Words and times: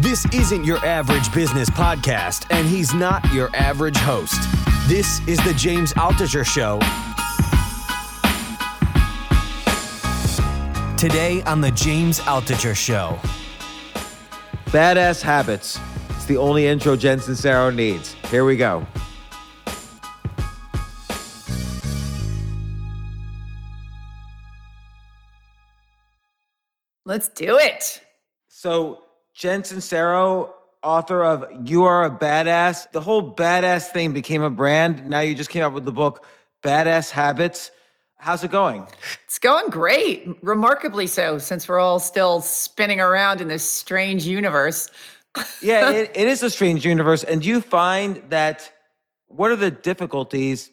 This 0.00 0.26
isn't 0.34 0.64
your 0.64 0.78
average 0.84 1.32
business 1.32 1.70
podcast, 1.70 2.46
and 2.50 2.66
he's 2.66 2.92
not 2.92 3.24
your 3.32 3.48
average 3.54 3.96
host. 3.96 4.40
This 4.88 5.26
is 5.28 5.38
the 5.44 5.54
James 5.54 5.94
Altucher 5.94 6.44
Show. 6.44 6.80
Today 10.98 11.42
on 11.44 11.60
the 11.60 11.70
James 11.70 12.20
Altucher 12.20 12.76
Show. 12.76 13.18
Badass 14.66 15.22
Habits. 15.22 15.78
It's 16.10 16.26
the 16.26 16.36
only 16.36 16.66
intro 16.66 16.96
Jen 16.96 17.18
Sincero 17.18 17.74
needs. 17.74 18.14
Here 18.30 18.44
we 18.44 18.56
go. 18.56 18.86
Let's 27.04 27.28
do 27.28 27.58
it. 27.58 28.01
So, 28.62 29.02
Jen 29.34 29.62
Sincero, 29.62 30.50
author 30.84 31.24
of 31.24 31.44
You 31.64 31.82
Are 31.82 32.04
a 32.04 32.10
Badass. 32.16 32.92
The 32.92 33.00
whole 33.00 33.34
badass 33.34 33.88
thing 33.88 34.12
became 34.12 34.40
a 34.40 34.50
brand. 34.50 35.10
Now 35.10 35.18
you 35.18 35.34
just 35.34 35.50
came 35.50 35.64
out 35.64 35.72
with 35.72 35.84
the 35.84 35.90
book, 35.90 36.24
Badass 36.62 37.10
Habits. 37.10 37.72
How's 38.18 38.44
it 38.44 38.52
going? 38.52 38.86
It's 39.24 39.40
going 39.40 39.68
great, 39.70 40.28
remarkably 40.42 41.08
so, 41.08 41.38
since 41.38 41.66
we're 41.66 41.80
all 41.80 41.98
still 41.98 42.40
spinning 42.40 43.00
around 43.00 43.40
in 43.40 43.48
this 43.48 43.68
strange 43.68 44.26
universe. 44.26 44.92
yeah, 45.60 45.90
it, 45.90 46.12
it 46.14 46.28
is 46.28 46.44
a 46.44 46.48
strange 46.48 46.86
universe. 46.86 47.24
And 47.24 47.42
do 47.42 47.48
you 47.48 47.62
find 47.62 48.22
that 48.28 48.70
what 49.26 49.50
are 49.50 49.56
the 49.56 49.72
difficulties 49.72 50.70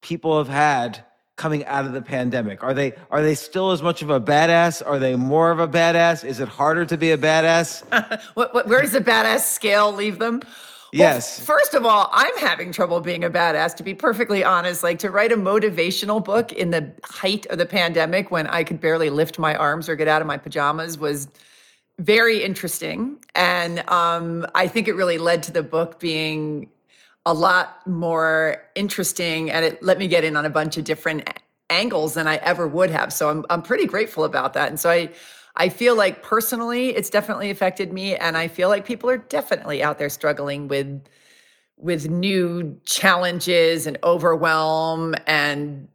people 0.00 0.38
have 0.38 0.48
had 0.48 1.04
coming 1.36 1.64
out 1.66 1.84
of 1.84 1.92
the 1.92 2.02
pandemic? 2.02 2.64
Are 2.64 2.74
they 2.74 2.94
are 3.10 3.22
they 3.22 3.34
still 3.34 3.70
as 3.70 3.82
much 3.82 4.02
of 4.02 4.10
a 4.10 4.20
badass? 4.20 4.82
Are 4.84 4.98
they 4.98 5.16
more 5.16 5.50
of 5.50 5.60
a 5.60 5.68
badass? 5.68 6.24
Is 6.24 6.40
it 6.40 6.48
harder 6.48 6.84
to 6.86 6.96
be 6.96 7.12
a 7.12 7.18
badass? 7.18 7.84
what, 8.34 8.52
what, 8.54 8.66
where 8.66 8.82
does 8.82 8.92
the 8.92 9.00
badass 9.00 9.40
scale 9.40 9.92
leave 9.92 10.18
them? 10.18 10.42
Yes. 10.92 11.44
First 11.44 11.74
of 11.74 11.84
all, 11.84 12.08
I'm 12.12 12.36
having 12.38 12.72
trouble 12.72 13.00
being 13.00 13.24
a 13.24 13.30
badass, 13.30 13.74
to 13.76 13.82
be 13.82 13.92
perfectly 13.92 14.42
honest. 14.42 14.82
Like 14.82 14.98
to 15.00 15.10
write 15.10 15.32
a 15.32 15.36
motivational 15.36 16.24
book 16.24 16.52
in 16.52 16.70
the 16.70 16.92
height 17.04 17.44
of 17.46 17.58
the 17.58 17.66
pandemic 17.66 18.30
when 18.30 18.46
I 18.46 18.64
could 18.64 18.80
barely 18.80 19.10
lift 19.10 19.38
my 19.38 19.54
arms 19.54 19.88
or 19.88 19.96
get 19.96 20.08
out 20.08 20.22
of 20.22 20.26
my 20.26 20.38
pajamas 20.38 20.96
was 20.96 21.28
very 21.98 22.42
interesting. 22.42 23.18
And 23.34 23.80
um, 23.90 24.46
I 24.54 24.68
think 24.68 24.88
it 24.88 24.94
really 24.94 25.18
led 25.18 25.42
to 25.44 25.52
the 25.52 25.62
book 25.62 25.98
being 25.98 26.70
a 27.26 27.34
lot 27.34 27.84
more 27.86 28.62
interesting 28.76 29.50
and 29.50 29.64
it 29.64 29.82
let 29.82 29.98
me 29.98 30.06
get 30.06 30.22
in 30.22 30.36
on 30.36 30.46
a 30.46 30.50
bunch 30.50 30.78
of 30.78 30.84
different 30.84 31.28
angles 31.68 32.14
than 32.14 32.28
I 32.28 32.36
ever 32.36 32.68
would 32.68 32.90
have. 32.90 33.12
So 33.12 33.28
I'm 33.28 33.44
I'm 33.50 33.62
pretty 33.62 33.86
grateful 33.86 34.24
about 34.24 34.54
that. 34.54 34.68
And 34.68 34.78
so 34.78 34.88
I 34.90 35.10
I 35.56 35.68
feel 35.68 35.96
like 35.96 36.22
personally 36.22 36.90
it's 36.90 37.10
definitely 37.10 37.50
affected 37.50 37.92
me 37.92 38.14
and 38.14 38.36
I 38.38 38.46
feel 38.46 38.68
like 38.68 38.86
people 38.86 39.10
are 39.10 39.18
definitely 39.18 39.82
out 39.82 39.98
there 39.98 40.08
struggling 40.08 40.68
with 40.68 41.02
with 41.76 42.08
new 42.08 42.80
challenges 42.84 43.86
and 43.88 43.98
overwhelm 44.04 45.16
and 45.26 45.88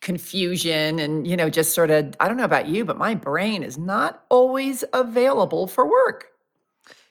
confusion 0.00 0.98
and 0.98 1.26
you 1.26 1.36
know 1.36 1.50
just 1.50 1.74
sort 1.74 1.90
of 1.90 2.14
I 2.20 2.26
don't 2.26 2.38
know 2.38 2.44
about 2.44 2.68
you 2.68 2.86
but 2.86 2.96
my 2.96 3.14
brain 3.14 3.62
is 3.62 3.76
not 3.76 4.24
always 4.30 4.82
available 4.94 5.66
for 5.66 5.86
work. 5.86 6.28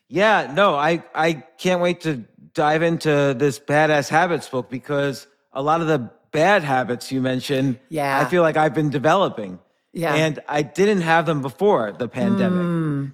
Yeah, 0.08 0.52
no, 0.56 0.74
I 0.74 1.04
I 1.14 1.34
can't 1.60 1.82
wait 1.82 2.02
to 2.02 2.26
dive 2.54 2.82
into 2.84 3.34
this 3.38 3.60
badass 3.60 4.10
habits 4.10 4.48
book 4.50 4.70
because 4.70 5.28
a 5.54 5.62
lot 5.62 5.82
of 5.82 5.88
the 5.88 6.10
bad 6.32 6.64
habits 6.64 7.12
you 7.12 7.22
mentioned, 7.22 7.80
yeah. 7.90 8.20
I 8.20 8.26
feel 8.26 8.42
like 8.44 8.58
I've 8.58 8.74
been 8.74 8.90
developing. 8.90 9.60
Yeah. 9.94 10.14
And 10.14 10.40
I 10.48 10.62
didn't 10.62 11.02
have 11.02 11.26
them 11.26 11.42
before 11.42 11.92
the 11.92 12.08
pandemic. 12.08 12.60
Mm. 12.62 13.14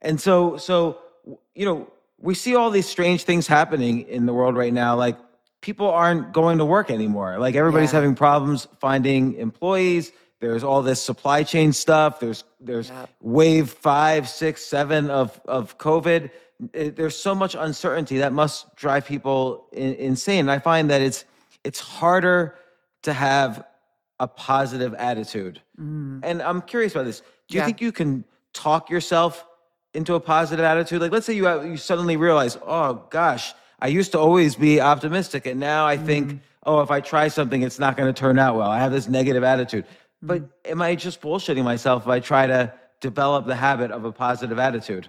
And 0.00 0.20
so 0.20 0.56
so 0.56 0.98
you 1.54 1.64
know, 1.64 1.90
we 2.18 2.34
see 2.34 2.54
all 2.54 2.70
these 2.70 2.88
strange 2.88 3.24
things 3.24 3.46
happening 3.46 4.02
in 4.08 4.26
the 4.26 4.32
world 4.32 4.56
right 4.56 4.72
now 4.72 4.96
like 4.96 5.18
people 5.60 5.88
aren't 5.88 6.32
going 6.32 6.58
to 6.58 6.64
work 6.64 6.90
anymore. 6.90 7.38
Like 7.38 7.54
everybody's 7.54 7.92
Yeah. 7.92 8.00
having 8.00 8.14
problems 8.14 8.66
finding 8.80 9.34
employees. 9.34 10.12
There's 10.40 10.64
all 10.64 10.82
this 10.82 11.00
supply 11.02 11.42
chain 11.42 11.72
stuff. 11.72 12.20
There's 12.20 12.44
there's 12.60 12.88
Yep. 12.88 13.10
wave 13.20 13.70
five, 13.70 14.28
six, 14.28 14.64
seven 14.64 15.10
of 15.10 15.38
of 15.46 15.76
COVID. 15.78 16.30
It- 16.72 16.96
there's 16.96 17.16
so 17.16 17.34
much 17.34 17.54
uncertainty 17.54 18.18
that 18.18 18.32
must 18.32 18.74
drive 18.76 19.06
people 19.06 19.66
in, 19.72 19.94
insane. 19.94 20.40
And 20.40 20.50
I 20.50 20.58
find 20.58 20.90
that 20.90 21.02
it's 21.02 21.24
it's 21.64 21.80
harder 21.80 22.56
to 23.02 23.12
have 23.12 23.64
a 24.20 24.28
positive 24.28 24.94
attitude. 24.94 25.60
Mm-hmm. 25.80 26.20
And 26.22 26.42
I'm 26.42 26.60
curious 26.62 26.92
about 26.92 27.06
this. 27.06 27.20
Do 27.48 27.54
you 27.54 27.60
Yeah. 27.60 27.66
think 27.66 27.80
you 27.80 27.92
can 27.92 28.24
talk 28.52 28.90
yourself 28.90 29.46
into 29.94 30.14
a 30.14 30.20
positive 30.20 30.64
attitude? 30.64 31.00
Like, 31.00 31.12
let's 31.12 31.26
say 31.26 31.34
you 31.34 31.48
you 31.62 31.76
suddenly 31.76 32.16
realize, 32.16 32.58
oh 32.66 33.04
gosh, 33.10 33.54
I 33.80 33.88
used 33.88 34.12
to 34.12 34.18
always 34.18 34.54
be 34.56 34.80
optimistic, 34.80 35.46
and 35.46 35.58
now 35.60 35.86
I 35.86 35.96
think, 35.96 36.28
mm-hmm. 36.28 36.38
oh, 36.64 36.80
if 36.80 36.90
I 36.90 37.00
try 37.00 37.28
something, 37.28 37.62
it's 37.62 37.78
not 37.78 37.96
going 37.96 38.12
to 38.12 38.18
turn 38.18 38.38
out 38.38 38.56
well. 38.56 38.70
I 38.70 38.78
have 38.78 38.92
this 38.92 39.08
negative 39.08 39.42
attitude. 39.44 39.84
But 40.22 40.42
mm-hmm. 40.42 40.72
am 40.72 40.82
I 40.82 40.94
just 40.94 41.20
bullshitting 41.20 41.64
myself 41.64 42.04
if 42.04 42.08
I 42.08 42.20
try 42.20 42.46
to 42.46 42.72
develop 43.00 43.46
the 43.46 43.56
habit 43.56 43.90
of 43.90 44.04
a 44.04 44.12
positive 44.12 44.58
attitude? 44.58 45.08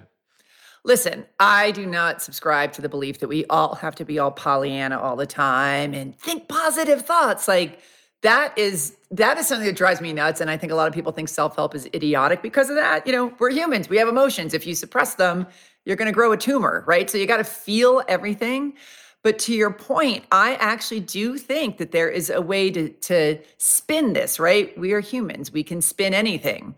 Listen, 0.86 1.26
I 1.40 1.72
do 1.72 1.88
not 1.88 2.22
subscribe 2.22 2.72
to 2.74 2.82
the 2.82 2.88
belief 2.88 3.18
that 3.20 3.28
we 3.28 3.44
all 3.48 3.74
have 3.74 3.96
to 3.96 4.06
be 4.06 4.20
all 4.20 4.30
Pollyanna 4.30 5.00
all 5.00 5.16
the 5.16 5.26
time 5.26 5.96
and 5.96 6.16
think 6.20 6.48
positive 6.48 7.02
thoughts. 7.02 7.48
Like 7.48 7.80
that 8.22 8.56
is 8.56 8.96
that 9.10 9.40
is 9.40 9.48
something 9.48 9.66
that 9.66 9.76
drives 9.76 10.00
me 10.00 10.14
nuts. 10.14 10.42
And 10.42 10.50
I 10.50 10.58
think 10.58 10.72
a 10.72 10.76
lot 10.76 10.88
of 10.88 10.94
people 10.94 11.12
think 11.12 11.28
self-help 11.28 11.74
is 11.74 11.88
idiotic 11.88 12.44
because 12.44 12.70
of 12.70 12.76
that. 12.76 13.08
You 13.08 13.14
know, 13.14 13.34
we're 13.40 13.50
humans, 13.50 13.90
we 13.90 13.98
have 13.98 14.08
emotions. 14.08 14.54
If 14.54 14.68
you 14.68 14.76
suppress 14.76 15.16
them, 15.16 15.48
you're 15.86 15.96
gonna 15.96 16.12
grow 16.12 16.32
a 16.32 16.38
tumor, 16.38 16.84
right? 16.86 17.10
So 17.10 17.18
you 17.18 17.26
gotta 17.26 17.44
feel 17.44 18.04
everything. 18.08 18.76
But 19.24 19.40
to 19.40 19.56
your 19.56 19.72
point, 19.72 20.24
I 20.32 20.54
actually 20.56 21.00
do 21.00 21.40
think 21.40 21.78
that 21.78 21.92
there 21.92 22.10
is 22.10 22.30
a 22.30 22.42
way 22.42 22.70
to, 22.70 22.90
to 22.90 23.40
spin 23.58 24.14
this, 24.14 24.40
right? 24.40 24.78
We 24.78 24.94
are 24.94 25.00
humans, 25.00 25.52
we 25.52 25.64
can 25.64 25.82
spin 25.82 26.14
anything. 26.14 26.76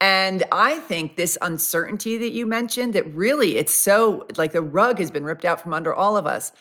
And 0.00 0.44
I 0.52 0.78
think 0.80 1.16
this 1.16 1.38
uncertainty 1.40 2.18
that 2.18 2.32
you 2.32 2.46
mentioned, 2.46 2.92
that 2.94 3.06
really 3.14 3.56
it's 3.56 3.74
so 3.74 4.26
like 4.36 4.52
the 4.52 4.62
rug 4.62 4.98
has 4.98 5.10
been 5.10 5.24
ripped 5.24 5.44
out 5.44 5.60
from 5.60 5.72
under 5.72 5.94
all 5.94 6.16
of 6.16 6.26
us. 6.26 6.52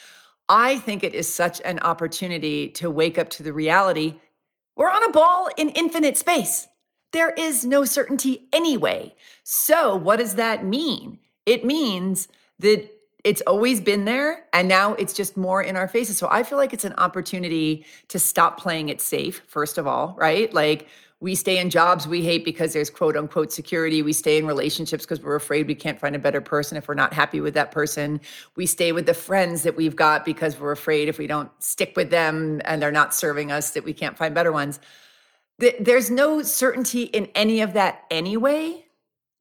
I 0.48 0.78
think 0.80 1.04
it 1.04 1.14
is 1.14 1.34
such 1.34 1.60
an 1.66 1.80
opportunity 1.80 2.70
to 2.70 2.90
wake 2.90 3.18
up 3.18 3.30
to 3.32 3.44
the 3.44 3.52
reality 3.52 4.16
we're 4.76 4.92
on 4.92 5.04
a 5.04 5.12
ball 5.12 5.50
in 5.58 5.70
infinite 5.70 6.18
space. 6.18 6.68
There 7.14 7.32
is 7.32 7.64
no 7.64 7.86
certainty 7.86 8.48
anyway. 8.52 9.16
So, 9.44 9.96
what 9.96 10.18
does 10.18 10.36
that 10.36 10.66
mean? 10.66 11.20
It 11.46 11.64
means 11.64 12.28
that 12.60 12.92
it's 13.24 13.42
always 13.48 13.80
been 13.80 14.06
there 14.06 14.46
and 14.54 14.68
now 14.68 14.94
it's 14.96 15.14
just 15.14 15.38
more 15.38 15.62
in 15.62 15.78
our 15.78 15.88
faces. 15.88 16.18
So, 16.18 16.28
I 16.30 16.44
feel 16.44 16.58
like 16.58 16.74
it's 16.74 16.84
an 16.84 16.94
opportunity 16.98 17.86
to 18.10 18.20
stop 18.20 18.60
playing 18.60 18.90
it 18.90 19.00
safe, 19.00 19.42
first 19.48 19.78
of 19.78 19.88
all, 19.88 20.14
right? 20.18 20.54
Like, 20.54 20.88
we 21.22 21.34
stay 21.34 21.60
in 21.60 21.70
jobs 21.70 22.08
we 22.08 22.24
hate 22.24 22.44
because 22.44 22.74
there's 22.74 22.90
quote 22.90 23.16
unquote 23.16 23.52
security. 23.52 24.02
We 24.02 24.14
stay 24.14 24.38
in 24.38 24.46
relationships 24.46 25.06
because 25.06 25.22
we're 25.22 25.36
afraid 25.36 25.68
we 25.68 25.76
can't 25.76 26.00
find 26.00 26.16
a 26.16 26.20
better 26.20 26.42
person 26.42 26.78
if 26.78 26.88
we're 26.88 26.94
not 26.94 27.14
happy 27.14 27.40
with 27.40 27.54
that 27.54 27.72
person. 27.72 28.20
We 28.56 28.66
stay 28.66 28.92
with 28.92 29.06
the 29.06 29.14
friends 29.14 29.64
that 29.64 29.76
we've 29.76 29.96
got 29.96 30.26
because 30.26 30.60
we're 30.60 30.74
afraid 30.74 31.08
if 31.08 31.18
we 31.18 31.28
don't 31.28 31.50
stick 31.60 31.94
with 31.96 32.10
them 32.10 32.62
and 32.66 32.82
they're 32.82 32.92
not 32.92 33.16
serving 33.16 33.52
us 33.52 33.72
that 33.72 33.86
we 33.86 33.94
can't 33.94 34.18
find 34.18 34.36
better 34.36 34.52
ones. 34.52 34.80
There's 35.58 36.12
no 36.12 36.42
certainty 36.44 37.04
in 37.04 37.28
any 37.34 37.62
of 37.62 37.74
that 37.74 38.04
anyway. 38.12 38.85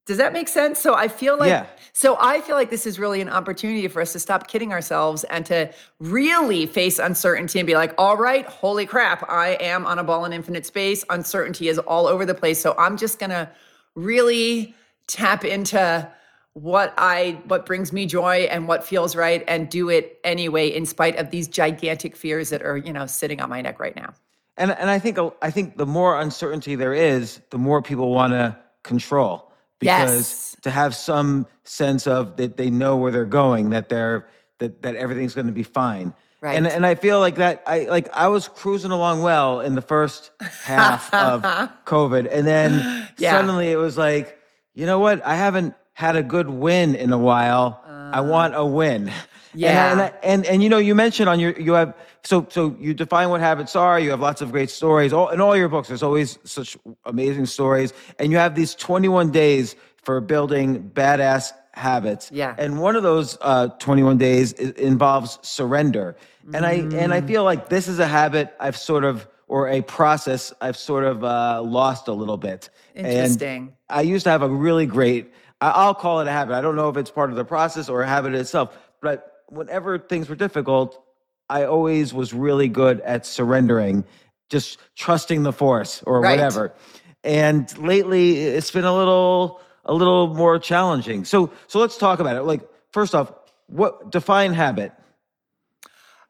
Does 0.07 0.19
that 0.19 0.33
make 0.33 0.49
sense? 0.49 0.79
So 0.81 0.95
I 0.95 1.09
feel 1.09 1.39
like 1.39 1.49
Yeah. 1.49 1.67
so 1.93 2.17
I 2.21 2.41
feel 2.43 2.57
like 2.57 2.71
this 2.71 2.87
is 2.87 2.99
really 2.99 3.21
an 3.23 3.29
opportunity 3.29 3.89
for 3.89 4.03
us 4.03 4.13
to 4.13 4.19
stop 4.19 4.49
kidding 4.49 4.73
ourselves 4.73 5.25
and 5.25 5.47
to 5.47 5.71
really 5.99 6.67
face 6.67 6.99
uncertainty 6.99 7.59
and 7.59 7.67
be 7.67 7.75
like, 7.75 7.95
all 7.97 8.17
right, 8.17 8.45
holy 8.47 8.85
crap, 8.85 9.25
I 9.31 9.51
am 9.61 9.87
on 9.87 9.99
a 9.99 10.05
ball 10.05 10.25
in 10.27 10.33
infinite 10.33 10.67
space. 10.67 11.05
Uncertainty 11.09 11.69
is 11.69 11.79
all 11.79 12.07
over 12.07 12.27
the 12.27 12.35
place. 12.35 12.61
So 12.61 12.75
I'm 12.79 12.97
just 12.97 13.19
gonna 13.19 13.51
really 13.95 14.75
tap 15.07 15.45
into 15.45 16.07
what 16.53 16.95
I 16.99 17.41
what 17.47 17.67
brings 17.67 17.93
me 17.93 18.07
joy 18.07 18.47
and 18.51 18.69
what 18.69 18.85
feels 18.85 19.17
right 19.17 19.43
and 19.49 19.69
do 19.69 19.89
it 19.89 20.21
anyway 20.23 20.69
in 20.69 20.87
spite 20.87 21.17
of 21.17 21.31
these 21.31 21.49
gigantic 21.49 22.15
fears 22.15 22.51
that 22.51 22.63
are, 22.63 22.77
you 22.77 22.93
know, 22.93 23.07
sitting 23.07 23.41
on 23.41 23.49
my 23.49 23.61
neck 23.61 23.81
right 23.81 23.97
now. 23.97 24.13
And 24.57 24.71
and 24.71 24.89
I 24.91 24.99
think 24.99 25.19
I 25.43 25.51
think 25.51 25.79
the 25.79 25.87
more 25.87 26.21
uncertainty 26.21 26.75
there 26.77 26.95
is, 26.95 27.41
the 27.51 27.59
more 27.59 27.83
people 27.83 28.11
want 28.13 28.35
to 28.35 28.57
control 28.85 29.44
because 29.81 30.11
Yes. 30.11 30.57
to 30.63 30.71
have 30.71 30.95
some 30.95 31.47
sense 31.65 32.07
of 32.07 32.37
that 32.37 32.57
they 32.57 32.71
know 32.71 32.97
where 32.97 33.13
they're 33.13 33.25
going, 33.25 33.71
that 33.71 33.89
they're 33.89 34.27
that 34.59 34.83
that 34.83 34.97
everything's 34.97 35.35
going 35.35 35.47
to 35.47 35.53
be 35.53 35.63
fine. 35.63 36.15
Right. 36.41 36.57
And 36.57 36.67
and 36.67 36.85
I 36.85 36.95
feel 36.95 37.21
like 37.21 37.37
that 37.37 37.63
I 37.67 37.85
like 37.85 38.09
I 38.15 38.29
was 38.29 38.49
cruising 38.49 38.91
along 38.91 39.23
well 39.23 39.61
in 39.61 39.75
the 39.75 39.83
first 39.83 40.31
half 40.63 41.13
of 41.15 41.43
COVID, 41.87 42.29
and 42.31 42.47
then 42.47 43.09
Yeah. 43.19 43.33
suddenly 43.33 43.71
it 43.73 43.77
was 43.77 43.97
like, 43.97 44.39
you 44.75 44.87
know 44.87 44.99
what? 44.99 45.25
I 45.25 45.35
haven't 45.37 45.75
had 45.95 46.17
a 46.17 46.23
good 46.23 46.51
win 46.51 46.95
in 46.97 47.13
a 47.13 47.19
while. 47.19 47.81
I 47.87 48.19
uh. 48.19 48.23
want 48.25 48.55
a 48.57 48.65
win. 48.65 49.11
Yeah. 49.55 49.93
And, 49.93 50.01
I- 50.01 50.05
and, 50.05 50.15
I- 50.15 50.19
and 50.23 50.47
and 50.47 50.63
you 50.63 50.69
know, 50.69 50.79
you 50.79 50.95
mentioned 50.95 51.29
on 51.29 51.41
your 51.41 51.53
you 51.61 51.73
have 51.75 51.95
so 52.23 52.47
so 52.51 52.77
you 52.81 52.95
define 52.95 53.29
what 53.31 53.41
habits 53.41 53.75
are. 53.77 53.99
You 54.01 54.11
have 54.11 54.21
lots 54.21 54.41
of 54.43 54.51
great 54.53 54.71
stories. 54.71 55.13
All 55.13 55.29
in 55.31 55.41
all 55.41 55.57
your 55.57 55.69
books, 55.69 55.89
there's 55.89 56.03
always 56.03 56.39
such 56.45 56.77
amazing 57.05 57.47
stories, 57.47 57.93
and 58.19 58.31
you 58.33 58.39
have 58.39 58.55
these 58.55 58.75
21 58.75 59.31
days 59.31 59.77
for 60.03 60.21
building 60.21 60.91
badass 60.95 61.53
habits. 61.73 62.31
Yeah. 62.33 62.55
And 62.59 62.79
one 62.81 62.95
of 62.97 63.03
those 63.03 63.37
uh, 63.41 63.69
21 63.79 64.19
days 64.19 64.53
involves 64.53 65.39
surrender. 65.43 66.17
And 66.53 66.67
I 66.67 66.73
and 66.73 67.13
I 67.15 67.21
feel 67.23 67.43
like 67.45 67.69
this 67.69 67.89
is 67.89 67.99
a 67.99 68.07
habit 68.07 68.55
I've 68.61 68.77
sort 68.77 69.05
of 69.05 69.27
or 69.49 69.69
a 69.69 69.83
process 69.83 70.53
I've 70.61 70.77
sort 70.77 71.05
of 71.05 71.23
uh, 71.25 71.63
lost 71.63 72.09
a 72.09 72.13
little 72.13 72.37
bit. 72.37 72.71
And 72.95 73.07
Interesting. 73.07 73.73
I 73.89 74.03
used 74.03 74.25
to 74.25 74.31
have 74.31 74.43
a 74.43 74.49
really 74.49 74.87
great, 74.87 75.33
I'll 75.61 75.95
call 75.95 76.21
it 76.21 76.29
a 76.29 76.31
habit. 76.31 76.55
I 76.55 76.61
don't 76.61 76.77
know 76.77 76.89
if 76.89 76.97
it's 76.97 77.11
part 77.11 77.31
of 77.31 77.37
the 77.37 77.45
process 77.45 77.89
or 77.89 78.03
a 78.03 78.07
habit 78.09 78.35
itself, 78.35 78.77
but 79.01 79.34
whenever 79.49 79.99
things 79.99 80.29
were 80.29 80.35
difficult, 80.37 81.03
I 81.49 81.65
always 81.65 82.15
was 82.15 82.33
really 82.33 82.69
good 82.69 83.01
at 83.01 83.27
surrendering, 83.27 84.05
just 84.51 84.79
trusting 84.97 85.43
the 85.43 85.53
force 85.53 86.03
or 86.07 86.21
Right. 86.21 86.33
whatever. 86.33 86.75
And 87.23 87.77
lately 87.79 88.39
it's 88.39 88.71
been 88.71 88.85
a 88.85 88.95
little 88.95 89.61
a 89.87 89.93
little 89.95 90.29
more 90.35 90.59
challenging. 90.59 91.25
So 91.25 91.53
so 91.67 91.79
let's 91.79 91.97
talk 91.99 92.21
about 92.21 92.37
it. 92.37 92.43
Like 92.43 92.63
first 92.93 93.15
off, 93.15 93.33
what 93.67 94.11
define 94.11 94.55
habit? 94.55 94.93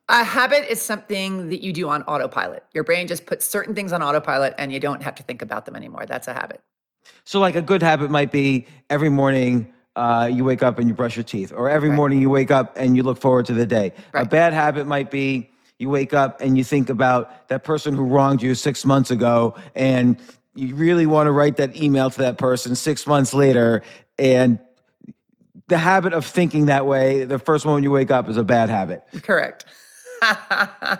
A 0.08 0.22
habit 0.22 0.70
is 0.70 0.82
something 0.82 1.48
that 1.48 1.62
you 1.62 1.72
do 1.72 1.88
on 1.88 2.02
autopilot. 2.02 2.62
Your 2.74 2.84
brain 2.84 3.06
just 3.06 3.24
puts 3.24 3.46
certain 3.46 3.74
things 3.74 3.90
on 3.92 4.02
autopilot 4.02 4.54
and 4.58 4.70
you 4.70 4.78
don't 4.78 5.02
have 5.02 5.14
to 5.14 5.22
think 5.22 5.40
about 5.40 5.64
them 5.64 5.74
anymore. 5.74 6.04
That's 6.06 6.28
a 6.28 6.34
habit. 6.34 6.60
So, 7.24 7.40
like 7.40 7.56
a 7.56 7.62
good 7.62 7.82
habit 7.82 8.10
might 8.10 8.30
be 8.30 8.66
every 8.90 9.08
morning 9.08 9.72
uh, 9.96 10.28
you 10.32 10.44
wake 10.44 10.62
up 10.62 10.78
and 10.78 10.88
you 10.88 10.94
brush 10.94 11.16
your 11.16 11.24
teeth, 11.24 11.52
or 11.54 11.68
every 11.70 11.90
morning 11.90 12.20
you 12.20 12.30
wake 12.30 12.50
up 12.50 12.72
and 12.76 12.96
you 12.96 13.02
look 13.02 13.18
forward 13.20 13.46
to 13.46 13.52
the 13.54 13.66
day. 13.66 13.92
A 14.12 14.24
bad 14.24 14.52
habit 14.52 14.86
might 14.86 15.10
be 15.10 15.50
you 15.78 15.88
wake 15.88 16.14
up 16.14 16.40
and 16.40 16.56
you 16.56 16.64
think 16.64 16.88
about 16.88 17.48
that 17.48 17.64
person 17.64 17.94
who 17.94 18.04
wronged 18.04 18.42
you 18.42 18.54
six 18.54 18.84
months 18.84 19.10
ago, 19.10 19.54
and 19.74 20.16
you 20.54 20.74
really 20.74 21.06
want 21.06 21.26
to 21.26 21.32
write 21.32 21.56
that 21.56 21.76
email 21.76 22.10
to 22.10 22.18
that 22.18 22.38
person 22.38 22.74
six 22.76 23.06
months 23.06 23.34
later. 23.34 23.82
And 24.18 24.58
the 25.68 25.78
habit 25.78 26.12
of 26.12 26.24
thinking 26.26 26.66
that 26.66 26.86
way, 26.86 27.24
the 27.24 27.38
first 27.38 27.64
moment 27.64 27.84
you 27.84 27.90
wake 27.90 28.10
up, 28.10 28.28
is 28.28 28.36
a 28.36 28.44
bad 28.44 28.68
habit, 28.70 29.02
Correct. 29.22 29.64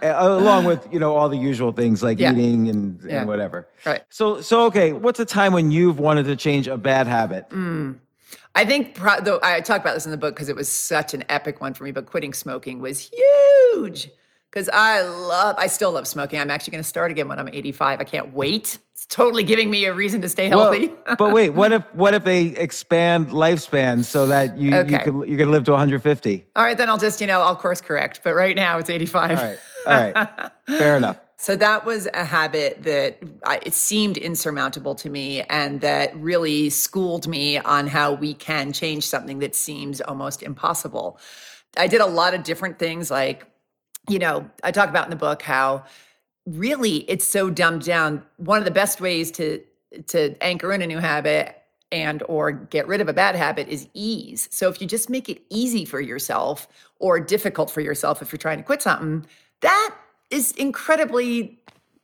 Along 0.02 0.64
with 0.66 0.86
you 0.92 0.98
know 0.98 1.14
all 1.16 1.28
the 1.28 1.36
usual 1.36 1.72
things 1.72 2.02
like 2.02 2.18
Yeah. 2.18 2.32
eating 2.32 2.68
and, 2.68 3.00
Yeah. 3.02 3.20
and 3.20 3.28
whatever. 3.28 3.66
Right. 3.86 4.02
So, 4.10 4.40
so 4.42 4.66
okay, 4.66 4.92
what's 4.92 5.18
a 5.20 5.24
time 5.24 5.52
when 5.52 5.70
you've 5.70 5.98
wanted 5.98 6.26
to 6.26 6.36
change 6.36 6.68
a 6.68 6.76
bad 6.76 7.06
habit? 7.06 7.46
I 8.56 8.64
think, 8.64 8.94
pro- 8.94 9.20
though, 9.20 9.40
I 9.42 9.60
talk 9.60 9.80
about 9.80 9.94
this 9.94 10.04
in 10.04 10.10
the 10.12 10.16
book 10.16 10.34
because 10.34 10.48
it 10.48 10.56
was 10.56 10.70
such 10.70 11.12
an 11.14 11.24
epic 11.28 11.60
one 11.60 11.74
for 11.74 11.84
me, 11.84 11.90
but 11.90 12.06
quitting 12.06 12.32
smoking 12.32 12.78
was 12.80 13.10
huge 13.12 14.10
because 14.50 14.68
I 14.72 15.02
love, 15.02 15.56
I 15.58 15.66
still 15.66 15.90
love 15.90 16.06
smoking. 16.06 16.38
I'm 16.38 16.50
actually 16.50 16.70
going 16.72 16.82
to 16.84 16.88
start 16.88 17.10
again 17.10 17.26
when 17.26 17.38
I'm 17.40 17.48
85. 17.48 18.00
I 18.00 18.04
can't 18.04 18.32
wait. 18.32 18.78
It's 18.92 19.06
totally 19.06 19.42
giving 19.42 19.70
me 19.70 19.86
a 19.86 19.92
reason 19.92 20.20
to 20.20 20.28
stay 20.28 20.48
Well, 20.50 20.70
healthy. 20.72 20.92
but 21.18 21.32
wait, 21.32 21.50
what 21.50 21.72
if 21.72 21.82
what 21.94 22.14
if 22.14 22.22
they 22.22 22.44
expand 22.46 23.30
lifespan 23.30 24.04
so 24.04 24.28
that 24.28 24.56
you 24.56 24.70
you 24.70 24.76
Okay. 24.82 24.98
could 24.98 25.28
you're 25.28 25.36
gonna 25.36 25.50
live 25.50 25.64
to 25.64 25.72
150? 25.72 26.46
All 26.54 26.62
right, 26.64 26.78
then 26.78 26.88
I'll 26.88 26.96
just, 26.96 27.20
you 27.20 27.26
know, 27.26 27.40
I'll 27.40 27.56
course 27.56 27.80
correct. 27.80 28.20
But 28.22 28.34
right 28.34 28.54
now 28.54 28.78
it's 28.78 28.88
85. 28.88 29.30
All 29.30 29.36
right, 29.44 29.58
all 29.86 29.92
right, 30.32 30.52
fair 30.78 30.96
enough. 30.96 31.18
So 31.44 31.56
that 31.56 31.84
was 31.84 32.08
a 32.14 32.24
habit 32.24 32.84
that 32.84 33.18
I, 33.44 33.60
it 33.66 33.74
seemed 33.74 34.16
insurmountable 34.16 34.94
to 34.94 35.10
me 35.10 35.42
and 35.42 35.82
that 35.82 36.16
really 36.16 36.70
schooled 36.70 37.28
me 37.28 37.58
on 37.58 37.86
how 37.86 38.14
we 38.14 38.32
can 38.32 38.72
change 38.72 39.06
something 39.06 39.40
that 39.40 39.54
seems 39.54 40.00
almost 40.00 40.42
impossible. 40.42 41.18
I 41.76 41.86
did 41.86 42.00
a 42.00 42.06
lot 42.06 42.32
of 42.32 42.44
different 42.44 42.78
things 42.78 43.10
like, 43.10 43.44
you 44.08 44.18
know, 44.18 44.48
I 44.62 44.70
talk 44.70 44.88
about 44.88 45.04
in 45.04 45.10
the 45.10 45.16
book 45.16 45.42
how 45.42 45.84
really 46.46 47.00
it's 47.10 47.28
so 47.28 47.50
dumbed 47.50 47.82
down. 47.82 48.22
One 48.38 48.58
of 48.58 48.64
the 48.64 48.70
best 48.70 49.02
ways 49.02 49.30
to 49.32 49.62
to 50.06 50.42
anchor 50.42 50.72
in 50.72 50.80
a 50.80 50.86
new 50.86 50.98
habit 50.98 51.60
and 51.92 52.22
or 52.26 52.52
get 52.52 52.88
rid 52.88 53.02
of 53.02 53.08
a 53.10 53.12
bad 53.12 53.36
habit 53.36 53.68
is 53.68 53.86
ease. 53.92 54.48
So 54.50 54.70
if 54.70 54.80
you 54.80 54.86
just 54.86 55.10
make 55.10 55.28
it 55.28 55.42
easy 55.50 55.84
for 55.84 56.00
yourself 56.00 56.68
or 57.00 57.20
difficult 57.20 57.70
for 57.70 57.82
yourself 57.82 58.22
if 58.22 58.32
you're 58.32 58.38
trying 58.38 58.56
to 58.56 58.64
quit 58.64 58.80
something, 58.80 59.26
that 59.60 59.94
is 60.34 60.52
incredibly 60.52 61.58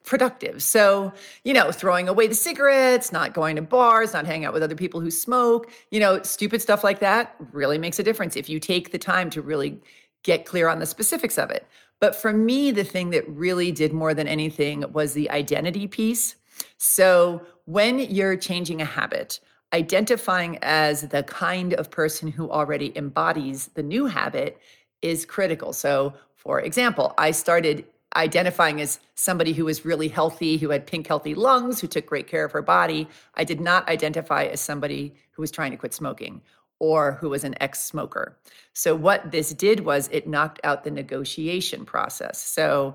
productive. 0.05 0.63
So, 0.63 1.13
you 1.45 1.53
know, 1.53 1.73
throwing 1.73 2.09
away 2.09 2.27
the 2.27 2.35
cigarettes, 2.35 3.13
not 3.13 3.35
going 3.35 3.57
to 3.57 3.63
bars, 3.63 4.13
not 4.13 4.25
hanging 4.25 4.47
out 4.47 4.55
with 4.55 4.63
other 4.63 4.75
people 4.75 5.01
who 5.01 5.11
smoke, 5.11 5.71
you 5.91 6.01
know, 6.01 6.23
stupid 6.23 6.63
stuff 6.63 6.83
like 6.83 7.01
that 7.01 7.35
really 7.53 7.77
makes 7.77 7.99
a 7.99 8.03
difference 8.03 8.37
if 8.37 8.49
you 8.49 8.59
take 8.59 8.93
the 8.93 8.99
time 8.99 9.29
to 9.31 9.43
really 9.43 9.79
get 10.23 10.47
clear 10.47 10.69
on 10.69 10.79
the 10.79 10.87
specifics 10.87 11.39
of 11.39 11.51
it. 11.51 11.67
But 11.99 12.17
for 12.17 12.33
me, 12.33 12.71
the 12.71 12.85
thing 12.85 13.11
that 13.11 13.29
really 13.29 13.73
did 13.73 13.93
more 13.93 14.15
than 14.15 14.27
anything 14.27 14.91
was 14.93 15.13
the 15.13 15.31
identity 15.31 15.87
piece. 15.87 16.37
So 16.79 17.43
when 17.67 17.99
you're 17.99 18.37
changing 18.37 18.81
a 18.81 18.87
habit, 18.87 19.41
identifying 19.73 20.59
as 20.63 21.03
the 21.03 21.23
kind 21.25 21.75
of 21.75 21.91
person 21.91 22.29
who 22.29 22.51
already 22.51 22.97
embodies 22.97 23.69
the 23.75 23.83
new 23.83 24.07
habit 24.07 24.59
is 25.03 25.25
critical. 25.25 25.73
So, 25.73 26.15
for 26.35 26.61
example, 26.61 27.15
I 27.19 27.31
started 27.33 27.85
identifying 28.17 28.81
as 28.81 28.99
somebody 29.15 29.53
who 29.53 29.65
was 29.65 29.85
really 29.85 30.09
healthy, 30.09 30.57
who 30.57 30.71
had 30.71 30.87
pink, 30.87 31.07
healthy 31.07 31.35
lungs, 31.35 31.81
who 31.81 31.87
took 31.87 32.07
great 32.07 32.27
care 32.27 32.45
of 32.45 32.53
her 32.53 32.63
body. 32.63 33.09
I 33.35 33.45
did 33.45 33.61
not 33.61 33.89
identify 33.89 34.45
as 34.45 34.61
somebody 34.61 35.15
who 35.33 35.43
was 35.43 35.51
trying 35.51 35.71
to 35.71 35.77
quit 35.77 35.95
smoking 35.95 36.43
or 36.81 37.13
who 37.13 37.29
was 37.29 37.45
an 37.45 37.55
ex 37.61 37.85
smoker. 37.85 38.37
So, 38.73 38.95
what 38.95 39.31
this 39.31 39.53
did 39.53 39.81
was 39.81 40.09
it 40.11 40.27
knocked 40.27 40.61
out 40.65 40.83
the 40.83 40.91
negotiation 40.91 41.85
process. 41.85 42.43
So, 42.43 42.95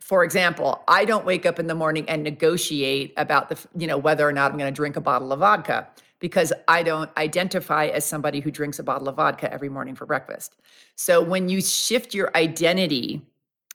for 0.00 0.22
example, 0.22 0.82
I 0.86 1.04
don't 1.04 1.24
wake 1.24 1.44
up 1.44 1.58
in 1.58 1.66
the 1.66 1.74
morning 1.74 2.08
and 2.08 2.22
negotiate 2.22 3.12
about 3.16 3.48
the, 3.48 3.58
you 3.76 3.86
know, 3.86 3.98
whether 3.98 4.26
or 4.26 4.32
not 4.32 4.52
I'm 4.52 4.58
going 4.58 4.72
to 4.72 4.76
drink 4.76 4.96
a 4.96 5.00
bottle 5.00 5.32
of 5.32 5.40
vodka 5.40 5.88
because 6.20 6.52
I 6.68 6.82
don't 6.82 7.10
identify 7.16 7.86
as 7.86 8.04
somebody 8.04 8.40
who 8.40 8.50
drinks 8.50 8.78
a 8.78 8.82
bottle 8.82 9.08
of 9.08 9.16
vodka 9.16 9.52
every 9.52 9.68
morning 9.68 9.94
for 9.94 10.06
breakfast. 10.06 10.56
So 10.94 11.22
when 11.22 11.48
you 11.48 11.60
shift 11.60 12.14
your 12.14 12.30
identity, 12.36 13.22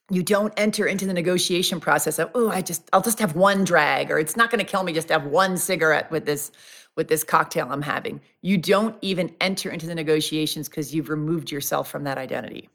you 0.09 0.23
don't 0.23 0.53
enter 0.57 0.87
into 0.87 1.05
the 1.05 1.13
negotiation 1.13 1.79
process 1.79 2.19
of, 2.19 2.29
oh, 2.33 2.49
I 2.49 2.61
just, 2.61 2.89
I'll 2.93 3.01
just 3.01 3.19
have 3.19 3.35
one 3.35 3.63
drag, 3.63 4.11
or 4.11 4.19
it's 4.19 4.35
not 4.35 4.49
going 4.49 4.63
to 4.63 4.69
kill 4.69 4.83
me 4.83 4.93
just 4.93 5.07
to 5.09 5.13
have 5.13 5.25
one 5.25 5.57
cigarette 5.57 6.09
with 6.11 6.25
this, 6.25 6.51
with 6.95 7.07
this 7.07 7.23
cocktail 7.23 7.67
I'm 7.69 7.81
having. 7.81 8.19
You 8.41 8.57
don't 8.57 8.95
even 9.01 9.33
enter 9.39 9.69
into 9.69 9.85
the 9.85 9.95
negotiations 9.95 10.67
because 10.67 10.93
you've 10.93 11.09
removed 11.09 11.51
yourself 11.51 11.89
from 11.89 12.03
that 12.05 12.17
identity. 12.17 12.69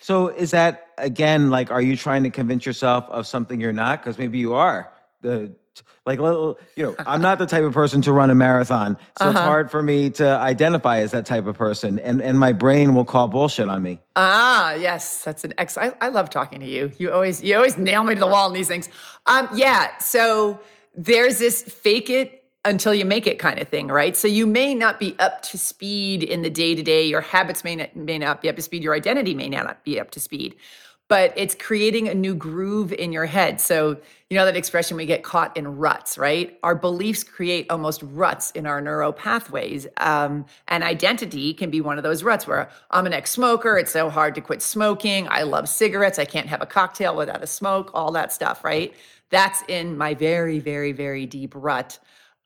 So 0.00 0.28
is 0.28 0.50
that 0.50 0.88
again 0.98 1.48
like 1.48 1.70
are 1.70 1.80
you 1.80 1.96
trying 1.96 2.24
to 2.24 2.30
convince 2.30 2.66
yourself 2.66 3.08
of 3.08 3.24
something 3.24 3.60
you're 3.60 3.72
not? 3.72 4.02
Because 4.02 4.18
maybe 4.18 4.36
you 4.36 4.52
are. 4.52 4.92
The 5.20 5.54
like 6.04 6.18
little 6.18 6.58
you 6.76 6.84
know 6.84 6.96
I'm 7.06 7.22
not 7.22 7.38
the 7.38 7.46
type 7.46 7.64
of 7.64 7.72
person 7.72 8.02
to 8.02 8.12
run 8.12 8.30
a 8.30 8.34
marathon, 8.34 8.96
so 9.18 9.30
it's 9.30 9.38
hard 9.38 9.70
for 9.70 9.82
me 9.82 10.10
to 10.10 10.26
identify 10.26 10.98
as 10.98 11.12
that 11.12 11.26
type 11.26 11.46
of 11.46 11.56
person, 11.56 11.98
and 12.00 12.20
and 12.20 12.38
my 12.38 12.52
brain 12.52 12.94
will 12.94 13.04
call 13.04 13.28
bullshit 13.28 13.68
on 13.68 13.82
me. 13.82 14.00
Ah, 14.16 14.74
yes, 14.74 15.22
that's 15.24 15.44
an 15.44 15.54
ex. 15.58 15.78
I, 15.78 15.92
I 16.00 16.08
love 16.08 16.30
talking 16.30 16.60
to 16.60 16.66
you. 16.66 16.90
You 16.98 17.12
always 17.12 17.42
you 17.42 17.56
always 17.56 17.78
nail 17.78 18.04
me 18.04 18.14
to 18.14 18.20
the 18.20 18.26
wall 18.26 18.48
in 18.48 18.54
these 18.54 18.68
things. 18.68 18.88
Um, 19.26 19.48
yeah. 19.54 19.96
So 19.98 20.60
there's 20.94 21.38
this 21.38 21.62
fake 21.62 22.10
it 22.10 22.42
until 22.64 22.94
you 22.94 23.04
make 23.04 23.26
it 23.26 23.38
kind 23.38 23.58
of 23.58 23.68
thing, 23.68 23.88
right? 23.88 24.16
So 24.16 24.28
you 24.28 24.46
may 24.46 24.74
not 24.74 25.00
be 25.00 25.16
up 25.18 25.42
to 25.42 25.58
speed 25.58 26.22
in 26.22 26.42
the 26.42 26.50
day 26.50 26.74
to 26.74 26.82
day. 26.82 27.06
Your 27.06 27.20
habits 27.20 27.64
may 27.64 27.76
not 27.76 27.94
may 27.96 28.18
not 28.18 28.42
be 28.42 28.48
up 28.48 28.56
to 28.56 28.62
speed. 28.62 28.82
Your 28.82 28.94
identity 28.94 29.34
may 29.34 29.48
not 29.48 29.84
be 29.84 29.98
up 29.98 30.10
to 30.12 30.20
speed. 30.20 30.54
But 31.12 31.30
it's 31.36 31.54
creating 31.54 32.08
a 32.08 32.14
new 32.14 32.34
groove 32.34 32.90
in 32.90 33.12
your 33.12 33.26
head. 33.26 33.60
So, 33.60 33.98
you 34.30 34.38
know 34.38 34.46
that 34.46 34.56
expression 34.56 34.96
we 34.96 35.04
get 35.04 35.22
caught 35.22 35.54
in 35.58 35.76
ruts, 35.76 36.16
right? 36.16 36.58
Our 36.62 36.74
beliefs 36.74 37.22
create 37.22 37.70
almost 37.70 38.02
ruts 38.02 38.50
in 38.52 38.64
our 38.64 38.80
neural 38.80 39.12
pathways. 39.12 39.86
Um, 39.98 40.46
and 40.68 40.82
identity 40.82 41.52
can 41.52 41.68
be 41.68 41.82
one 41.82 41.98
of 41.98 42.02
those 42.02 42.22
ruts 42.22 42.46
where 42.46 42.70
I'm 42.92 43.04
an 43.04 43.12
ex 43.12 43.30
smoker. 43.30 43.76
It's 43.76 43.90
so 43.90 44.08
hard 44.08 44.34
to 44.36 44.40
quit 44.40 44.62
smoking. 44.62 45.28
I 45.28 45.42
love 45.42 45.68
cigarettes. 45.68 46.18
I 46.18 46.24
can't 46.24 46.46
have 46.46 46.62
a 46.62 46.66
cocktail 46.66 47.14
without 47.14 47.42
a 47.42 47.46
smoke, 47.46 47.90
all 47.92 48.10
that 48.12 48.32
stuff, 48.32 48.64
right? 48.64 48.94
That's 49.28 49.62
in 49.68 49.98
my 49.98 50.14
very, 50.14 50.60
very, 50.60 50.92
very 50.92 51.26
deep 51.26 51.52
rut 51.54 51.98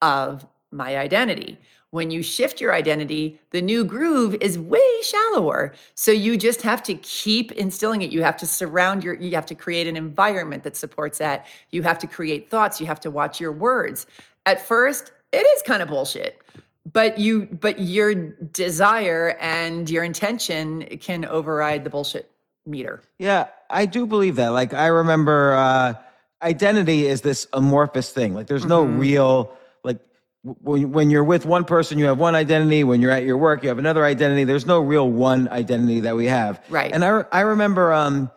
of 0.03 0.45
my 0.73 0.99
identity. 0.99 1.57
When 1.91 2.11
you 2.11 2.23
shift 2.23 2.61
your 2.61 2.75
identity, 2.75 3.41
the 3.51 3.63
new 3.63 3.85
groove 3.85 4.37
is 4.41 4.59
way 4.59 5.03
shallower. 5.03 5.73
So 5.95 6.11
you 6.11 6.37
just 6.37 6.63
have 6.63 6.83
to 6.85 6.95
keep 6.95 7.53
instilling 7.53 8.03
it. 8.03 8.11
You 8.11 8.23
have 8.23 8.37
to 8.39 8.47
surround 8.47 9.05
your, 9.05 9.15
you 9.15 9.35
have 9.35 9.47
to 9.47 9.55
create 9.55 9.87
an 9.87 9.97
environment 9.97 10.65
that 10.65 10.77
supports 10.77 11.19
that. 11.19 11.47
You 11.71 11.83
have 11.83 11.99
to 12.01 12.07
create 12.07 12.51
thoughts. 12.51 12.81
You 12.81 12.87
have 12.87 13.01
to 13.01 13.11
watch 13.11 13.41
your 13.41 13.53
words. 13.53 14.07
At 14.45 14.61
first, 14.61 15.13
it 15.33 15.47
is 15.47 15.63
kind 15.63 15.83
of 15.83 15.89
bullshit 15.89 16.43
but 16.93 17.19
you 17.19 17.47
but 17.47 17.79
your 17.81 18.15
desire 18.15 19.37
and 19.41 19.91
your 19.91 20.05
intention 20.05 20.83
can 20.99 21.25
override 21.25 21.85
the 21.85 21.91
bullshit 21.91 22.31
meter 22.65 23.03
yeah 23.19 23.47
i 23.71 23.87
do 23.87 24.07
believe 24.07 24.37
that 24.37 24.49
like 24.49 24.73
i 24.73 24.87
remember 24.87 25.55
uh 25.55 25.95
identity 26.43 27.07
is 27.07 27.23
this 27.23 27.47
amorphous 27.53 28.11
thing 28.13 28.35
like 28.35 28.47
there's 28.47 28.67
no 28.67 28.85
mm-hmm. 28.85 28.99
real 28.99 29.57
when, 30.63 30.93
when 30.93 31.11
you're 31.11 31.25
with 31.25 31.45
one 31.45 31.65
person, 31.65 31.99
you 31.99 32.05
have 32.07 32.19
one 32.19 32.35
identity. 32.35 32.85
When 32.85 33.01
you're 33.01 33.11
at 33.11 33.25
your 33.25 33.37
work, 33.37 33.63
you 33.63 33.69
have 33.69 33.79
another 33.79 34.05
identity. 34.05 34.45
There's 34.45 34.67
no 34.67 34.81
real 34.81 35.11
one 35.11 35.49
identity 35.49 36.01
that 36.01 36.15
we 36.15 36.27
have. 36.27 36.63
Right. 36.69 36.93
And 36.93 37.05
I, 37.05 37.25
I 37.33 37.41
remember 37.41 37.93
um, 37.93 38.31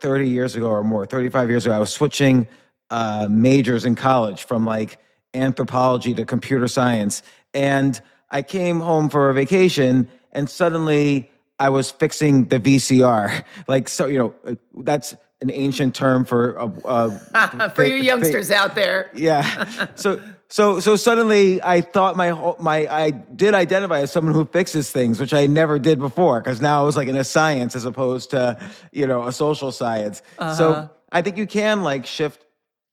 30 0.00 0.28
years 0.28 0.56
ago 0.56 0.68
or 0.68 0.82
more, 0.82 1.04
35 1.04 1.50
years 1.50 1.66
ago, 1.66 1.74
I 1.74 1.78
was 1.78 1.92
switching 1.92 2.48
uh, 2.90 3.28
majors 3.30 3.84
in 3.84 3.94
college 3.94 4.44
from 4.44 4.64
like 4.64 4.98
anthropology 5.34 6.14
to 6.14 6.24
computer 6.24 6.66
science. 6.66 7.22
And 7.52 8.00
I 8.30 8.42
came 8.42 8.80
home 8.80 9.10
for 9.10 9.28
a 9.28 9.34
vacation 9.34 10.08
and 10.32 10.48
suddenly 10.48 11.30
I 11.58 11.68
was 11.68 11.90
fixing 11.90 12.46
the 12.46 12.58
VCR. 12.58 13.44
Like, 13.68 13.88
so, 13.88 14.06
you 14.06 14.18
know, 14.18 14.34
uh, 14.46 14.54
that's 14.78 15.14
an 15.42 15.50
ancient 15.50 15.94
term 15.94 16.24
for 16.24 16.58
uh, 16.58 16.70
uh, 17.34 17.68
for 17.68 17.84
you 17.84 17.96
youngsters 17.96 18.50
out 18.50 18.74
there. 18.74 19.10
Yeah. 19.14 19.86
So 19.94 20.20
so 20.50 20.80
so 20.80 20.96
suddenly 20.96 21.62
I 21.62 21.80
thought 21.80 22.16
my 22.16 22.54
my 22.58 22.86
I 22.88 23.10
did 23.10 23.54
identify 23.54 24.00
as 24.00 24.10
someone 24.10 24.34
who 24.34 24.44
fixes 24.44 24.90
things, 24.90 25.20
which 25.20 25.32
I 25.32 25.46
never 25.46 25.78
did 25.78 26.00
before, 26.00 26.40
because 26.40 26.60
now 26.60 26.82
I 26.82 26.84
was 26.84 26.96
like 26.96 27.06
in 27.06 27.16
a 27.16 27.24
science 27.24 27.76
as 27.76 27.84
opposed 27.84 28.30
to 28.30 28.58
you 28.90 29.06
know 29.06 29.26
a 29.26 29.32
social 29.32 29.70
science. 29.70 30.22
Uh-huh. 30.38 30.54
So 30.54 30.90
I 31.12 31.22
think 31.22 31.36
you 31.36 31.46
can 31.46 31.82
like 31.82 32.04
shift 32.04 32.44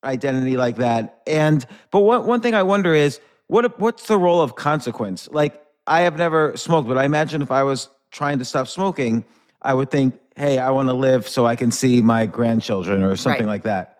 identity 0.03 0.55
like 0.55 0.77
that. 0.77 1.21
And 1.25 1.65
but 1.89 2.01
one 2.01 2.27
one 2.27 2.41
thing 2.41 2.53
I 2.53 2.61
wonder 2.61 2.93
is 2.93 3.19
what 3.47 3.79
what's 3.79 4.05
the 4.07 4.19
role 4.19 4.41
of 4.41 4.55
consequence? 4.55 5.27
Like 5.31 5.59
I 5.87 6.01
have 6.01 6.15
never 6.15 6.55
smoked, 6.57 6.87
but 6.87 6.97
I 6.97 7.05
imagine 7.05 7.41
if 7.41 7.51
I 7.51 7.63
was 7.63 7.89
trying 8.11 8.37
to 8.39 8.45
stop 8.45 8.67
smoking, 8.67 9.25
I 9.63 9.73
would 9.73 9.89
think, 9.89 10.19
hey, 10.35 10.59
I 10.59 10.69
want 10.69 10.89
to 10.89 10.93
live 10.93 11.27
so 11.27 11.47
I 11.47 11.55
can 11.55 11.71
see 11.71 12.01
my 12.03 12.27
grandchildren 12.27 13.03
or 13.03 13.15
something 13.15 13.47
right. 13.47 13.53
like 13.53 13.63
that. 13.63 13.96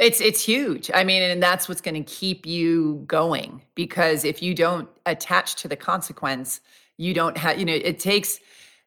It's 0.00 0.20
it's 0.22 0.42
huge. 0.42 0.90
I 0.94 1.04
mean, 1.04 1.22
and 1.22 1.42
that's 1.42 1.68
what's 1.68 1.82
going 1.82 2.02
to 2.02 2.10
keep 2.10 2.46
you 2.46 3.04
going 3.06 3.62
because 3.74 4.24
if 4.24 4.42
you 4.42 4.54
don't 4.54 4.88
attach 5.04 5.56
to 5.56 5.68
the 5.68 5.76
consequence, 5.76 6.62
you 6.96 7.12
don't 7.12 7.36
have, 7.36 7.58
you 7.58 7.66
know, 7.66 7.74
it 7.74 7.98
takes 8.00 8.40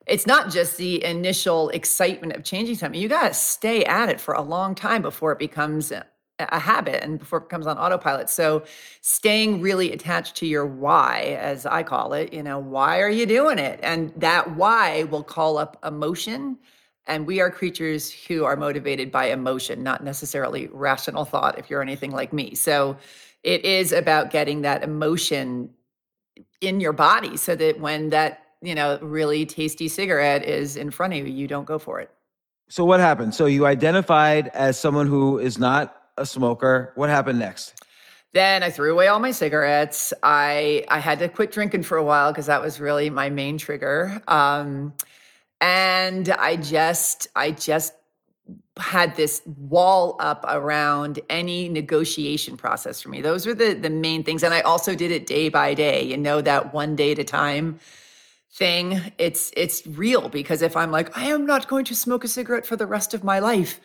it's 0.07 0.25
not 0.25 0.51
just 0.51 0.77
the 0.77 1.03
initial 1.05 1.69
excitement 1.69 2.33
of 2.33 2.43
changing 2.43 2.75
something. 2.75 2.99
You 2.99 3.07
got 3.07 3.29
to 3.29 3.33
stay 3.33 3.85
at 3.85 4.09
it 4.09 4.19
for 4.19 4.33
a 4.33 4.41
long 4.41 4.75
time 4.75 5.01
before 5.03 5.31
it 5.31 5.39
becomes 5.39 5.91
a, 5.91 6.03
a 6.39 6.59
habit 6.59 7.03
and 7.03 7.19
before 7.19 7.39
it 7.39 7.43
becomes 7.43 7.67
on 7.67 7.77
autopilot. 7.77 8.29
So, 8.29 8.63
staying 9.01 9.61
really 9.61 9.93
attached 9.93 10.35
to 10.37 10.47
your 10.47 10.65
why, 10.65 11.37
as 11.39 11.67
I 11.67 11.83
call 11.83 12.13
it, 12.13 12.33
you 12.33 12.41
know, 12.41 12.57
why 12.57 12.99
are 12.99 13.09
you 13.09 13.27
doing 13.27 13.59
it? 13.59 13.79
And 13.83 14.11
that 14.17 14.55
why 14.55 15.03
will 15.03 15.23
call 15.23 15.57
up 15.59 15.77
emotion 15.85 16.57
and 17.07 17.27
we 17.27 17.41
are 17.41 17.51
creatures 17.51 18.11
who 18.11 18.45
are 18.45 18.55
motivated 18.55 19.11
by 19.11 19.25
emotion, 19.25 19.83
not 19.83 20.03
necessarily 20.03 20.67
rational 20.71 21.25
thought, 21.25 21.59
if 21.59 21.69
you're 21.69 21.81
anything 21.81 22.11
like 22.11 22.31
me. 22.31 22.55
So 22.55 22.97
it 23.43 23.65
is 23.65 23.91
about 23.91 24.31
getting 24.31 24.61
that 24.61 24.83
emotion 24.83 25.69
in 26.61 26.79
your 26.79 26.93
body 26.93 27.35
so 27.37 27.55
that 27.55 27.79
when 27.79 28.09
that, 28.09 28.47
you 28.61 28.73
know, 28.73 28.97
really 29.01 29.45
tasty 29.45 29.87
cigarette 29.87 30.45
is 30.45 30.77
in 30.77 30.91
front 30.91 31.13
of 31.13 31.19
you, 31.19 31.25
you 31.25 31.47
don't 31.47 31.65
go 31.65 31.77
for 31.77 31.99
it. 31.99 32.09
So 32.69 32.85
what 32.85 32.99
happened? 32.99 33.35
So 33.35 33.45
you 33.45 33.65
identified 33.65 34.47
as 34.53 34.79
someone 34.79 35.07
who 35.07 35.37
is 35.37 35.57
not 35.57 36.03
a 36.17 36.25
smoker. 36.25 36.93
What 36.95 37.09
happened 37.09 37.39
next? 37.39 37.75
Then 38.31 38.63
I 38.63 38.71
threw 38.71 38.91
away 38.91 39.07
all 39.07 39.19
my 39.19 39.31
cigarettes. 39.31 40.11
I 40.23 40.85
I 40.89 40.99
had 40.99 41.19
to 41.19 41.29
quit 41.29 41.51
drinking 41.51 41.83
for 41.83 41.97
a 41.97 42.03
while 42.03 42.31
because 42.31 42.47
that 42.47 42.61
was 42.61 42.79
really 42.79 43.09
my 43.11 43.29
main 43.29 43.59
trigger. 43.59 44.21
Um, 44.27 44.93
and 45.63 46.29
i 46.31 46.55
just 46.57 47.27
i 47.35 47.49
just 47.49 47.93
had 48.77 49.15
this 49.15 49.41
wall 49.45 50.17
up 50.19 50.43
around 50.47 51.19
any 51.29 51.69
negotiation 51.69 52.57
process 52.57 52.99
for 53.01 53.09
me. 53.09 53.21
Those 53.21 53.45
were 53.45 53.53
the 53.53 53.73
the 53.73 53.89
main 53.89 54.23
things. 54.23 54.43
And 54.43 54.53
i 54.53 54.61
also 54.61 54.93
did 54.95 55.11
it 55.11 55.25
day 55.25 55.49
by 55.49 55.73
day. 55.73 56.03
You 56.03 56.17
know 56.17 56.41
that 56.41 56.73
one 56.73 56.95
day 56.95 57.11
at 57.13 57.19
a 57.19 57.23
time 57.23 57.79
thing 58.51 59.01
it's 59.17 59.51
it's 59.57 59.87
real 59.87 60.29
because 60.29 60.61
if 60.61 60.77
i'm 60.77 60.91
like 60.91 61.17
i 61.17 61.25
am 61.25 61.43
not 61.43 61.67
going 61.67 61.83
to 61.83 61.95
smoke 61.95 62.23
a 62.23 62.27
cigarette 62.27 62.67
for 62.67 62.75
the 62.75 62.85
rest 62.85 63.15
of 63.15 63.23
my 63.23 63.39
life 63.39 63.79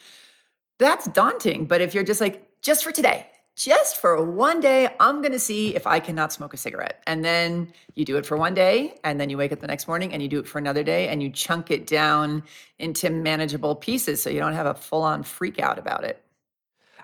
that's 0.79 1.07
daunting. 1.09 1.67
But 1.67 1.81
if 1.81 1.95
you're 1.95 2.05
just 2.05 2.21
like 2.21 2.47
just 2.63 2.85
for 2.85 2.93
today 2.93 3.27
just 3.59 3.97
for 3.97 4.23
one 4.23 4.61
day, 4.61 4.89
I'm 5.01 5.21
going 5.21 5.33
to 5.33 5.39
see 5.39 5.75
if 5.75 5.85
I 5.85 5.99
cannot 5.99 6.33
smoke 6.33 6.55
a 6.55 6.57
cigarette. 6.57 7.03
And 7.09 7.25
then 7.25 7.73
you 7.97 8.05
do 8.05 8.17
it 8.17 8.25
for 8.25 8.37
one 8.37 8.55
day, 8.55 8.95
and 9.03 9.21
then 9.21 9.31
you 9.31 9.37
wake 9.37 9.51
up 9.51 9.59
the 9.59 9.67
next 9.67 9.89
morning 9.89 10.13
and 10.13 10.23
you 10.23 10.29
do 10.29 10.39
it 10.39 10.47
for 10.47 10.59
another 10.59 10.85
day, 10.85 11.09
and 11.09 11.21
you 11.21 11.29
chunk 11.29 11.73
it 11.73 11.85
down 11.85 12.45
into 12.79 13.11
manageable 13.11 13.75
pieces 13.75 14.23
so 14.23 14.31
you 14.31 14.39
don't 14.39 14.53
have 14.53 14.67
a 14.67 14.75
full 14.75 15.03
on 15.03 15.25
freak 15.25 15.59
out 15.59 15.77
about 15.77 16.05
it. 16.05 16.23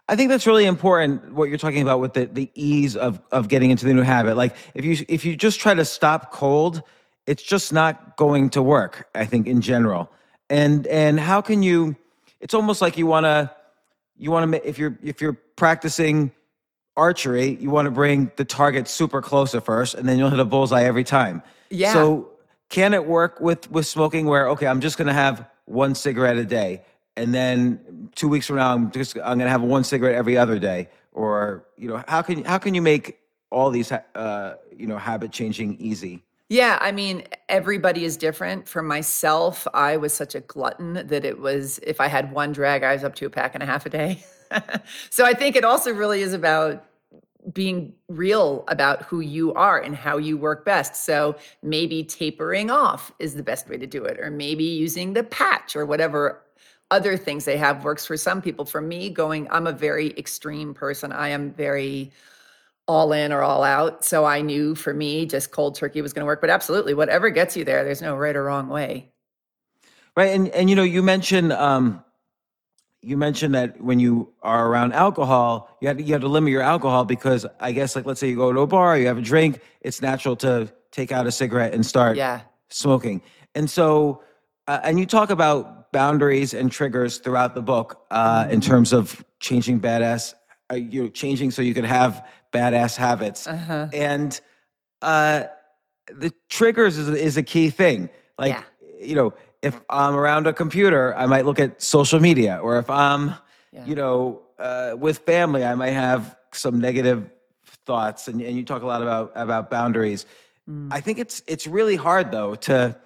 I 0.09 0.15
think 0.15 0.31
that's 0.31 0.47
really 0.47 0.65
important 0.65 1.33
what 1.33 1.49
you're 1.49 1.59
talking 1.59 1.83
about 1.83 1.99
with 1.99 2.13
the, 2.13 2.27
the 2.27 2.49
ease 2.55 2.95
of, 2.95 3.21
of 3.33 3.49
getting 3.49 3.71
into 3.71 3.85
the 3.87 3.95
new 3.95 4.03
habit. 4.03 4.37
Like 4.37 4.55
if 4.75 4.85
you 4.85 5.05
if 5.09 5.25
you 5.25 5.35
just 5.35 5.59
try 5.59 5.75
to 5.75 5.85
stop 5.85 6.31
cold, 6.31 6.83
it's 7.27 7.43
just 7.43 7.73
not 7.73 8.17
going 8.17 8.51
to 8.51 8.63
work, 8.63 9.09
I 9.15 9.25
think 9.25 9.49
in 9.49 9.61
general. 9.61 10.13
And 10.49 10.87
and 10.87 11.19
how 11.19 11.41
can 11.41 11.65
you 11.65 11.97
it's 12.39 12.55
almost 12.55 12.81
like 12.81 12.97
you 12.97 13.07
want 13.07 13.25
to 13.25 13.51
you 14.17 14.31
want 14.31 14.53
to 14.53 14.69
if 14.69 14.79
you're 14.79 14.97
if 15.03 15.21
you're 15.23 15.39
practicing 15.57 16.31
archery, 16.97 17.57
you 17.61 17.71
want 17.71 17.87
to 17.87 17.91
bring 17.91 18.31
the 18.37 18.45
target 18.45 18.89
super 18.89 19.21
close 19.21 19.55
at 19.55 19.65
first, 19.65 19.95
and 19.95 20.09
then 20.09 20.19
you'll 20.19 20.31
hit 20.31 20.41
a 20.41 20.45
bullseye 20.45 20.85
every 20.85 21.05
time. 21.05 21.43
Yeah. 21.71 21.93
So 21.93 22.31
can 22.69 22.95
it 22.95 23.07
work 23.07 23.41
with 23.41 23.71
with 23.71 23.87
smoking 23.87 24.27
where 24.27 24.49
okay, 24.51 24.67
I'm 24.67 24.81
just 24.81 24.97
going 24.97 25.09
to 25.09 25.15
have 25.15 25.49
one 25.67 25.95
cigarette 25.95 26.37
a 26.37 26.45
day, 26.45 26.83
and 27.17 27.35
then 27.35 28.11
two 28.15 28.29
weeks 28.29 28.47
from 28.47 28.57
now, 28.57 28.73
I'm 28.73 28.91
just 28.91 29.17
I'm 29.17 29.39
going 29.39 29.41
to 29.41 29.51
have 29.51 29.63
one 29.63 29.85
cigarette 29.85 30.15
every 30.15 30.37
other 30.37 30.59
day, 30.59 30.89
or 31.13 31.65
you 31.77 31.89
know, 31.89 32.03
how 32.09 32.23
can 32.23 32.45
how 32.45 32.59
can 32.59 32.75
you 32.75 32.83
make 32.83 33.19
all 33.51 33.71
these 33.71 33.93
uh, 33.93 34.57
you 34.77 34.87
know 34.87 34.99
habit 34.99 35.33
changing 35.33 35.77
easy? 35.79 36.23
Yeah, 36.51 36.79
I 36.81 36.93
mean, 36.93 37.25
everybody 37.49 38.05
is 38.05 38.17
different. 38.17 38.69
For 38.69 38.83
myself, 38.83 39.67
I 39.73 39.97
was 39.97 40.13
such 40.13 40.35
a 40.35 40.41
glutton 40.41 41.07
that 41.07 41.25
it 41.25 41.41
was 41.41 41.81
if 41.83 42.01
I 42.01 42.07
had 42.07 42.33
one 42.33 42.53
drag, 42.53 42.83
I 42.83 42.93
was 42.93 43.03
up 43.03 43.15
to 43.17 43.27
a 43.27 43.31
pack 43.31 43.55
and 43.55 43.63
a 43.63 43.67
half 43.67 43.87
a 43.87 43.91
day. 43.91 44.23
so 45.11 45.25
I 45.25 45.35
think 45.35 45.57
it 45.57 45.65
also 45.65 45.93
really 45.93 46.23
is 46.23 46.33
about 46.33 46.85
being 47.53 47.93
real 48.09 48.65
about 48.69 49.03
who 49.03 49.21
you 49.21 49.53
are 49.55 49.79
and 49.79 49.95
how 49.95 50.17
you 50.17 50.37
work 50.37 50.65
best. 50.65 50.97
So 50.97 51.37
maybe 51.63 52.03
tapering 52.03 52.71
off 52.71 53.13
is 53.19 53.35
the 53.35 53.43
best 53.43 53.69
way 53.69 53.77
to 53.77 53.87
do 53.87 54.05
it, 54.05 54.19
or 54.19 54.31
maybe 54.31 54.65
using 54.65 55.13
the 55.13 55.25
patch 55.25 55.77
or 55.77 55.85
whatever 55.85 56.43
other 56.91 57.17
things 57.17 57.45
they 57.45 57.57
have 57.57 57.85
works 57.85 58.07
for 58.07 58.17
some 58.17 58.41
people. 58.41 58.65
For 58.65 58.81
me, 58.81 59.11
going, 59.11 59.49
I'm 59.51 59.67
a 59.67 59.73
very 59.73 60.17
extreme 60.19 60.75
person. 60.75 61.13
I 61.13 61.29
am 61.29 61.53
very 61.53 62.13
all 62.87 63.13
in 63.13 63.33
or 63.33 63.43
all 63.43 63.63
out. 63.63 64.05
So 64.05 64.25
I 64.25 64.41
knew 64.43 64.75
for 64.75 64.93
me, 64.93 65.27
just 65.27 65.51
cold 65.51 65.75
turkey 65.75 66.03
was 66.03 66.13
going 66.13 66.21
to 66.21 66.27
work. 66.27 66.41
But 66.41 66.51
absolutely, 66.51 66.95
whatever 66.95 67.31
gets 67.31 67.57
you 67.57 67.65
there, 67.65 67.85
there's 67.85 68.03
no 68.03 68.17
right 68.17 68.37
or 68.37 68.45
wrong 68.45 68.69
way. 68.69 69.11
Right, 70.17 70.31
and 70.31 70.49
and 70.51 70.71
you 70.71 70.77
know, 70.77 70.83
you 70.83 71.03
mentioned 71.03 71.53
um, 71.53 72.05
you 73.05 73.17
mentioned 73.17 73.55
that 73.55 73.81
when 73.81 74.01
you 74.01 74.33
are 74.43 74.67
around 74.69 74.95
alcohol, 74.95 75.77
you 75.81 75.89
have 75.89 75.99
to, 75.99 76.03
you 76.03 76.13
have 76.13 76.23
to 76.23 76.29
limit 76.29 76.51
your 76.51 76.63
alcohol 76.63 77.05
because 77.05 77.47
I 77.61 77.73
guess 77.73 77.95
like 77.95 78.07
let's 78.07 78.21
say 78.21 78.29
you 78.29 78.37
go 78.37 78.53
to 78.53 78.61
a 78.61 78.67
bar, 78.67 78.99
you 78.99 79.07
have 79.07 79.19
a 79.19 79.23
drink, 79.23 79.61
it's 79.83 80.01
natural 80.01 80.37
to 80.37 80.73
take 80.91 81.13
out 81.13 81.27
a 81.27 81.33
cigarette 81.33 81.75
and 81.75 81.85
start 81.85 82.17
yeah. 82.17 82.43
smoking. 82.71 83.21
And 83.55 83.69
so, 83.69 84.23
uh, 84.67 84.81
and 84.83 84.99
you 84.99 85.07
talk 85.07 85.31
about 85.31 85.93
boundaries 85.93 86.55
and 86.55 86.73
triggers 86.73 87.19
throughout 87.19 87.55
the 87.55 87.63
book 87.63 88.05
uh, 88.11 88.49
in 88.51 88.61
terms 88.61 88.93
of 88.93 89.25
changing 89.39 89.81
badass, 89.81 90.35
uh, 90.73 90.77
you 90.77 91.05
know, 91.05 91.09
changing 91.09 91.51
so 91.51 91.63
you 91.63 91.75
can 91.75 91.85
have 91.85 92.27
badass 92.53 92.97
habits. 92.97 93.47
Uh-huh. 93.47 93.89
And 93.93 94.41
uh, 95.03 95.45
the 96.09 96.33
triggers 96.49 96.97
is, 96.97 97.09
is 97.09 97.37
a 97.37 97.43
key 97.43 97.71
thing. 97.71 98.09
Like, 98.39 98.55
yeah. 98.55 98.63
you 99.01 99.15
know, 99.15 99.35
if 99.65 99.81
I'm 99.89 100.15
around 100.15 100.47
a 100.47 100.53
computer, 100.53 101.15
I 101.17 101.27
might 101.27 101.47
look 101.47 101.59
at 101.59 101.83
social 101.83 102.21
media, 102.21 102.61
or 102.63 102.79
if 102.79 102.91
I'm, 102.91 103.35
Yeah. 103.73 103.87
you 103.87 103.95
know, 103.95 104.43
uh, 104.59 104.95
with 104.99 105.19
family, 105.19 105.65
I 105.65 105.75
might 105.75 105.91
have 105.93 106.37
some 106.53 106.81
negative 106.81 107.29
thoughts. 107.87 108.29
And, 108.29 108.41
and 108.41 108.57
you 108.57 108.65
talk 108.65 108.83
a 108.83 108.87
lot 108.87 109.03
about 109.03 109.33
about 109.35 109.71
boundaries. 109.71 110.27
Mm. 110.71 110.89
I 110.93 111.01
think 111.01 111.19
it's 111.19 111.43
it's 111.47 111.67
really 111.67 111.97
hard 111.97 112.31
though 112.31 112.55
to 112.69 112.97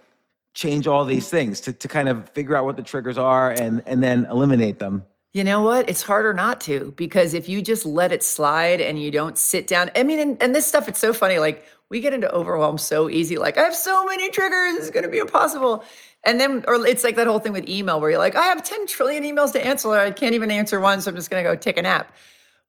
change 0.54 0.86
all 0.86 1.04
these 1.04 1.28
things 1.30 1.60
to 1.62 1.72
to 1.72 1.88
kind 1.88 2.08
of 2.08 2.28
figure 2.30 2.56
out 2.56 2.64
what 2.64 2.76
the 2.76 2.82
triggers 2.82 3.18
are 3.18 3.50
and 3.50 3.82
and 3.86 4.02
then 4.02 4.26
eliminate 4.30 4.78
them. 4.78 5.04
You 5.34 5.44
know 5.44 5.62
what? 5.62 5.88
It's 5.88 6.02
harder 6.02 6.32
not 6.32 6.60
to 6.62 6.92
because 6.96 7.34
if 7.34 7.48
you 7.48 7.62
just 7.62 7.84
let 7.86 8.12
it 8.12 8.22
slide 8.22 8.80
and 8.80 9.00
you 9.00 9.10
don't 9.10 9.36
sit 9.36 9.66
down, 9.66 9.90
I 9.94 10.02
mean, 10.02 10.18
and, 10.18 10.42
and 10.42 10.54
this 10.54 10.66
stuff, 10.66 10.88
it's 10.88 10.98
so 10.98 11.12
funny. 11.12 11.38
Like 11.38 11.64
we 11.90 12.00
get 12.00 12.12
into 12.12 12.30
overwhelm 12.32 12.78
so 12.78 13.08
easy. 13.08 13.36
Like 13.38 13.58
I 13.58 13.62
have 13.62 13.74
so 13.74 14.04
many 14.06 14.30
triggers, 14.30 14.76
it's 14.76 14.90
going 14.90 15.04
to 15.04 15.10
be 15.10 15.18
impossible. 15.18 15.84
And 16.24 16.40
then, 16.40 16.64
or 16.68 16.84
it's 16.86 17.04
like 17.04 17.16
that 17.16 17.26
whole 17.26 17.38
thing 17.38 17.52
with 17.52 17.68
email 17.68 18.00
where 18.00 18.10
you're 18.10 18.18
like, 18.18 18.34
I 18.36 18.44
have 18.44 18.62
10 18.62 18.86
trillion 18.86 19.24
emails 19.24 19.52
to 19.52 19.64
answer. 19.64 19.88
Or 19.88 19.98
I 19.98 20.10
can't 20.10 20.34
even 20.34 20.50
answer 20.50 20.80
one. 20.80 21.00
So 21.00 21.10
I'm 21.10 21.16
just 21.16 21.30
going 21.30 21.42
to 21.42 21.48
go 21.50 21.56
take 21.56 21.78
a 21.78 21.82
nap. 21.82 22.12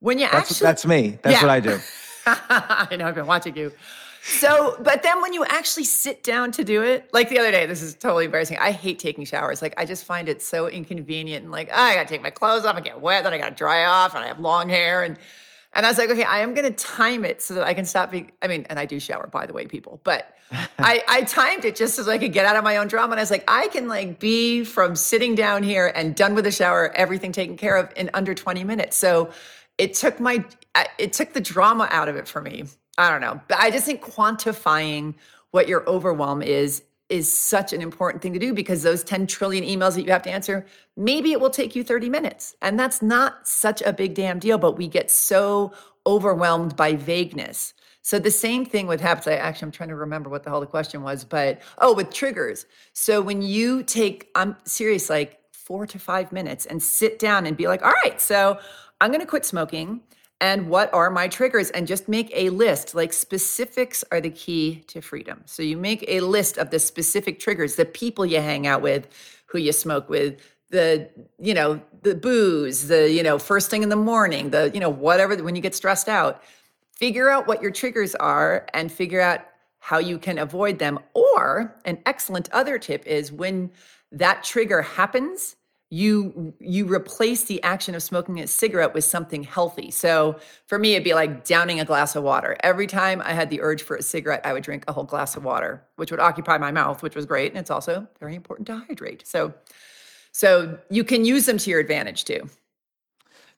When 0.00 0.18
you 0.18 0.28
That's 0.30 0.52
actually, 0.52 0.66
that's 0.66 0.86
me. 0.86 1.18
That's 1.22 1.34
Yeah. 1.34 1.42
what 1.42 1.50
I 1.50 1.60
do. 1.60 1.78
I 2.26 2.96
know 2.96 3.06
I've 3.06 3.14
been 3.14 3.26
watching 3.26 3.56
you. 3.56 3.72
So, 4.22 4.76
but 4.80 5.02
then 5.02 5.20
when 5.22 5.32
you 5.32 5.44
actually 5.46 5.84
sit 5.84 6.22
down 6.22 6.52
to 6.52 6.64
do 6.64 6.82
it, 6.82 7.08
like 7.12 7.30
the 7.30 7.38
other 7.38 7.50
day, 7.50 7.66
this 7.66 7.82
is 7.82 7.94
totally 7.94 8.26
embarrassing. 8.26 8.58
I 8.58 8.70
hate 8.70 8.98
taking 8.98 9.24
showers. 9.24 9.62
Like 9.62 9.74
I 9.78 9.86
just 9.86 10.04
find 10.04 10.28
it 10.28 10.42
so 10.42 10.68
inconvenient 10.68 11.42
and 11.44 11.52
like 11.52 11.68
oh, 11.72 11.74
I 11.80 11.94
gotta 11.94 12.08
take 12.08 12.22
my 12.22 12.30
clothes 12.30 12.64
off 12.64 12.76
and 12.76 12.84
get 12.84 13.00
wet, 13.00 13.24
then 13.24 13.32
I 13.32 13.38
gotta 13.38 13.54
dry 13.54 13.84
off, 13.84 14.14
and 14.14 14.22
I 14.22 14.28
have 14.28 14.38
long 14.38 14.68
hair 14.68 15.02
and 15.04 15.18
and 15.72 15.86
I 15.86 15.88
was 15.88 15.98
like, 15.98 16.10
okay, 16.10 16.24
I 16.24 16.40
am 16.40 16.54
gonna 16.54 16.70
time 16.72 17.24
it 17.24 17.40
so 17.40 17.54
that 17.54 17.64
I 17.64 17.74
can 17.74 17.84
stop 17.84 18.10
being. 18.10 18.32
I 18.42 18.48
mean, 18.48 18.66
and 18.68 18.78
I 18.78 18.86
do 18.86 18.98
shower, 18.98 19.28
by 19.28 19.46
the 19.46 19.52
way, 19.52 19.66
people. 19.66 20.00
But 20.02 20.36
I, 20.78 21.02
I 21.06 21.22
timed 21.22 21.64
it 21.64 21.76
just 21.76 21.94
so 21.94 22.10
I 22.10 22.18
could 22.18 22.32
get 22.32 22.44
out 22.44 22.56
of 22.56 22.64
my 22.64 22.76
own 22.76 22.88
drama. 22.88 23.12
And 23.12 23.20
I 23.20 23.22
was 23.22 23.30
like, 23.30 23.44
I 23.46 23.68
can 23.68 23.86
like 23.86 24.18
be 24.18 24.64
from 24.64 24.96
sitting 24.96 25.34
down 25.34 25.62
here 25.62 25.92
and 25.94 26.16
done 26.16 26.34
with 26.34 26.44
the 26.44 26.50
shower, 26.50 26.92
everything 26.96 27.30
taken 27.30 27.56
care 27.56 27.76
of 27.76 27.92
in 27.94 28.10
under 28.14 28.34
20 28.34 28.64
minutes. 28.64 28.96
So 28.96 29.30
it 29.78 29.94
took 29.94 30.18
my 30.18 30.44
it 30.98 31.12
took 31.12 31.32
the 31.32 31.40
drama 31.40 31.88
out 31.90 32.08
of 32.08 32.16
it 32.16 32.26
for 32.26 32.40
me. 32.40 32.64
I 32.98 33.10
don't 33.10 33.20
know. 33.20 33.40
But 33.48 33.58
I 33.58 33.70
just 33.70 33.86
think 33.86 34.02
quantifying 34.02 35.14
what 35.52 35.68
your 35.68 35.88
overwhelm 35.88 36.42
is 36.42 36.82
is 37.10 37.30
such 37.30 37.72
an 37.72 37.82
important 37.82 38.22
thing 38.22 38.32
to 38.32 38.38
do 38.38 38.54
because 38.54 38.82
those 38.82 39.02
10 39.04 39.26
trillion 39.26 39.64
emails 39.64 39.94
that 39.94 40.02
you 40.02 40.10
have 40.12 40.22
to 40.22 40.30
answer, 40.30 40.64
maybe 40.96 41.32
it 41.32 41.40
will 41.40 41.50
take 41.50 41.74
you 41.74 41.82
30 41.82 42.08
minutes. 42.08 42.54
And 42.62 42.78
that's 42.78 43.02
not 43.02 43.46
such 43.46 43.82
a 43.82 43.92
big 43.92 44.14
damn 44.14 44.38
deal, 44.38 44.58
but 44.58 44.78
we 44.78 44.88
get 44.88 45.10
so 45.10 45.72
overwhelmed 46.06 46.76
by 46.76 46.94
vagueness. 46.94 47.74
So 48.02 48.18
the 48.18 48.30
same 48.30 48.64
thing 48.64 48.86
with 48.86 49.00
habits. 49.00 49.26
I 49.26 49.34
actually 49.34 49.66
I'm 49.66 49.72
trying 49.72 49.90
to 49.90 49.96
remember 49.96 50.30
what 50.30 50.42
the 50.42 50.50
hell 50.50 50.60
the 50.60 50.66
question 50.66 51.02
was, 51.02 51.24
but 51.24 51.60
oh, 51.78 51.94
with 51.94 52.12
triggers. 52.12 52.66
So 52.92 53.20
when 53.20 53.42
you 53.42 53.82
take, 53.82 54.30
I'm 54.34 54.56
serious, 54.64 55.10
like 55.10 55.38
four 55.52 55.86
to 55.86 55.98
five 55.98 56.32
minutes 56.32 56.66
and 56.66 56.82
sit 56.82 57.18
down 57.18 57.46
and 57.46 57.56
be 57.56 57.68
like, 57.68 57.82
all 57.82 57.92
right, 58.04 58.20
so 58.20 58.58
I'm 59.00 59.12
gonna 59.12 59.26
quit 59.26 59.44
smoking. 59.44 60.00
And 60.40 60.68
what 60.68 60.92
are 60.94 61.10
my 61.10 61.28
triggers? 61.28 61.70
And 61.70 61.86
just 61.86 62.08
make 62.08 62.30
a 62.34 62.50
list. 62.50 62.94
Like 62.94 63.12
specifics 63.12 64.04
are 64.10 64.20
the 64.20 64.30
key 64.30 64.84
to 64.88 65.00
freedom. 65.00 65.42
So 65.44 65.62
you 65.62 65.76
make 65.76 66.04
a 66.08 66.20
list 66.20 66.56
of 66.56 66.70
the 66.70 66.78
specific 66.78 67.38
triggers, 67.38 67.76
the 67.76 67.84
people 67.84 68.24
you 68.24 68.40
hang 68.40 68.66
out 68.66 68.80
with, 68.80 69.08
who 69.46 69.58
you 69.58 69.72
smoke 69.72 70.08
with, 70.08 70.40
the, 70.70 71.10
you 71.38 71.52
know, 71.52 71.80
the 72.02 72.14
booze, 72.14 72.88
the, 72.88 73.10
you 73.10 73.22
know, 73.22 73.38
first 73.38 73.70
thing 73.70 73.82
in 73.82 73.88
the 73.88 73.96
morning, 73.96 74.50
the, 74.50 74.70
you 74.72 74.80
know, 74.80 74.88
whatever, 74.88 75.36
when 75.42 75.56
you 75.56 75.62
get 75.62 75.74
stressed 75.74 76.08
out 76.08 76.42
figure 77.00 77.30
out 77.30 77.46
what 77.46 77.62
your 77.62 77.70
triggers 77.70 78.14
are 78.16 78.66
and 78.74 78.92
figure 78.92 79.22
out 79.22 79.40
how 79.78 79.96
you 79.96 80.18
can 80.18 80.36
avoid 80.36 80.78
them. 80.78 80.98
Or 81.14 81.80
an 81.86 81.98
excellent 82.04 82.50
other 82.52 82.78
tip 82.78 83.06
is 83.06 83.32
when 83.32 83.70
that 84.12 84.44
trigger 84.44 84.82
happens, 84.82 85.56
you 85.92 86.54
you 86.60 86.86
replace 86.86 87.44
the 87.44 87.60
action 87.64 87.96
of 87.96 88.02
smoking 88.02 88.38
a 88.38 88.46
cigarette 88.46 88.94
with 88.94 89.02
something 89.02 89.42
healthy. 89.42 89.90
So 89.90 90.38
for 90.66 90.78
me, 90.78 90.94
it'd 90.94 91.02
be 91.02 91.14
like 91.14 91.44
downing 91.44 91.80
a 91.80 91.84
glass 91.84 92.14
of 92.14 92.22
water. 92.22 92.56
Every 92.62 92.86
time 92.86 93.20
I 93.22 93.32
had 93.32 93.50
the 93.50 93.60
urge 93.60 93.82
for 93.82 93.96
a 93.96 94.02
cigarette, 94.02 94.40
I 94.44 94.52
would 94.52 94.62
drink 94.62 94.84
a 94.86 94.92
whole 94.92 95.04
glass 95.04 95.36
of 95.36 95.44
water, 95.44 95.82
which 95.96 96.12
would 96.12 96.20
occupy 96.20 96.58
my 96.58 96.70
mouth, 96.70 97.02
which 97.02 97.16
was 97.16 97.26
great. 97.26 97.50
And 97.50 97.58
it's 97.58 97.72
also 97.72 98.06
very 98.20 98.36
important 98.36 98.66
to 98.68 98.76
hydrate. 98.76 99.26
So 99.26 99.52
so 100.30 100.78
you 100.90 101.02
can 101.02 101.24
use 101.24 101.46
them 101.46 101.58
to 101.58 101.70
your 101.70 101.80
advantage 101.80 102.24
too. 102.24 102.48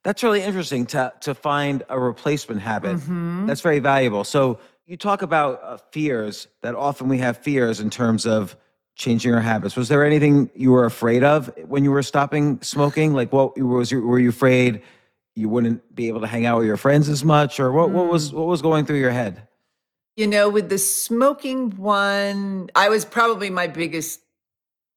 That's 0.03 0.23
really 0.23 0.43
interesting 0.43 0.87
to 0.87 1.13
to 1.21 1.35
find 1.35 1.83
a 1.91 2.01
replacement 2.01 2.63
habit. 2.63 2.97
Mm-hmm. 2.97 3.47
That's 3.47 3.61
very 3.61 3.79
valuable. 3.79 4.25
So 4.25 4.59
you 4.87 4.97
talk 4.97 5.21
about 5.21 5.63
uh, 5.63 5.77
fears 5.91 6.49
that 6.63 6.75
often 6.75 7.09
we 7.09 7.19
have 7.19 7.37
fears 7.37 7.79
in 7.79 7.91
terms 7.91 8.25
of 8.25 8.57
changing 8.95 9.35
our 9.35 9.41
habits. 9.41 9.77
Was 9.77 9.89
there 9.89 10.05
anything 10.05 10.51
you 10.55 10.71
were 10.73 10.85
afraid 10.85 11.25
of 11.25 11.51
when 11.67 11.85
you 11.85 11.91
were 11.91 12.03
stopping 12.03 12.61
smoking? 12.63 13.15
Like, 13.15 13.33
what 13.33 13.59
was 13.59 13.91
you, 13.91 14.01
were 14.03 14.19
you 14.19 14.29
afraid 14.29 14.83
you 15.35 15.49
wouldn't 15.49 15.95
be 15.95 16.09
able 16.09 16.21
to 16.21 16.27
hang 16.27 16.45
out 16.47 16.59
with 16.59 16.67
your 16.67 16.77
friends 16.77 17.09
as 17.09 17.25
much, 17.25 17.59
or 17.59 17.73
what? 17.73 17.91
What 17.91 18.07
Mm. 18.07 18.11
was 18.11 18.33
what 18.33 18.47
was 18.47 18.61
going 18.63 18.85
through 18.85 18.99
your 18.99 19.11
head? 19.11 19.49
You 20.17 20.27
know, 20.27 20.51
with 20.51 20.69
the 20.69 20.77
smoking 20.79 21.71
one, 21.79 22.69
I 22.75 22.91
was 22.91 23.05
probably 23.07 23.49
my 23.49 23.67
biggest 23.67 24.21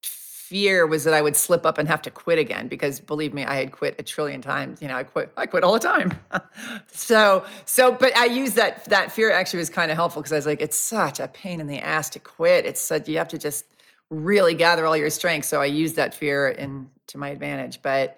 fear 0.04 0.86
was 0.86 1.06
that 1.06 1.14
I 1.14 1.22
would 1.22 1.36
slip 1.36 1.66
up 1.66 1.78
and 1.80 1.88
have 1.88 2.02
to 2.04 2.12
quit 2.12 2.38
again 2.38 2.68
because 2.68 3.00
believe 3.00 3.34
me, 3.34 3.44
I 3.44 3.56
had 3.56 3.72
quit 3.72 3.96
a 3.98 4.04
trillion 4.04 4.42
times. 4.42 4.82
You 4.82 4.88
know, 4.90 4.96
I 4.96 5.04
quit, 5.04 5.32
I 5.38 5.48
quit 5.48 5.64
all 5.64 5.74
the 5.74 5.80
time. 5.80 6.20
so, 6.92 7.44
so, 7.66 7.94
but 7.94 8.16
I 8.16 8.26
used 8.26 8.56
that, 8.56 8.86
that 8.86 9.12
fear 9.12 9.32
actually 9.32 9.60
was 9.60 9.72
kind 9.72 9.90
of 9.90 9.98
helpful 9.98 10.22
because 10.22 10.34
I 10.34 10.36
was 10.36 10.46
like, 10.46 10.62
it's 10.62 10.78
such 10.78 11.20
a 11.20 11.28
pain 11.28 11.60
in 11.60 11.66
the 11.68 11.80
ass 11.80 12.10
to 12.12 12.20
quit. 12.20 12.66
It's 12.66 12.80
such, 12.80 13.08
you 13.08 13.18
have 13.18 13.30
to 13.30 13.40
just 13.40 13.66
really 14.10 14.54
gather 14.54 14.86
all 14.86 14.98
your 14.98 15.10
strength. 15.10 15.46
So 15.46 15.62
I 15.62 15.66
used 15.66 15.96
that 15.96 16.14
fear 16.14 16.50
in 16.50 16.90
to 17.08 17.18
my 17.18 17.30
advantage. 17.30 17.82
But 17.82 18.18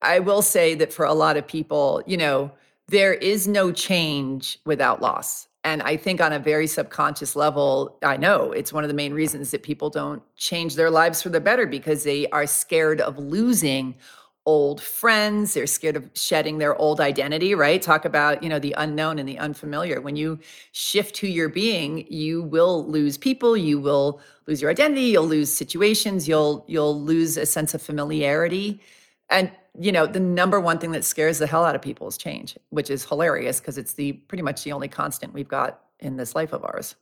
I 0.00 0.18
will 0.18 0.42
say 0.42 0.74
that 0.74 0.92
for 0.92 1.04
a 1.04 1.14
lot 1.14 1.36
of 1.36 1.46
people, 1.46 2.02
you 2.06 2.16
know, 2.16 2.50
there 2.88 3.14
is 3.14 3.46
no 3.46 3.72
change 3.72 4.58
without 4.64 5.00
loss. 5.00 5.48
And 5.64 5.80
I 5.82 5.96
think 5.96 6.20
on 6.20 6.32
a 6.32 6.40
very 6.40 6.66
subconscious 6.66 7.36
level, 7.36 7.96
I 8.02 8.16
know 8.16 8.50
it's 8.50 8.72
one 8.72 8.82
of 8.82 8.88
the 8.88 8.94
main 8.94 9.14
reasons 9.14 9.52
that 9.52 9.62
people 9.62 9.90
don't 9.90 10.22
change 10.36 10.74
their 10.74 10.90
lives 10.90 11.22
for 11.22 11.28
the 11.28 11.40
better 11.40 11.66
because 11.66 12.02
they 12.02 12.26
are 12.30 12.46
scared 12.46 13.00
of 13.00 13.16
losing 13.16 13.94
old 14.46 14.80
friends. 14.80 15.54
They're 15.54 15.66
scared 15.66 15.96
of 15.96 16.10
shedding 16.14 16.58
their 16.58 16.76
old 16.76 17.00
identity, 17.00 17.54
right? 17.54 17.80
Talk 17.80 18.04
about, 18.04 18.42
you 18.42 18.48
know, 18.48 18.58
the 18.58 18.74
unknown 18.76 19.18
and 19.18 19.28
the 19.28 19.38
unfamiliar. 19.38 20.00
When 20.00 20.16
you 20.16 20.38
shift 20.72 21.18
who 21.18 21.26
you're 21.26 21.48
being, 21.48 22.06
you 22.12 22.42
will 22.42 22.86
lose 22.86 23.16
people, 23.16 23.56
you 23.56 23.78
will 23.80 24.20
lose 24.46 24.60
your 24.60 24.70
identity, 24.70 25.02
you'll 25.02 25.26
lose 25.26 25.52
situations, 25.52 26.26
you'll 26.26 26.64
you'll 26.66 27.00
lose 27.00 27.36
a 27.36 27.46
sense 27.46 27.74
of 27.74 27.82
familiarity. 27.82 28.80
And 29.30 29.50
you 29.78 29.92
know, 29.92 30.06
the 30.06 30.20
number 30.20 30.60
one 30.60 30.78
thing 30.78 30.90
that 30.92 31.04
scares 31.04 31.38
the 31.38 31.46
hell 31.46 31.64
out 31.64 31.74
of 31.74 31.82
people 31.82 32.08
is 32.08 32.18
change, 32.18 32.58
which 32.70 32.90
is 32.90 33.04
hilarious 33.04 33.60
because 33.60 33.78
it's 33.78 33.94
the 33.94 34.12
pretty 34.12 34.42
much 34.42 34.64
the 34.64 34.72
only 34.72 34.88
constant 34.88 35.32
we've 35.32 35.48
got 35.48 35.80
in 36.00 36.16
this 36.16 36.34
life 36.34 36.52
of 36.52 36.64
ours. 36.64 36.96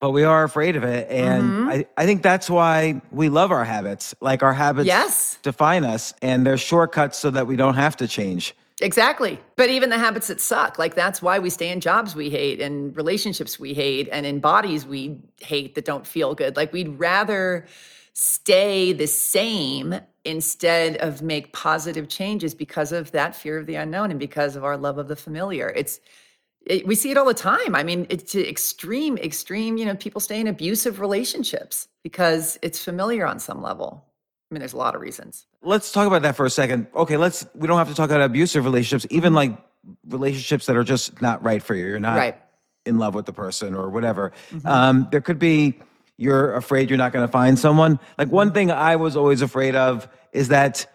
But 0.00 0.10
we 0.10 0.24
are 0.24 0.44
afraid 0.44 0.76
of 0.76 0.84
it, 0.84 1.08
and 1.10 1.42
Mhm. 1.52 1.70
I, 1.72 1.86
I 1.96 2.04
think 2.04 2.22
that's 2.22 2.50
why 2.50 3.00
we 3.10 3.30
love 3.30 3.50
our 3.50 3.64
habits. 3.64 4.14
Like 4.20 4.42
our 4.42 4.52
habits 4.52 4.86
Yes. 4.86 5.38
define 5.42 5.84
us, 5.84 6.12
and 6.20 6.46
they're 6.46 6.58
shortcuts 6.58 7.18
so 7.18 7.30
that 7.30 7.46
we 7.46 7.56
don't 7.56 7.74
have 7.76 7.96
to 7.96 8.06
change. 8.06 8.54
Exactly. 8.82 9.40
But 9.56 9.70
even 9.70 9.88
the 9.88 9.96
habits 9.96 10.26
that 10.26 10.38
suck, 10.38 10.78
like 10.78 10.94
that's 10.94 11.22
why 11.22 11.38
we 11.38 11.48
stay 11.48 11.70
in 11.70 11.80
jobs 11.80 12.14
we 12.14 12.28
hate 12.28 12.60
and 12.60 12.94
relationships 12.94 13.58
we 13.58 13.72
hate 13.72 14.06
and 14.12 14.26
in 14.26 14.38
bodies 14.38 14.84
we 14.84 15.16
hate 15.40 15.74
that 15.76 15.86
don't 15.86 16.06
feel 16.06 16.34
good. 16.34 16.56
Like 16.58 16.74
we'd 16.74 16.98
rather 16.98 17.64
stay 18.12 18.92
the 18.92 19.06
same 19.06 19.98
instead 20.26 20.98
of 20.98 21.22
make 21.22 21.54
positive 21.54 22.06
changes 22.08 22.54
because 22.54 22.92
of 22.92 23.12
that 23.12 23.34
fear 23.34 23.56
of 23.56 23.64
the 23.64 23.76
unknown 23.76 24.10
and 24.10 24.20
because 24.20 24.56
of 24.56 24.64
our 24.64 24.76
love 24.76 24.98
of 24.98 25.08
the 25.08 25.16
familiar. 25.16 25.70
It's 25.70 25.98
it, 26.66 26.86
we 26.86 26.94
see 26.94 27.10
it 27.10 27.16
all 27.16 27.24
the 27.24 27.34
time. 27.34 27.74
I 27.74 27.82
mean, 27.82 28.06
it's 28.10 28.34
extreme, 28.34 29.16
extreme, 29.18 29.76
you 29.76 29.86
know, 29.86 29.94
people 29.94 30.20
stay 30.20 30.40
in 30.40 30.48
abusive 30.48 31.00
relationships 31.00 31.88
because 32.02 32.58
it's 32.60 32.82
familiar 32.82 33.24
on 33.24 33.38
some 33.38 33.62
level. 33.62 34.04
I 34.50 34.54
mean, 34.54 34.60
there's 34.60 34.72
a 34.72 34.76
lot 34.76 34.94
of 34.94 35.00
reasons. 35.00 35.46
Let's 35.62 35.90
talk 35.90 36.06
about 36.06 36.22
that 36.22 36.36
for 36.36 36.44
a 36.44 36.50
second. 36.50 36.86
Okay, 36.94 37.16
let's. 37.16 37.46
We 37.54 37.66
don't 37.66 37.78
have 37.78 37.88
to 37.88 37.94
talk 37.94 38.10
about 38.10 38.20
abusive 38.20 38.64
relationships, 38.64 39.06
even 39.10 39.32
mm-hmm. 39.32 39.52
like 39.52 39.58
relationships 40.08 40.66
that 40.66 40.76
are 40.76 40.84
just 40.84 41.20
not 41.22 41.42
right 41.42 41.62
for 41.62 41.74
you. 41.74 41.86
You're 41.86 42.00
not 42.00 42.16
Right. 42.16 42.36
in 42.84 42.98
love 42.98 43.14
with 43.14 43.26
the 43.26 43.32
person 43.32 43.74
or 43.74 43.90
whatever. 43.90 44.32
Mm-hmm. 44.50 44.66
Um, 44.66 45.08
there 45.10 45.20
could 45.20 45.38
be 45.38 45.80
you're 46.16 46.54
afraid 46.54 46.90
you're 46.90 46.96
not 46.96 47.12
going 47.12 47.26
to 47.26 47.30
find 47.30 47.58
someone. 47.58 47.98
Like 48.18 48.28
one 48.28 48.48
mm-hmm. 48.48 48.54
thing 48.54 48.70
I 48.70 48.96
was 48.96 49.16
always 49.16 49.42
afraid 49.42 49.74
of 49.74 50.08
is 50.32 50.48
that 50.48 50.86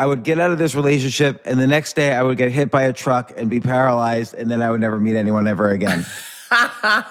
I 0.00 0.06
would 0.06 0.22
get 0.22 0.40
out 0.40 0.50
of 0.50 0.56
this 0.56 0.74
relationship 0.74 1.42
and 1.44 1.60
the 1.60 1.66
next 1.66 1.92
day 1.94 2.14
I 2.14 2.22
would 2.22 2.38
get 2.38 2.50
hit 2.50 2.70
by 2.70 2.84
a 2.84 2.92
truck 2.92 3.34
and 3.36 3.50
be 3.50 3.60
paralyzed 3.60 4.32
and 4.32 4.50
then 4.50 4.62
I 4.62 4.70
would 4.70 4.80
never 4.80 4.98
meet 4.98 5.14
anyone 5.14 5.46
ever 5.46 5.68
again. 5.72 6.06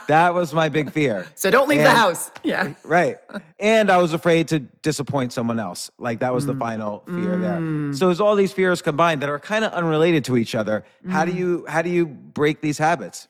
that 0.07 0.33
was 0.33 0.55
my 0.55 0.69
big 0.69 0.91
fear. 0.91 1.27
So 1.35 1.51
don't 1.51 1.69
leave 1.69 1.83
the 1.83 1.91
house. 1.91 2.31
Yeah. 2.43 2.73
Right. 2.83 3.17
And 3.59 3.91
I 3.91 3.97
was 3.97 4.13
afraid 4.13 4.47
to 4.47 4.57
disappoint 4.57 5.33
someone 5.33 5.59
else. 5.59 5.91
Like 5.99 6.21
that 6.21 6.33
was 6.33 6.47
the 6.47 6.55
mm. 6.55 6.59
final 6.59 7.03
fear 7.05 7.37
there. 7.37 7.59
Mm. 7.59 7.95
So 7.95 8.07
there's 8.07 8.19
all 8.19 8.35
these 8.35 8.53
fears 8.53 8.81
combined 8.81 9.21
that 9.21 9.29
are 9.29 9.37
kind 9.37 9.63
of 9.63 9.71
unrelated 9.73 10.25
to 10.25 10.35
each 10.35 10.55
other. 10.55 10.83
How 11.09 11.25
do 11.25 11.31
mm. 11.31 11.37
you 11.37 11.65
how 11.67 11.83
do 11.83 11.91
you 11.91 12.07
break 12.07 12.61
these 12.61 12.79
habits? 12.79 13.27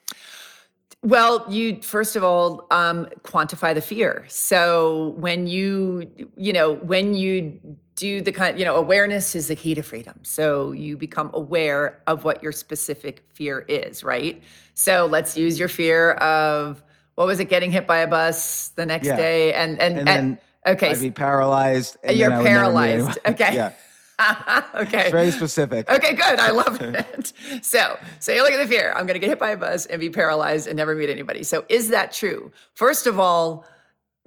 Well, 1.03 1.45
you 1.49 1.81
first 1.81 2.15
of 2.15 2.23
all 2.23 2.65
um, 2.71 3.07
quantify 3.23 3.73
the 3.73 3.81
fear. 3.81 4.23
So 4.29 5.15
when 5.17 5.47
you, 5.47 6.09
you 6.37 6.53
know, 6.53 6.75
when 6.75 7.13
you 7.13 7.59
do 7.99 8.21
the 8.21 8.31
kind, 8.31 8.57
you 8.57 8.65
know, 8.65 8.75
awareness 8.77 9.35
is 9.35 9.49
the 9.49 9.55
key 9.55 9.75
to 9.75 9.83
freedom. 9.83 10.17
So 10.23 10.71
you 10.71 10.95
become 10.97 11.29
aware 11.33 12.01
of 12.07 12.23
what 12.23 12.41
your 12.41 12.53
specific 12.53 13.23
fear 13.33 13.65
is, 13.67 14.03
right? 14.03 14.41
So 14.73 15.05
let's 15.05 15.37
use 15.37 15.59
your 15.59 15.67
fear 15.67 16.11
of 16.13 16.81
what 17.15 17.27
was 17.27 17.39
it, 17.41 17.49
getting 17.49 17.71
hit 17.71 17.85
by 17.85 17.97
a 17.99 18.07
bus 18.07 18.69
the 18.69 18.85
next 18.85 19.07
Yeah. 19.07 19.17
day, 19.17 19.53
and 19.53 19.79
and, 19.81 19.99
And 19.99 19.99
and, 19.99 20.07
then 20.07 20.39
okay, 20.75 20.91
I'd 20.91 21.01
be 21.01 21.11
paralyzed. 21.11 21.97
And 22.03 22.17
you're 22.17 22.29
then 22.29 22.39
I 22.39 22.41
would 22.41 22.51
never 22.51 22.71
meet 22.71 22.79
paralyzed. 22.79 23.19
Okay. 23.27 23.55
yeah. 23.55 23.71
okay, 24.75 25.01
It's 25.03 25.11
very 25.11 25.31
specific. 25.31 25.89
Okay, 25.89 26.13
good. 26.13 26.39
I 26.39 26.51
love 26.51 26.81
it. 26.81 27.33
So, 27.61 27.97
so 28.19 28.31
you 28.33 28.43
look 28.43 28.51
at 28.51 28.61
the 28.61 28.67
fear. 28.67 28.91
I'm 28.95 29.05
going 29.05 29.13
to 29.15 29.19
get 29.19 29.29
hit 29.29 29.39
by 29.39 29.51
a 29.51 29.57
bus 29.57 29.85
and 29.85 29.99
be 29.99 30.09
paralyzed 30.09 30.67
and 30.67 30.75
never 30.77 30.95
meet 30.95 31.09
anybody. 31.09 31.43
So, 31.43 31.65
is 31.69 31.89
that 31.89 32.11
true? 32.11 32.51
First 32.75 33.07
of 33.07 33.19
all, 33.19 33.65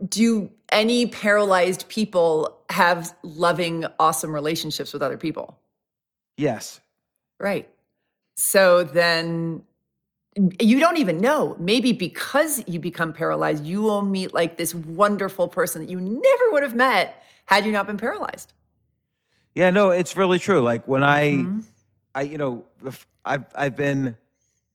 do 0.08 0.50
any 0.70 1.06
paralyzed 1.06 1.88
people 1.88 2.61
have 2.72 3.14
loving, 3.22 3.84
awesome 4.00 4.34
relationships 4.34 4.92
with 4.92 5.02
other 5.02 5.16
people? 5.16 5.58
Yes. 6.36 6.80
Right. 7.38 7.68
So 8.34 8.82
then 8.82 9.62
you 10.60 10.80
don't 10.80 10.96
even 10.96 11.20
know. 11.20 11.56
Maybe 11.58 11.92
because 11.92 12.64
you 12.66 12.80
become 12.80 13.12
paralyzed, 13.12 13.64
you 13.64 13.82
will 13.82 14.02
meet 14.02 14.32
like 14.32 14.56
this 14.56 14.74
wonderful 14.74 15.48
person 15.48 15.82
that 15.82 15.90
you 15.90 16.00
never 16.00 16.50
would 16.52 16.62
have 16.62 16.74
met 16.74 17.22
had 17.44 17.66
you 17.66 17.72
not 17.72 17.86
been 17.86 17.98
paralyzed. 17.98 18.52
Yeah, 19.54 19.70
no, 19.70 19.90
it's 19.90 20.16
really 20.16 20.38
true. 20.38 20.62
Like 20.62 20.88
when 20.88 21.02
I, 21.02 21.30
Mhm. 21.30 21.64
I, 22.14 22.22
you 22.22 22.38
know, 22.38 22.64
I've 23.24 23.44
I've 23.54 23.76
been 23.76 24.16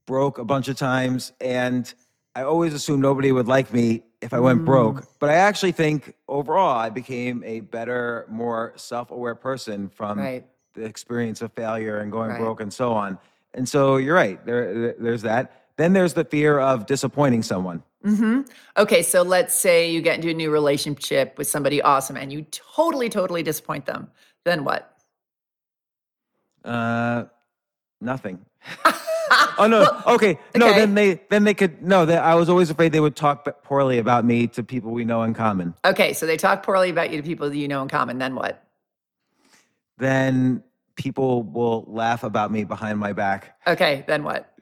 broke 0.06 0.38
a 0.38 0.46
bunch 0.46 0.68
of 0.68 0.78
times, 0.78 1.34
and 1.42 1.92
I 2.36 2.44
always 2.44 2.74
assumed 2.74 3.02
nobody 3.02 3.32
would 3.32 3.48
like 3.48 3.74
me 3.74 4.04
if 4.22 4.34
I 4.34 4.40
went 4.40 4.62
Mm. 4.62 4.66
broke. 4.66 5.04
But 5.20 5.30
I 5.30 5.34
actually 5.36 5.72
think 5.74 6.16
overall, 6.28 6.78
I 6.78 6.90
became 6.90 7.44
a 7.44 7.60
better, 7.62 8.26
more 8.30 8.74
self-aware 8.76 9.36
person 9.36 9.90
from 9.90 10.20
Right. 10.20 10.46
the 10.74 10.84
experience 10.86 11.42
of 11.42 11.52
failure 11.54 12.00
and 12.00 12.12
going 12.12 12.30
Right. 12.32 12.40
broke 12.40 12.62
and 12.62 12.74
so 12.74 12.94
on. 12.94 13.20
And 13.54 13.68
so 13.68 13.98
you're 13.98 14.16
right. 14.16 14.44
There, 14.46 14.74
there- 14.74 14.96
there's 15.00 15.22
that. 15.24 15.52
Then 15.78 15.94
there's 15.94 16.14
the 16.14 16.26
fear 16.26 16.60
of 16.60 16.86
disappointing 16.86 17.44
someone. 17.44 17.84
hmm 18.04 18.42
Okay, 18.78 19.02
so 19.02 19.22
let's 19.24 19.54
say 19.56 19.90
you 19.92 20.02
get 20.02 20.16
into 20.16 20.30
a 20.30 20.34
new 20.34 20.50
relationship 20.52 21.38
with 21.38 21.48
somebody 21.48 21.82
awesome 21.82 22.16
and 22.18 22.32
you 22.32 22.44
totally, 22.52 23.10
totally 23.10 23.44
disappoint 23.44 23.86
them. 23.86 24.10
Then 24.46 24.64
what? 24.64 24.94
Uh, 26.64 27.26
nothing. 28.02 28.46
Oh 29.60 29.68
no. 29.68 29.80
Well, 29.82 30.16
okay. 30.16 30.38
No. 30.56 30.70
okay. 30.70 30.80
Then 30.80 30.94
they 30.94 31.22
then 31.30 31.44
they 31.44 31.54
could 31.54 31.82
no. 31.82 32.06
That 32.06 32.24
I 32.24 32.36
was 32.36 32.50
always 32.50 32.70
afraid 32.70 32.92
they 32.92 33.00
would 33.00 33.16
talk 33.16 33.64
poorly 33.64 33.98
about 33.98 34.26
me 34.26 34.48
to 34.48 34.64
people 34.64 34.92
we 34.92 35.06
know 35.06 35.24
in 35.24 35.34
common. 35.34 35.74
Okay, 35.84 36.14
so 36.14 36.26
they 36.26 36.38
talk 36.38 36.64
poorly 36.64 36.90
about 36.90 37.12
you 37.12 37.18
to 37.18 37.24
people 37.24 37.50
that 37.50 37.58
you 37.58 37.68
know 37.68 37.82
in 37.82 37.90
common. 37.90 38.18
Then 38.18 38.36
what? 38.36 38.64
Then 39.98 40.64
people 40.96 41.44
will 41.44 41.86
laugh 41.88 42.24
about 42.24 42.52
me 42.52 42.64
behind 42.66 43.00
my 43.00 43.14
back. 43.14 43.58
Okay, 43.66 44.04
then 44.08 44.24
what? 44.24 44.54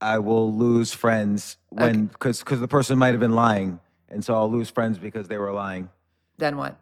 I 0.00 0.18
will 0.18 0.52
lose 0.52 0.92
friends 0.92 1.56
when 1.68 2.06
because 2.06 2.40
because 2.40 2.60
the 2.60 2.68
person 2.68 2.98
might 2.98 3.12
have 3.12 3.20
been 3.20 3.34
lying, 3.34 3.78
and 4.08 4.24
so 4.24 4.34
I'll 4.34 4.50
lose 4.50 4.68
friends 4.68 4.98
because 4.98 5.28
they 5.28 5.38
were 5.38 5.52
lying. 5.52 5.88
Then 6.38 6.56
what? 6.56 6.76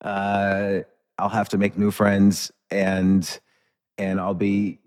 Uh, 0.00 0.80
I'll 1.16 1.28
have 1.28 1.48
to 1.50 1.58
make 1.58 1.78
new 1.78 1.92
friends, 1.92 2.50
and 2.70 3.38
and 3.98 4.20
I'll 4.20 4.34
be 4.34 4.80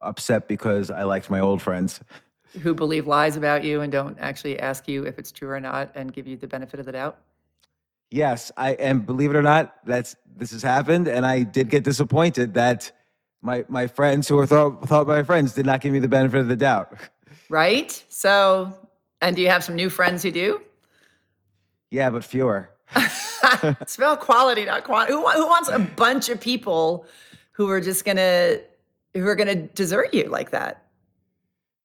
upset 0.00 0.48
because 0.48 0.90
I 0.90 1.02
liked 1.04 1.30
my 1.30 1.40
old 1.40 1.62
friends. 1.62 2.00
Who 2.62 2.74
believe 2.74 3.06
lies 3.06 3.36
about 3.36 3.64
you 3.64 3.80
and 3.82 3.92
don't 3.92 4.16
actually 4.20 4.58
ask 4.58 4.88
you 4.88 5.04
if 5.04 5.18
it's 5.18 5.30
true 5.30 5.50
or 5.50 5.60
not 5.60 5.92
and 5.94 6.12
give 6.12 6.26
you 6.26 6.36
the 6.36 6.46
benefit 6.46 6.80
of 6.80 6.86
the 6.86 6.92
doubt? 6.92 7.18
Yes, 8.10 8.50
I 8.56 8.72
and 8.74 9.04
believe 9.04 9.30
it 9.30 9.36
or 9.36 9.42
not, 9.42 9.76
that's 9.84 10.16
this 10.34 10.52
has 10.52 10.62
happened, 10.62 11.08
and 11.08 11.26
I 11.26 11.42
did 11.42 11.68
get 11.68 11.84
disappointed 11.84 12.54
that 12.54 12.90
my 13.42 13.66
my 13.68 13.86
friends 13.86 14.26
who 14.28 14.36
were 14.36 14.46
thought 14.46 14.88
thought 14.88 15.06
my 15.06 15.22
friends 15.22 15.52
did 15.52 15.66
not 15.66 15.82
give 15.82 15.92
me 15.92 15.98
the 15.98 16.08
benefit 16.08 16.40
of 16.40 16.48
the 16.48 16.56
doubt. 16.56 16.94
Right? 17.50 18.02
So, 18.08 18.72
and 19.20 19.36
do 19.36 19.42
you 19.42 19.48
have 19.48 19.62
some 19.62 19.74
new 19.74 19.90
friends 19.90 20.22
who 20.22 20.30
do? 20.30 20.60
Yeah, 21.90 22.08
but 22.08 22.24
fewer. 22.24 22.70
about 23.96 24.20
quality, 24.20 24.64
not 24.64 24.84
quantity. 24.84 25.12
Who, 25.12 25.28
who 25.28 25.46
wants 25.46 25.68
a 25.68 25.78
bunch 25.78 26.30
of 26.30 26.40
people 26.40 27.04
who 27.52 27.68
are 27.68 27.80
just 27.80 28.06
gonna 28.06 28.58
who 29.22 29.28
are 29.28 29.36
gonna 29.36 29.54
desert 29.54 30.12
you 30.12 30.24
like 30.24 30.50
that? 30.50 30.84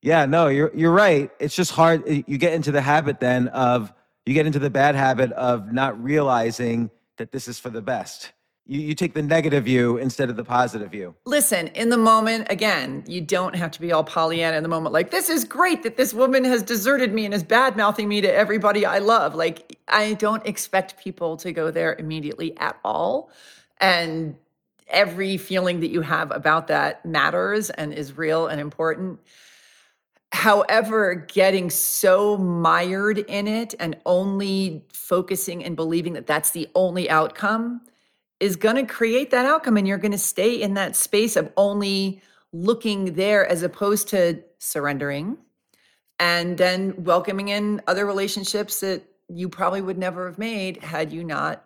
Yeah, 0.01 0.25
no, 0.25 0.47
you're 0.47 0.71
you're 0.75 0.91
right. 0.91 1.31
It's 1.39 1.55
just 1.55 1.71
hard. 1.71 2.03
Eh, 2.07 2.23
you 2.27 2.37
get 2.37 2.53
into 2.53 2.71
the 2.71 2.81
habit 2.81 3.19
then 3.19 3.47
of 3.49 3.93
you 4.25 4.33
get 4.33 4.45
into 4.45 4.59
the 4.59 4.69
bad 4.69 4.95
habit 4.95 5.31
of 5.31 5.71
not 5.71 6.01
realizing 6.01 6.91
that 7.17 7.31
this 7.31 7.47
is 7.47 7.57
for 7.57 7.69
the 7.69 7.81
best. 7.81 8.33
You 8.65 8.81
you 8.81 8.95
take 8.95 9.13
the 9.13 9.21
negative 9.21 9.63
view 9.63 9.97
instead 9.97 10.29
of 10.29 10.35
the 10.35 10.43
positive 10.43 10.91
view. 10.91 11.15
Listen, 11.25 11.67
in 11.69 11.89
the 11.89 11.97
moment, 11.97 12.47
again, 12.49 13.03
you 13.07 13.21
don't 13.21 13.55
have 13.55 13.71
to 13.71 13.81
be 13.81 13.93
all 13.93 14.03
Pollyanna 14.03 14.57
in 14.57 14.63
the 14.63 14.69
moment. 14.69 14.91
Like, 14.93 15.11
this 15.11 15.29
is 15.29 15.45
great 15.45 15.83
that 15.83 15.95
this 15.95 16.13
woman 16.13 16.43
has 16.43 16.63
deserted 16.63 17.13
me 17.13 17.23
and 17.25 17.33
is 17.33 17.43
bad 17.43 17.77
mouthing 17.77 18.09
me 18.09 18.21
to 18.21 18.33
everybody 18.33 18.85
I 18.85 18.99
love. 18.99 19.35
Like, 19.35 19.77
I 19.87 20.13
don't 20.13 20.45
expect 20.45 20.97
people 20.97 21.37
to 21.37 21.51
go 21.51 21.71
there 21.71 21.95
immediately 21.97 22.57
at 22.57 22.77
all. 22.83 23.29
And 23.79 24.35
every 24.87 25.37
feeling 25.37 25.79
that 25.81 25.89
you 25.89 26.01
have 26.01 26.31
about 26.31 26.67
that 26.67 27.05
matters 27.05 27.69
and 27.69 27.93
is 27.93 28.17
real 28.17 28.47
and 28.47 28.59
important. 28.59 29.19
However, 30.31 31.13
getting 31.13 31.69
so 31.69 32.37
mired 32.37 33.19
in 33.19 33.47
it 33.47 33.75
and 33.79 33.97
only 34.05 34.83
focusing 34.91 35.63
and 35.63 35.75
believing 35.75 36.13
that 36.13 36.27
that's 36.27 36.51
the 36.51 36.67
only 36.73 37.09
outcome 37.09 37.81
is 38.39 38.55
going 38.55 38.75
to 38.75 38.85
create 38.85 39.31
that 39.31 39.45
outcome. 39.45 39.77
And 39.77 39.87
you're 39.87 39.97
going 39.97 40.11
to 40.11 40.17
stay 40.17 40.61
in 40.61 40.73
that 40.73 40.95
space 40.95 41.35
of 41.35 41.51
only 41.55 42.21
looking 42.51 43.13
there 43.13 43.45
as 43.47 43.63
opposed 43.63 44.09
to 44.09 44.43
surrendering 44.59 45.37
and 46.19 46.57
then 46.57 47.03
welcoming 47.03 47.49
in 47.49 47.81
other 47.87 48.05
relationships 48.05 48.79
that 48.79 49.03
you 49.29 49.49
probably 49.49 49.81
would 49.81 49.97
never 49.97 50.27
have 50.27 50.37
made 50.37 50.83
had 50.83 51.11
you 51.11 51.23
not 51.23 51.65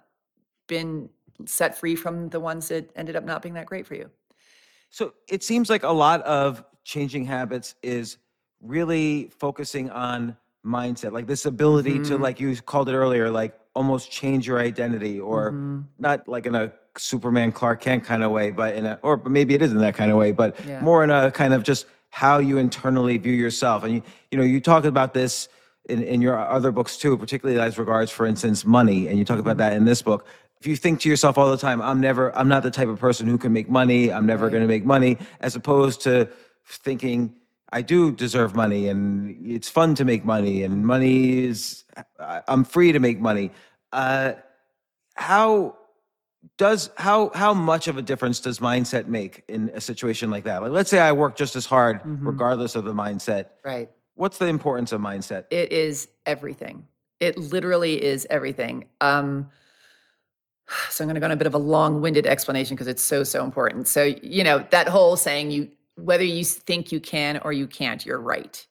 been 0.68 1.10
set 1.46 1.78
free 1.78 1.96
from 1.96 2.30
the 2.30 2.40
ones 2.40 2.68
that 2.70 2.90
ended 2.96 3.16
up 3.16 3.24
not 3.24 3.42
being 3.42 3.54
that 3.56 3.66
great 3.66 3.86
for 3.86 3.96
you. 3.96 4.10
So 4.90 5.14
it 5.30 5.44
seems 5.44 5.70
like 5.70 5.84
a 5.84 5.92
lot 5.92 6.22
of 6.24 6.64
changing 6.84 7.26
habits 7.26 7.76
is 7.84 8.18
really 8.62 9.30
focusing 9.38 9.90
on 9.90 10.38
mindset, 10.66 11.12
like 11.12 11.28
this 11.28 11.46
ability 11.46 12.00
to, 12.00 12.18
Mhm. 12.18 12.22
like 12.22 12.40
you 12.40 12.56
called 12.62 12.90
it 12.90 12.96
earlier, 12.96 13.30
like 13.30 13.58
almost 13.76 14.12
change 14.12 14.48
your 14.48 14.60
identity, 14.60 15.20
or 15.20 15.52
Mhm. 15.52 15.86
not 16.00 16.28
like 16.28 16.46
in 16.46 16.56
a 16.56 16.72
Superman 16.98 17.52
Clark 17.52 17.82
Kent 17.82 18.04
kind 18.04 18.24
of 18.24 18.32
way, 18.32 18.50
but 18.50 18.76
in 18.76 18.86
a, 18.86 19.00
or 19.04 19.18
maybe 19.30 19.54
it 19.54 19.62
is 19.62 19.72
in 19.72 19.78
that 19.80 19.94
kind 19.96 20.12
of 20.12 20.18
way, 20.18 20.32
but 20.32 20.56
Yeah. 20.66 20.82
more 20.82 21.04
in 21.04 21.12
a 21.12 21.32
kind 21.32 21.54
of 21.54 21.64
just 21.64 21.86
how 22.10 22.40
you 22.40 22.58
internally 22.58 23.18
view 23.18 23.34
yourself. 23.34 23.84
And 23.84 23.96
you, 23.96 24.02
you 24.32 24.38
know, 24.38 24.44
you 24.44 24.60
talk 24.60 24.86
about 24.86 25.14
this 25.14 25.50
in, 25.88 26.02
in 26.02 26.22
your 26.22 26.38
other 26.40 26.72
books 26.72 26.98
too, 26.98 27.16
particularly 27.18 27.60
as 27.62 27.78
regards, 27.78 28.10
for 28.12 28.26
instance, 28.26 28.66
money, 28.66 29.08
and 29.08 29.20
you 29.20 29.26
talk 29.26 29.40
about 29.40 29.58
that 29.58 29.74
in 29.74 29.86
this 29.86 30.02
book. 30.02 30.26
If 30.60 30.68
you 30.68 30.76
think 30.76 31.02
to 31.02 31.10
yourself 31.10 31.38
all 31.38 31.52
the 31.52 31.58
time, 31.58 31.82
I'm 31.82 32.02
never, 32.02 32.36
I'm 32.36 32.48
not 32.48 32.64
the 32.64 32.72
type 32.72 32.88
of 32.88 33.00
person 33.00 33.28
who 33.28 33.38
can 33.38 33.54
make 33.54 33.70
money. 33.70 34.12
I'm 34.12 34.26
never 34.26 34.50
going 34.50 34.64
to 34.64 34.68
make 34.68 34.86
money, 34.86 35.18
as 35.40 35.56
opposed 35.56 36.02
to 36.02 36.30
thinking, 36.66 37.36
I 37.72 37.82
do 37.82 38.12
deserve 38.12 38.56
money 38.56 38.88
and 38.88 39.46
it's 39.46 39.70
fun 39.70 39.94
to 39.96 40.06
make 40.06 40.24
money 40.26 40.64
and 40.64 40.86
money 40.86 41.44
is, 41.44 41.84
I'm 42.20 42.64
free 42.64 42.92
to 42.92 43.00
make 43.00 43.20
money. 43.20 43.52
Uh, 43.92 44.34
how 45.16 45.78
does 46.58 46.90
how 46.96 47.32
how 47.34 47.54
much 47.54 47.88
of 47.88 47.98
a 47.98 48.02
difference 48.02 48.40
does 48.40 48.60
mindset 48.60 49.08
make 49.08 49.44
in 49.48 49.70
a 49.74 49.82
situation 49.82 50.30
like 50.30 50.46
that? 50.46 50.62
Like, 50.62 50.72
let's 50.72 50.90
say 50.90 51.00
I 51.00 51.12
work 51.12 51.36
just 51.36 51.56
as 51.56 51.66
hard, 51.66 52.02
regardless 52.04 52.76
of 52.76 52.86
the 52.86 52.94
mindset. 52.94 53.48
Right. 53.66 53.90
What's 54.16 54.38
the 54.38 54.48
importance 54.48 54.92
of 54.92 55.02
mindset? 55.02 55.46
It 55.52 55.72
is 55.72 56.08
everything. 56.26 56.88
It 57.20 57.38
literally 57.38 58.02
is 58.02 58.26
everything. 58.30 58.86
Um, 59.02 59.50
so 60.90 61.04
I'm 61.04 61.08
going 61.08 61.16
to 61.16 61.20
go 61.20 61.26
on 61.26 61.32
a 61.32 61.38
bit 61.38 61.48
of 61.48 61.54
a 61.54 61.60
long-winded 61.60 62.26
explanation 62.26 62.76
because 62.76 62.88
it's 62.88 63.04
so 63.04 63.24
so 63.24 63.44
important. 63.44 63.88
So 63.88 64.04
you 64.22 64.44
know 64.44 64.66
that 64.72 64.88
whole 64.88 65.18
saying 65.18 65.52
you 65.52 65.70
whether 65.96 66.24
you 66.24 66.44
think 66.44 66.92
you 66.92 67.00
can 67.00 67.40
or 67.44 67.52
you 67.52 67.66
can't, 67.68 68.06
you're 68.06 68.22
right, 68.22 68.66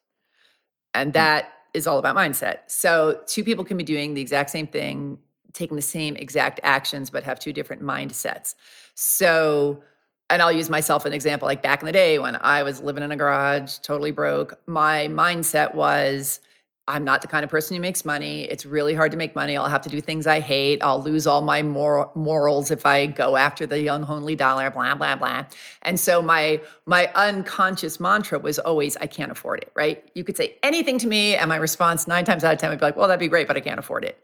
and 0.94 1.09
hmm. 1.09 1.12
that 1.12 1.52
is 1.74 1.87
all 1.87 1.98
about 1.98 2.16
mindset. 2.16 2.61
So 2.68 3.20
two 3.26 3.44
people 3.44 3.64
can 3.64 3.76
be 3.76 3.85
doing 3.85 4.14
the 4.14 4.20
exact 4.20 4.50
same 4.50 4.66
thing, 4.66 5.18
taking 5.52 5.76
the 5.76 5.82
same 5.82 6.16
exact 6.16 6.59
actions, 6.62 7.11
but 7.11 7.22
have 7.24 7.38
two 7.38 7.52
different 7.52 7.82
mindsets. 7.82 8.54
So, 8.94 9.82
and 10.30 10.40
I'll 10.40 10.52
use 10.52 10.70
myself 10.70 11.04
an 11.04 11.12
example. 11.12 11.46
Like 11.46 11.62
back 11.62 11.82
in 11.82 11.87
the 11.87 11.92
day 11.92 12.18
when 12.18 12.38
I 12.40 12.62
was 12.62 12.80
living 12.80 13.02
in 13.02 13.12
a 13.12 13.16
garage, 13.16 13.78
totally 13.78 14.11
broke, 14.11 14.59
my 14.66 15.09
mindset 15.09 15.74
was 15.74 16.40
I'm 16.88 17.03
not 17.03 17.20
the 17.20 17.27
kind 17.27 17.42
of 17.42 17.51
person 17.51 17.75
who 17.75 17.81
makes 17.81 18.05
money. 18.05 18.42
It's 18.42 18.64
really 18.64 18.94
hard 18.94 19.11
to 19.11 19.16
make 19.16 19.35
money. 19.35 19.57
I'll 19.57 19.68
have 19.68 19.83
to 19.83 19.88
do 19.88 20.01
things 20.01 20.27
I 20.27 20.38
hate. 20.38 20.81
I'll 20.83 21.03
lose 21.03 21.27
all 21.27 21.42
my 21.42 21.61
mor- 21.62 22.11
morals 22.14 22.70
if 22.70 22.87
I 22.87 23.07
go 23.07 23.37
after 23.37 23.66
the 23.66 23.88
unholy 23.88 24.37
dollar, 24.37 24.70
blah, 24.70 24.94
blah, 24.94 25.16
blah. 25.16 25.46
And 25.83 25.99
so 25.99 26.22
my 26.22 26.61
my 26.87 27.11
unconscious 27.14 27.99
mantra 27.99 28.38
was 28.38 28.61
always, 28.61 28.96
I 28.99 29.07
can't 29.07 29.33
afford 29.33 29.61
it, 29.61 29.72
right? 29.75 30.09
You 30.14 30.22
could 30.22 30.37
say 30.37 30.57
anything 30.62 30.99
to 30.99 31.09
me, 31.09 31.35
and 31.35 31.49
my 31.49 31.57
response 31.57 32.07
nine 32.07 32.25
times 32.25 32.44
out 32.44 32.55
of 32.55 32.61
10 32.61 32.70
would 32.70 32.79
be 32.79 32.85
like, 32.85 32.96
well, 32.96 33.09
that'd 33.09 33.18
be 33.18 33.29
great, 33.29 33.49
but 33.49 33.57
I 33.57 33.61
can't 33.61 33.81
afford 33.81 34.05
it. 34.05 34.22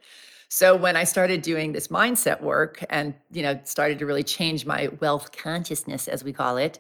So 0.49 0.77
when 0.77 0.97
I 0.97 1.05
started 1.05 1.41
doing 1.41 1.73
this 1.73 1.89
mindset 1.89 2.43
work 2.43 2.85
and, 2.91 3.15
you 3.31 3.43
know, 3.43 3.59
started 3.65 3.99
to 4.01 4.07
really 4.07 4.23
change 4.23 4.67
my 4.67 4.89
wealth 5.01 5.33
consciousness, 5.33 6.09
as 6.09 6.23
we 6.23 6.33
call 6.35 6.59
it, 6.59 6.79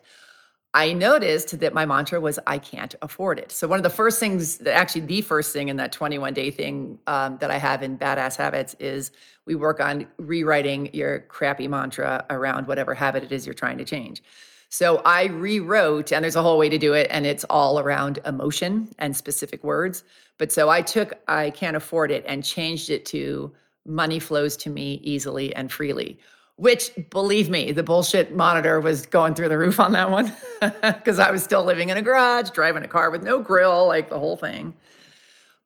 I 0.75 0.95
noticed 0.95 1.59
that 1.61 1.75
my 1.75 1.85
mantra 1.85 2.19
was, 2.19 2.39
I 2.47 2.57
can't 2.57 2.95
afford 3.03 3.39
it. 3.39 3.53
So, 3.53 3.69
one 3.69 3.79
of 3.79 3.83
the 3.83 3.91
first 3.91 4.19
things, 4.19 4.67
actually, 4.67 5.03
the 5.03 5.21
first 5.21 5.53
thing 5.53 5.69
in 5.69 5.77
that 5.77 5.93
21 5.93 6.33
day 6.33 6.51
thing 6.51 6.99
um, 7.07 7.37
that 7.39 7.51
I 7.51 7.59
have 7.59 7.83
in 7.83 7.99
Badass 7.99 8.37
Habits 8.37 8.75
is 8.81 9.11
we 9.45 9.55
work 9.55 9.81
on 9.81 10.07
rewriting 10.17 10.89
your 10.95 11.21
crappy 11.21 11.69
mantra 11.69 12.25
around 12.31 12.67
whatever 12.67 12.95
habit 12.95 13.23
it 13.23 13.33
is 13.33 13.47
you're 13.47 13.55
trying 13.55 13.77
to 13.79 13.85
change. 13.85 14.23
So, 14.71 15.03
I 15.05 15.27
rewrote, 15.27 16.11
and 16.11 16.25
there's 16.25 16.37
a 16.37 16.43
whole 16.43 16.57
way 16.57 16.71
to 16.71 16.79
do 16.79 16.95
it, 16.95 17.07
and 17.11 17.27
it's 17.27 17.45
all 17.45 17.79
around 17.79 18.21
emotion 18.25 18.89
and 18.99 19.15
specific 19.15 19.63
words. 19.63 20.05
But 20.39 20.53
so 20.53 20.71
I 20.71 20.81
took, 20.81 21.13
I 21.29 21.51
can't 21.51 21.77
afford 21.77 22.11
it, 22.11 22.25
and 22.27 22.43
changed 22.43 22.89
it 22.89 23.05
to 23.07 23.53
money 23.85 24.19
flows 24.19 24.57
to 24.57 24.71
me 24.71 25.01
easily 25.03 25.55
and 25.55 25.71
freely 25.71 26.19
which 26.57 26.93
believe 27.11 27.49
me, 27.49 27.73
the 27.73 27.83
bullshit 27.83 28.35
monitor 28.35 28.81
was 28.81 29.07
going 29.07 29.35
through 29.35 29.49
the 29.49 29.59
roof 29.59 29.81
on 29.81 29.93
that 29.93 30.11
one 30.11 30.33
because 30.83 31.19
I 31.19 31.31
was 31.31 31.43
still 31.43 31.65
living 31.65 31.89
in 31.89 31.97
a 31.97 32.03
garage, 32.03 32.51
driving 32.51 32.85
a 32.85 32.89
car 32.89 33.11
with 33.11 33.23
no 33.23 33.41
grill, 33.41 33.87
like 33.87 34.09
the 34.09 34.19
whole 34.19 34.37
thing. 34.37 34.75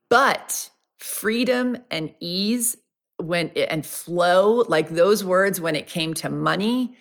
But 0.08 0.70
freedom 0.98 1.76
and 1.90 2.14
ease 2.20 2.76
when 3.18 3.48
and 3.50 3.84
flow, 3.84 4.64
like 4.68 4.90
those 4.90 5.24
words 5.24 5.60
when 5.60 5.74
it 5.74 5.86
came 5.86 6.14
to 6.14 6.28
money, 6.28 6.96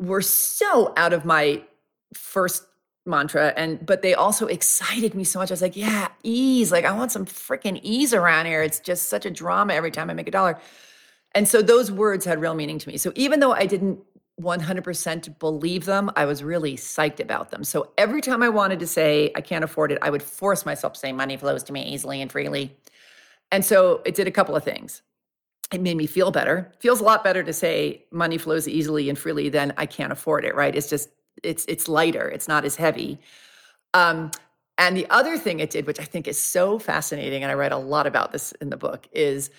were 0.00 0.22
so 0.22 0.92
out 0.96 1.12
of 1.12 1.24
my 1.24 1.62
first 2.12 2.64
mantra 3.06 3.52
and 3.56 3.84
but 3.84 4.00
they 4.00 4.14
also 4.14 4.46
excited 4.46 5.14
me 5.14 5.24
so 5.24 5.38
much. 5.38 5.50
I 5.50 5.54
was 5.54 5.62
like, 5.62 5.76
yeah, 5.76 6.08
ease. 6.22 6.72
Like 6.72 6.84
I 6.84 6.92
want 6.92 7.12
some 7.12 7.26
freaking 7.26 7.80
ease 7.82 8.14
around 8.14 8.46
here. 8.46 8.62
It's 8.62 8.80
just 8.80 9.08
such 9.08 9.26
a 9.26 9.30
drama 9.30 9.74
every 9.74 9.90
time 9.90 10.10
I 10.10 10.14
make 10.14 10.28
a 10.28 10.30
dollar. 10.30 10.58
And 11.34 11.48
so 11.48 11.62
those 11.62 11.90
words 11.90 12.24
had 12.24 12.40
real 12.40 12.54
meaning 12.54 12.78
to 12.78 12.88
me. 12.88 12.96
So 12.96 13.12
even 13.16 13.40
though 13.40 13.52
I 13.52 13.66
didn't 13.66 14.00
100% 14.40 15.38
believe 15.38 15.84
them, 15.84 16.10
I 16.16 16.24
was 16.24 16.42
really 16.42 16.76
psyched 16.76 17.20
about 17.20 17.50
them. 17.50 17.64
So 17.64 17.90
every 17.98 18.20
time 18.20 18.42
I 18.42 18.48
wanted 18.48 18.80
to 18.80 18.86
say, 18.86 19.32
I 19.36 19.40
can't 19.40 19.64
afford 19.64 19.92
it, 19.92 19.98
I 20.02 20.10
would 20.10 20.22
force 20.22 20.66
myself 20.66 20.94
to 20.94 21.00
say, 21.00 21.12
money 21.12 21.36
flows 21.36 21.62
to 21.64 21.72
me 21.72 21.82
easily 21.82 22.20
and 22.20 22.30
freely. 22.30 22.76
And 23.52 23.64
so 23.64 24.02
it 24.04 24.14
did 24.14 24.26
a 24.26 24.32
couple 24.32 24.56
of 24.56 24.64
things. 24.64 25.02
It 25.72 25.80
made 25.80 25.96
me 25.96 26.06
feel 26.06 26.30
better. 26.30 26.72
Feels 26.78 27.00
a 27.00 27.04
lot 27.04 27.24
better 27.24 27.42
to 27.42 27.52
say 27.52 28.04
money 28.10 28.38
flows 28.38 28.66
easily 28.68 29.08
and 29.08 29.18
freely 29.18 29.48
than 29.48 29.72
I 29.76 29.86
can't 29.86 30.12
afford 30.12 30.44
it, 30.44 30.54
right? 30.54 30.74
It's 30.74 30.90
just, 30.90 31.10
it's 31.42 31.64
it's 31.66 31.88
lighter, 31.88 32.28
it's 32.28 32.48
not 32.48 32.64
as 32.64 32.76
heavy. 32.76 33.18
Um, 33.92 34.30
and 34.78 34.96
the 34.96 35.08
other 35.10 35.38
thing 35.38 35.60
it 35.60 35.70
did, 35.70 35.86
which 35.86 36.00
I 36.00 36.04
think 36.04 36.26
is 36.26 36.38
so 36.38 36.78
fascinating, 36.78 37.42
and 37.42 37.50
I 37.50 37.54
write 37.54 37.72
a 37.72 37.76
lot 37.76 38.06
about 38.06 38.32
this 38.32 38.52
in 38.60 38.70
the 38.70 38.76
book, 38.76 39.08
is 39.12 39.50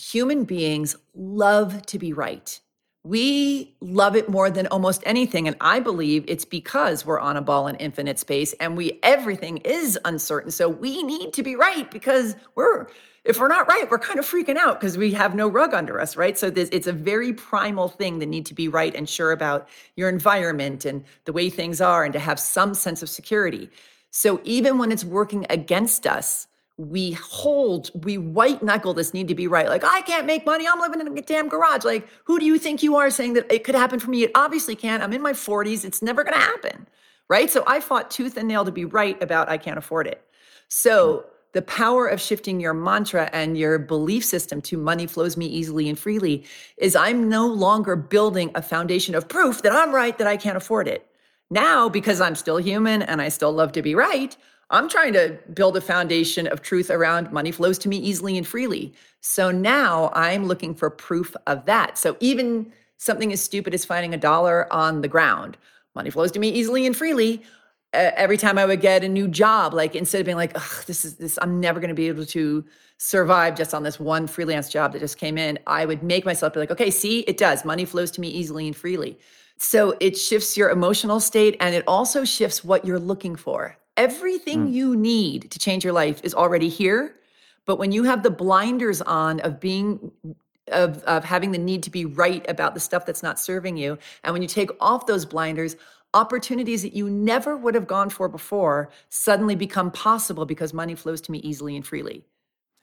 human 0.00 0.44
beings 0.44 0.96
love 1.14 1.84
to 1.86 1.98
be 1.98 2.12
right. 2.12 2.60
We 3.02 3.76
love 3.80 4.14
it 4.14 4.28
more 4.28 4.50
than 4.50 4.66
almost 4.66 5.02
anything. 5.06 5.46
And 5.46 5.56
I 5.60 5.80
believe 5.80 6.24
it's 6.28 6.44
because 6.44 7.06
we're 7.06 7.20
on 7.20 7.36
a 7.36 7.40
ball 7.40 7.66
in 7.66 7.76
infinite 7.76 8.18
space 8.18 8.52
and 8.54 8.76
we 8.76 8.98
everything 9.02 9.58
is 9.58 9.98
uncertain. 10.04 10.50
So 10.50 10.68
we 10.68 11.02
need 11.02 11.32
to 11.34 11.42
be 11.42 11.56
right 11.56 11.90
because 11.90 12.36
we're 12.54 12.88
if 13.22 13.38
we're 13.38 13.48
not 13.48 13.68
right, 13.68 13.90
we're 13.90 13.98
kind 13.98 14.18
of 14.18 14.24
freaking 14.24 14.56
out 14.56 14.80
because 14.80 14.96
we 14.96 15.12
have 15.12 15.34
no 15.34 15.46
rug 15.46 15.74
under 15.74 16.00
us, 16.00 16.16
right? 16.16 16.38
So 16.38 16.48
this, 16.48 16.70
it's 16.72 16.86
a 16.86 16.92
very 16.92 17.34
primal 17.34 17.88
thing 17.88 18.18
that 18.18 18.26
need 18.26 18.46
to 18.46 18.54
be 18.54 18.66
right 18.66 18.94
and 18.94 19.08
sure 19.08 19.30
about 19.30 19.68
your 19.94 20.08
environment 20.08 20.86
and 20.86 21.04
the 21.26 21.32
way 21.32 21.50
things 21.50 21.82
are 21.82 22.02
and 22.02 22.14
to 22.14 22.18
have 22.18 22.40
some 22.40 22.72
sense 22.72 23.02
of 23.02 23.10
security. 23.10 23.68
So 24.10 24.40
even 24.44 24.78
when 24.78 24.90
it's 24.90 25.04
working 25.04 25.46
against 25.50 26.06
us, 26.06 26.46
we 26.88 27.12
hold, 27.12 27.90
we 28.04 28.16
white 28.16 28.62
knuckle 28.62 28.94
this 28.94 29.12
need 29.12 29.28
to 29.28 29.34
be 29.34 29.46
right. 29.46 29.68
Like, 29.68 29.84
I 29.84 30.00
can't 30.00 30.26
make 30.26 30.46
money. 30.46 30.66
I'm 30.66 30.80
living 30.80 31.00
in 31.00 31.16
a 31.16 31.22
damn 31.22 31.48
garage. 31.48 31.84
Like, 31.84 32.08
who 32.24 32.38
do 32.38 32.46
you 32.46 32.58
think 32.58 32.82
you 32.82 32.96
are 32.96 33.10
saying 33.10 33.34
that 33.34 33.52
it 33.52 33.64
could 33.64 33.74
happen 33.74 33.98
for 33.98 34.10
me? 34.10 34.22
It 34.22 34.30
obviously 34.34 34.74
can't. 34.74 35.02
I'm 35.02 35.12
in 35.12 35.20
my 35.20 35.32
40s. 35.32 35.84
It's 35.84 36.00
never 36.00 36.24
going 36.24 36.34
to 36.34 36.40
happen. 36.40 36.86
Right. 37.28 37.50
So 37.50 37.64
I 37.66 37.80
fought 37.80 38.10
tooth 38.10 38.36
and 38.36 38.48
nail 38.48 38.64
to 38.64 38.72
be 38.72 38.86
right 38.86 39.22
about 39.22 39.48
I 39.48 39.58
can't 39.58 39.78
afford 39.78 40.06
it. 40.06 40.24
So 40.68 41.18
hmm. 41.18 41.28
the 41.52 41.62
power 41.62 42.06
of 42.06 42.20
shifting 42.20 42.60
your 42.60 42.74
mantra 42.74 43.28
and 43.32 43.58
your 43.58 43.78
belief 43.78 44.24
system 44.24 44.62
to 44.62 44.78
money 44.78 45.06
flows 45.06 45.36
me 45.36 45.46
easily 45.46 45.88
and 45.88 45.98
freely 45.98 46.44
is 46.78 46.96
I'm 46.96 47.28
no 47.28 47.46
longer 47.46 47.94
building 47.94 48.50
a 48.54 48.62
foundation 48.62 49.14
of 49.14 49.28
proof 49.28 49.62
that 49.62 49.72
I'm 49.72 49.94
right, 49.94 50.16
that 50.16 50.26
I 50.26 50.38
can't 50.38 50.56
afford 50.56 50.88
it. 50.88 51.06
Now, 51.50 51.88
because 51.88 52.20
I'm 52.20 52.36
still 52.36 52.56
human 52.56 53.02
and 53.02 53.20
I 53.20 53.28
still 53.28 53.52
love 53.52 53.72
to 53.72 53.82
be 53.82 53.94
right, 53.94 54.36
I'm 54.70 54.88
trying 54.88 55.12
to 55.14 55.36
build 55.52 55.76
a 55.76 55.80
foundation 55.80 56.46
of 56.46 56.62
truth 56.62 56.90
around 56.90 57.32
money 57.32 57.50
flows 57.50 57.76
to 57.78 57.88
me 57.88 57.96
easily 57.96 58.38
and 58.38 58.46
freely. 58.46 58.94
So 59.20 59.50
now 59.50 60.10
I'm 60.14 60.46
looking 60.46 60.74
for 60.74 60.88
proof 60.90 61.34
of 61.48 61.64
that. 61.66 61.98
So 61.98 62.16
even 62.20 62.72
something 62.96 63.32
as 63.32 63.40
stupid 63.40 63.74
as 63.74 63.84
finding 63.84 64.14
a 64.14 64.16
dollar 64.16 64.72
on 64.72 65.00
the 65.00 65.08
ground, 65.08 65.56
money 65.96 66.10
flows 66.10 66.30
to 66.32 66.38
me 66.38 66.50
easily 66.50 66.86
and 66.86 66.96
freely. 66.96 67.42
Uh, 67.92 68.12
every 68.14 68.36
time 68.36 68.58
I 68.58 68.64
would 68.64 68.80
get 68.80 69.02
a 69.02 69.08
new 69.08 69.26
job, 69.26 69.74
like 69.74 69.96
instead 69.96 70.20
of 70.20 70.24
being 70.24 70.36
like, 70.36 70.52
this 70.86 71.04
is 71.04 71.16
this, 71.16 71.36
I'm 71.42 71.58
never 71.58 71.80
going 71.80 71.88
to 71.88 71.94
be 71.94 72.06
able 72.06 72.26
to 72.26 72.64
survive 72.98 73.56
just 73.56 73.74
on 73.74 73.82
this 73.82 73.98
one 73.98 74.28
freelance 74.28 74.68
job 74.68 74.92
that 74.92 75.00
just 75.00 75.18
came 75.18 75.36
in, 75.36 75.58
I 75.66 75.84
would 75.84 76.04
make 76.04 76.24
myself 76.24 76.52
be 76.52 76.60
like, 76.60 76.70
okay, 76.70 76.90
see, 76.92 77.20
it 77.20 77.38
does. 77.38 77.64
Money 77.64 77.86
flows 77.86 78.12
to 78.12 78.20
me 78.20 78.28
easily 78.28 78.68
and 78.68 78.76
freely. 78.76 79.18
So 79.56 79.96
it 79.98 80.16
shifts 80.16 80.56
your 80.56 80.70
emotional 80.70 81.18
state 81.18 81.56
and 81.58 81.74
it 81.74 81.82
also 81.88 82.24
shifts 82.24 82.62
what 82.62 82.84
you're 82.84 83.00
looking 83.00 83.34
for. 83.34 83.76
Everything 84.00 84.68
mm. 84.68 84.72
you 84.72 84.96
need 84.96 85.50
to 85.50 85.58
change 85.58 85.84
your 85.84 85.92
life 85.92 86.22
is 86.24 86.32
already 86.34 86.70
here. 86.70 87.16
But 87.66 87.78
when 87.78 87.92
you 87.92 88.04
have 88.04 88.22
the 88.22 88.30
blinders 88.30 89.02
on 89.02 89.40
of 89.40 89.60
being 89.60 90.10
of, 90.68 91.02
of 91.04 91.22
having 91.22 91.52
the 91.52 91.58
need 91.58 91.82
to 91.82 91.90
be 91.90 92.06
right 92.06 92.48
about 92.48 92.72
the 92.72 92.80
stuff 92.80 93.04
that's 93.04 93.22
not 93.22 93.38
serving 93.38 93.76
you, 93.76 93.98
and 94.24 94.32
when 94.32 94.40
you 94.40 94.48
take 94.48 94.70
off 94.80 95.04
those 95.04 95.26
blinders, 95.26 95.76
opportunities 96.14 96.80
that 96.80 96.94
you 96.94 97.10
never 97.10 97.58
would 97.58 97.74
have 97.74 97.86
gone 97.86 98.08
for 98.08 98.26
before 98.26 98.88
suddenly 99.10 99.54
become 99.54 99.90
possible 99.90 100.46
because 100.46 100.72
money 100.72 100.94
flows 100.94 101.20
to 101.20 101.30
me 101.30 101.38
easily 101.40 101.76
and 101.76 101.86
freely. 101.86 102.24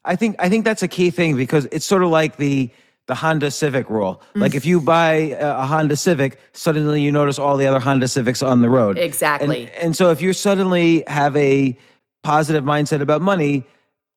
I 0.05 0.15
think 0.15 0.35
I 0.37 0.49
think 0.49 0.65
that's 0.65 0.83
a 0.83 0.87
key 0.87 1.09
thing 1.09 1.35
because 1.35 1.67
it's 1.71 1.85
sort 1.85 2.03
of 2.03 2.09
like 2.09 2.37
the 2.37 2.69
the 3.07 3.15
Honda 3.15 3.49
Civic 3.51 3.89
rule. 3.89 4.21
Mm-hmm. 4.29 4.41
Like 4.41 4.55
if 4.55 4.65
you 4.65 4.79
buy 4.79 5.35
a 5.39 5.65
Honda 5.65 5.95
Civic, 5.95 6.39
suddenly 6.53 7.01
you 7.01 7.11
notice 7.11 7.39
all 7.39 7.57
the 7.57 7.65
other 7.65 7.79
Honda 7.79 8.07
Civics 8.07 8.43
on 8.43 8.61
the 8.61 8.69
road. 8.69 8.97
Exactly. 8.97 9.65
And, 9.67 9.75
and 9.75 9.95
so 9.95 10.11
if 10.11 10.21
you 10.21 10.33
suddenly 10.33 11.03
have 11.07 11.35
a 11.35 11.77
positive 12.23 12.63
mindset 12.63 13.01
about 13.01 13.21
money, 13.21 13.65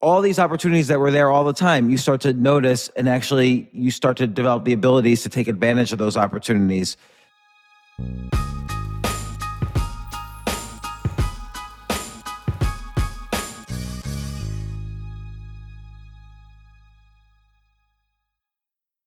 all 0.03 0.21
these 0.21 0.39
opportunities 0.39 0.89
that 0.89 0.99
were 0.99 1.11
there 1.11 1.31
all 1.31 1.45
the 1.45 1.53
time, 1.53 1.91
you 1.91 1.99
start 1.99 2.21
to 2.23 2.33
notice 2.33 2.89
and 2.97 3.09
actually 3.09 3.69
you 3.73 3.91
start 3.91 4.17
to 4.17 4.27
develop 4.27 4.65
the 4.65 4.73
abilities 4.73 5.23
to 5.23 5.29
take 5.29 5.47
advantage 5.47 5.93
of 5.93 5.99
those 5.99 6.17
opportunities. 6.17 6.97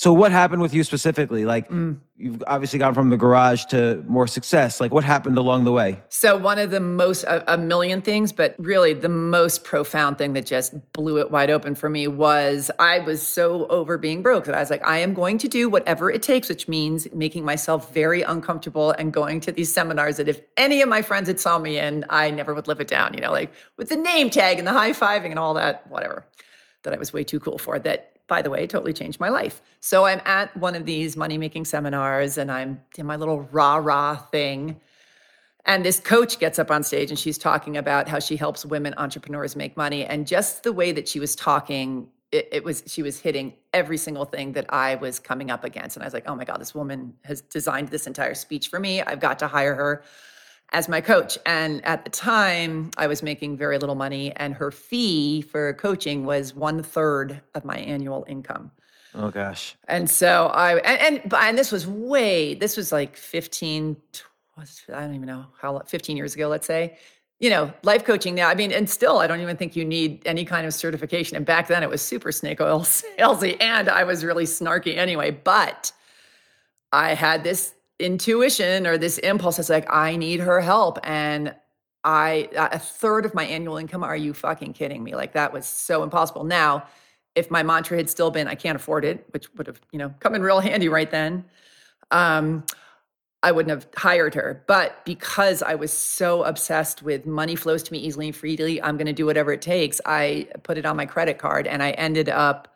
So 0.00 0.14
what 0.14 0.32
happened 0.32 0.62
with 0.62 0.72
you 0.72 0.82
specifically? 0.82 1.44
Like 1.44 1.68
Mm. 1.68 1.98
you've 2.16 2.42
obviously 2.46 2.78
gone 2.78 2.94
from 2.94 3.10
the 3.10 3.18
garage 3.18 3.66
to 3.66 4.02
more 4.08 4.26
success. 4.26 4.80
Like 4.80 4.94
what 4.94 5.04
happened 5.04 5.36
along 5.36 5.64
the 5.64 5.72
way? 5.72 6.00
So 6.08 6.38
one 6.38 6.58
of 6.58 6.70
the 6.70 6.80
most 6.80 7.24
a, 7.24 7.52
a 7.52 7.58
million 7.58 8.00
things, 8.00 8.32
but 8.32 8.54
really 8.56 8.94
the 8.94 9.10
most 9.10 9.62
profound 9.62 10.16
thing 10.16 10.32
that 10.32 10.46
just 10.46 10.72
blew 10.94 11.18
it 11.18 11.30
wide 11.30 11.50
open 11.50 11.74
for 11.74 11.90
me 11.90 12.08
was 12.08 12.70
I 12.78 13.00
was 13.00 13.20
so 13.20 13.66
over 13.66 13.98
being 13.98 14.22
broke 14.22 14.46
that 14.46 14.54
I 14.54 14.60
was 14.60 14.70
like, 14.70 14.86
I 14.86 14.96
am 15.00 15.12
going 15.12 15.36
to 15.36 15.48
do 15.48 15.68
whatever 15.68 16.10
it 16.10 16.22
takes, 16.22 16.48
which 16.48 16.66
means 16.66 17.06
making 17.12 17.44
myself 17.44 17.92
very 17.92 18.22
uncomfortable 18.22 18.92
and 18.92 19.12
going 19.12 19.38
to 19.40 19.52
these 19.52 19.70
seminars 19.70 20.16
that 20.16 20.28
if 20.28 20.40
any 20.56 20.80
of 20.80 20.88
my 20.88 21.02
friends 21.02 21.28
had 21.28 21.38
saw 21.38 21.58
me 21.58 21.78
in, 21.78 22.06
I 22.08 22.30
never 22.30 22.54
would 22.54 22.68
live 22.68 22.80
it 22.80 22.88
down, 22.88 23.12
you 23.12 23.20
know, 23.20 23.32
like 23.32 23.52
with 23.76 23.90
the 23.90 23.96
name 23.96 24.30
tag 24.30 24.58
and 24.58 24.66
the 24.66 24.72
high 24.72 24.92
fiving 24.92 25.28
and 25.28 25.38
all 25.38 25.52
that, 25.52 25.86
whatever, 25.90 26.24
that 26.84 26.94
I 26.94 26.96
was 26.96 27.12
way 27.12 27.22
too 27.22 27.38
cool 27.38 27.58
for. 27.58 27.78
That 27.78 28.06
by 28.30 28.40
the 28.40 28.48
way, 28.48 28.64
totally 28.64 28.92
changed 28.92 29.18
my 29.18 29.28
life. 29.28 29.60
So 29.80 30.06
I'm 30.06 30.22
at 30.24 30.56
one 30.56 30.76
of 30.76 30.86
these 30.86 31.16
money 31.16 31.36
making 31.36 31.64
seminars 31.64 32.38
and 32.38 32.50
I'm 32.50 32.80
in 32.96 33.04
my 33.04 33.16
little 33.16 33.40
rah 33.50 33.76
rah 33.76 34.16
thing. 34.16 34.80
And 35.66 35.84
this 35.84 35.98
coach 35.98 36.38
gets 36.38 36.58
up 36.60 36.70
on 36.70 36.84
stage 36.84 37.10
and 37.10 37.18
she's 37.18 37.36
talking 37.36 37.76
about 37.76 38.08
how 38.08 38.20
she 38.20 38.36
helps 38.36 38.64
women 38.64 38.94
entrepreneurs 38.96 39.56
make 39.56 39.76
money. 39.76 40.06
And 40.06 40.28
just 40.28 40.62
the 40.62 40.72
way 40.72 40.92
that 40.92 41.08
she 41.08 41.18
was 41.18 41.34
talking, 41.34 42.06
it, 42.30 42.48
it, 42.52 42.64
was 42.64 42.84
she 42.86 43.02
was 43.02 43.18
hitting 43.18 43.52
every 43.74 43.98
single 43.98 44.24
thing 44.24 44.52
that 44.52 44.66
I 44.72 44.94
was 44.94 45.18
coming 45.18 45.50
up 45.50 45.64
against. 45.64 45.96
And 45.96 46.04
I 46.04 46.06
was 46.06 46.14
like, 46.14 46.28
oh 46.28 46.36
my 46.36 46.44
God, 46.44 46.60
this 46.60 46.72
woman 46.72 47.12
has 47.24 47.40
designed 47.40 47.88
this 47.88 48.06
entire 48.06 48.34
speech 48.34 48.68
for 48.68 48.78
me. 48.78 49.02
I've 49.02 49.20
got 49.20 49.40
to 49.40 49.48
hire 49.48 49.74
her 49.74 50.04
as 50.72 50.88
my 50.88 51.00
coach. 51.00 51.38
And 51.46 51.84
at 51.84 52.04
the 52.04 52.10
time, 52.10 52.90
I 52.96 53.06
was 53.06 53.22
making 53.22 53.56
very 53.56 53.78
little 53.78 53.94
money, 53.94 54.32
and 54.36 54.54
her 54.54 54.70
fee 54.70 55.42
for 55.42 55.74
coaching 55.74 56.24
was 56.24 56.54
one 56.54 56.82
third 56.82 57.40
of 57.54 57.64
my 57.64 57.76
annual 57.76 58.24
income. 58.28 58.70
Oh 59.14 59.30
gosh. 59.30 59.76
And 59.88 60.08
so 60.08 60.46
I 60.48 60.76
and 60.78 61.22
and, 61.22 61.34
and 61.34 61.58
this 61.58 61.72
was 61.72 61.86
way 61.86 62.54
this 62.54 62.76
was 62.76 62.92
like 62.92 63.16
15 63.16 63.96
I 64.56 64.64
don't 65.00 65.14
even 65.14 65.26
know 65.26 65.46
how 65.58 65.78
15 65.80 66.16
years 66.16 66.34
ago 66.34 66.48
let's 66.48 66.66
say. 66.66 66.96
You 67.40 67.48
know, 67.48 67.72
life 67.82 68.04
coaching 68.04 68.34
now. 68.34 68.50
I 68.50 68.54
mean, 68.54 68.70
and 68.70 68.88
still 68.88 69.18
I 69.18 69.26
don't 69.26 69.40
even 69.40 69.56
think 69.56 69.74
you 69.74 69.82
need 69.82 70.22
any 70.26 70.44
kind 70.44 70.66
of 70.66 70.74
certification. 70.74 71.38
And 71.38 71.46
back 71.46 71.68
then 71.68 71.82
it 71.82 71.88
was 71.88 72.02
super 72.02 72.30
snake 72.30 72.60
oil 72.60 72.80
salesy 73.18 73.56
and 73.60 73.88
I 73.88 74.04
was 74.04 74.24
really 74.24 74.44
snarky 74.44 74.96
anyway, 74.96 75.30
but 75.30 75.90
I 76.92 77.14
had 77.14 77.42
this 77.42 77.72
intuition 78.00 78.86
or 78.86 78.98
this 78.98 79.18
impulse 79.18 79.56
that's 79.56 79.68
like 79.68 79.92
I 79.92 80.16
need 80.16 80.40
her 80.40 80.60
help 80.60 80.98
and 81.04 81.54
I 82.02 82.48
a 82.54 82.78
third 82.78 83.26
of 83.26 83.34
my 83.34 83.44
annual 83.44 83.76
income 83.76 84.02
are 84.02 84.16
you 84.16 84.32
fucking 84.34 84.72
kidding 84.72 85.04
me? 85.04 85.14
Like 85.14 85.34
that 85.34 85.52
was 85.52 85.66
so 85.66 86.02
impossible. 86.02 86.44
Now 86.44 86.84
if 87.34 87.50
my 87.50 87.62
mantra 87.62 87.96
had 87.96 88.10
still 88.10 88.30
been 88.30 88.48
I 88.48 88.54
can't 88.54 88.76
afford 88.76 89.04
it 89.04 89.26
which 89.30 89.52
would 89.54 89.66
have 89.66 89.80
you 89.92 89.98
know 89.98 90.14
come 90.20 90.34
in 90.34 90.42
real 90.42 90.60
handy 90.68 90.88
right 90.88 91.10
then 91.10 91.44
um 92.10 92.64
I 93.42 93.52
wouldn't 93.52 93.70
have 93.70 93.88
hired 93.96 94.34
her. 94.34 94.62
But 94.66 95.02
because 95.06 95.62
I 95.62 95.74
was 95.74 95.92
so 95.92 96.42
obsessed 96.42 97.02
with 97.02 97.24
money 97.24 97.56
flows 97.56 97.82
to 97.84 97.92
me 97.92 97.98
easily 97.98 98.26
and 98.26 98.36
freely 98.36 98.82
I'm 98.82 98.96
going 98.96 99.06
to 99.06 99.14
do 99.14 99.24
whatever 99.24 99.52
it 99.52 99.62
takes. 99.62 100.00
I 100.04 100.48
put 100.62 100.76
it 100.76 100.84
on 100.84 100.96
my 100.96 101.06
credit 101.06 101.38
card 101.38 101.66
and 101.66 101.82
I 101.82 101.92
ended 101.92 102.28
up 102.28 102.68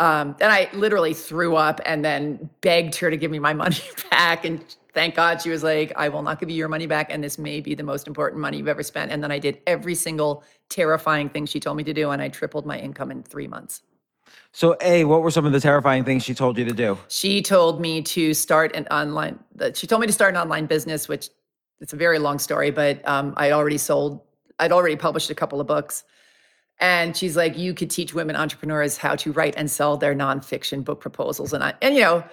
um, 0.00 0.36
and 0.40 0.50
I 0.50 0.68
literally 0.72 1.14
threw 1.14 1.56
up 1.56 1.80
and 1.86 2.04
then 2.04 2.50
begged 2.60 2.96
her 2.96 3.10
to 3.10 3.16
give 3.16 3.30
me 3.30 3.38
my 3.38 3.52
money 3.64 3.78
back. 4.10 4.44
And 4.44 4.64
thank 4.92 5.14
God 5.14 5.40
she 5.40 5.50
was 5.50 5.62
like, 5.62 5.92
I 5.96 6.08
will 6.08 6.22
not 6.22 6.40
give 6.40 6.50
you 6.50 6.56
your 6.56 6.68
money 6.68 6.86
back. 6.86 7.08
And 7.10 7.22
this 7.22 7.38
may 7.38 7.60
be 7.60 7.74
the 7.74 7.82
most 7.82 8.06
important 8.06 8.40
money 8.40 8.58
you've 8.58 8.68
ever 8.68 8.82
spent. 8.82 9.12
And 9.12 9.22
then 9.22 9.30
I 9.30 9.38
did 9.38 9.60
every 9.66 9.94
single 9.94 10.44
terrifying 10.68 11.28
thing 11.28 11.46
she 11.46 11.60
told 11.60 11.76
me 11.76 11.84
to 11.84 11.94
do. 11.94 12.10
And 12.10 12.20
I 12.20 12.28
tripled 12.28 12.66
my 12.66 12.78
income 12.78 13.10
in 13.10 13.22
three 13.22 13.46
months. 13.46 13.82
So, 14.52 14.76
A, 14.80 15.04
what 15.04 15.22
were 15.22 15.30
some 15.30 15.46
of 15.46 15.52
the 15.52 15.60
terrifying 15.60 16.04
things 16.04 16.22
she 16.22 16.34
told 16.34 16.56
you 16.58 16.64
to 16.64 16.72
do? 16.72 16.98
She 17.08 17.42
told 17.42 17.80
me 17.80 18.02
to 18.02 18.32
start 18.34 18.74
an 18.74 18.86
online, 18.86 19.38
she 19.74 19.86
told 19.86 20.00
me 20.00 20.06
to 20.06 20.12
start 20.12 20.34
an 20.34 20.40
online 20.40 20.66
business, 20.66 21.08
which 21.08 21.28
it's 21.80 21.92
a 21.92 21.96
very 21.96 22.18
long 22.18 22.38
story, 22.38 22.70
but 22.70 23.06
um, 23.06 23.34
I'd 23.36 23.52
already 23.52 23.78
sold, 23.78 24.20
I'd 24.60 24.72
already 24.72 24.96
published 24.96 25.28
a 25.28 25.34
couple 25.34 25.60
of 25.60 25.66
books. 25.66 26.04
And 26.80 27.16
she's 27.16 27.36
like, 27.36 27.56
you 27.56 27.72
could 27.72 27.90
teach 27.90 28.14
women 28.14 28.36
entrepreneurs 28.36 28.96
how 28.96 29.14
to 29.16 29.32
write 29.32 29.54
and 29.56 29.70
sell 29.70 29.96
their 29.96 30.14
nonfiction 30.14 30.84
book 30.84 31.00
proposals. 31.00 31.52
And 31.52 31.62
I, 31.62 31.74
and 31.80 31.94
you 31.94 32.00
know, 32.00 32.24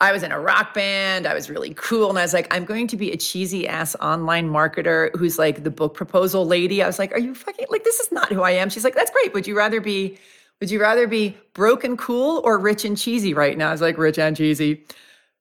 I 0.00 0.12
was 0.12 0.22
in 0.22 0.30
a 0.30 0.38
rock 0.38 0.74
band. 0.74 1.26
I 1.26 1.34
was 1.34 1.50
really 1.50 1.74
cool. 1.74 2.08
And 2.08 2.18
I 2.18 2.22
was 2.22 2.32
like, 2.32 2.46
I'm 2.54 2.64
going 2.64 2.86
to 2.88 2.96
be 2.96 3.10
a 3.10 3.16
cheesy 3.16 3.66
ass 3.66 3.96
online 3.96 4.48
marketer 4.48 5.10
who's 5.16 5.38
like 5.38 5.64
the 5.64 5.70
book 5.70 5.94
proposal 5.94 6.46
lady. 6.46 6.82
I 6.82 6.86
was 6.86 6.98
like, 6.98 7.12
are 7.12 7.18
you 7.18 7.34
fucking 7.34 7.66
like, 7.70 7.82
this 7.82 7.98
is 7.98 8.12
not 8.12 8.30
who 8.32 8.42
I 8.42 8.52
am. 8.52 8.70
She's 8.70 8.84
like, 8.84 8.94
that's 8.94 9.10
great. 9.10 9.34
Would 9.34 9.46
you 9.46 9.56
rather 9.56 9.80
be, 9.80 10.18
would 10.60 10.70
you 10.70 10.80
rather 10.80 11.08
be 11.08 11.36
broken 11.54 11.96
cool 11.96 12.42
or 12.44 12.58
rich 12.58 12.84
and 12.84 12.96
cheesy 12.96 13.34
right 13.34 13.58
now? 13.58 13.70
I 13.70 13.72
was 13.72 13.80
like, 13.80 13.98
rich 13.98 14.18
and 14.18 14.36
cheesy. 14.36 14.84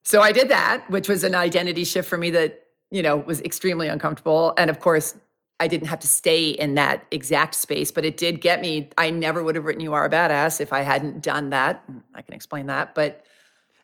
So 0.03 0.21
I 0.21 0.31
did 0.31 0.49
that, 0.49 0.89
which 0.89 1.09
was 1.09 1.23
an 1.23 1.35
identity 1.35 1.83
shift 1.83 2.09
for 2.09 2.17
me 2.17 2.31
that, 2.31 2.63
you 2.89 3.03
know, 3.03 3.17
was 3.17 3.41
extremely 3.41 3.89
uncomfortable. 3.89 4.53
And 4.57 4.69
of 4.69 4.79
course, 4.79 5.15
I 5.59 5.67
didn't 5.67 5.87
have 5.87 5.99
to 5.99 6.07
stay 6.07 6.49
in 6.49 6.75
that 6.75 7.05
exact 7.09 7.55
space, 7.55 7.91
but 7.91 8.05
it 8.05 8.17
did 8.17 8.41
get 8.41 8.61
me. 8.61 8.89
I 8.97 9.09
never 9.09 9.43
would 9.43 9.55
have 9.55 9.65
written 9.65 9.81
"You 9.81 9.93
Are 9.93 10.05
a 10.05 10.09
Badass" 10.09 10.61
if 10.61 10.71
I 10.71 10.81
hadn't 10.81 11.21
done 11.21 11.49
that. 11.49 11.83
I 12.13 12.21
can 12.21 12.33
explain 12.35 12.67
that, 12.67 12.93
but 12.93 13.25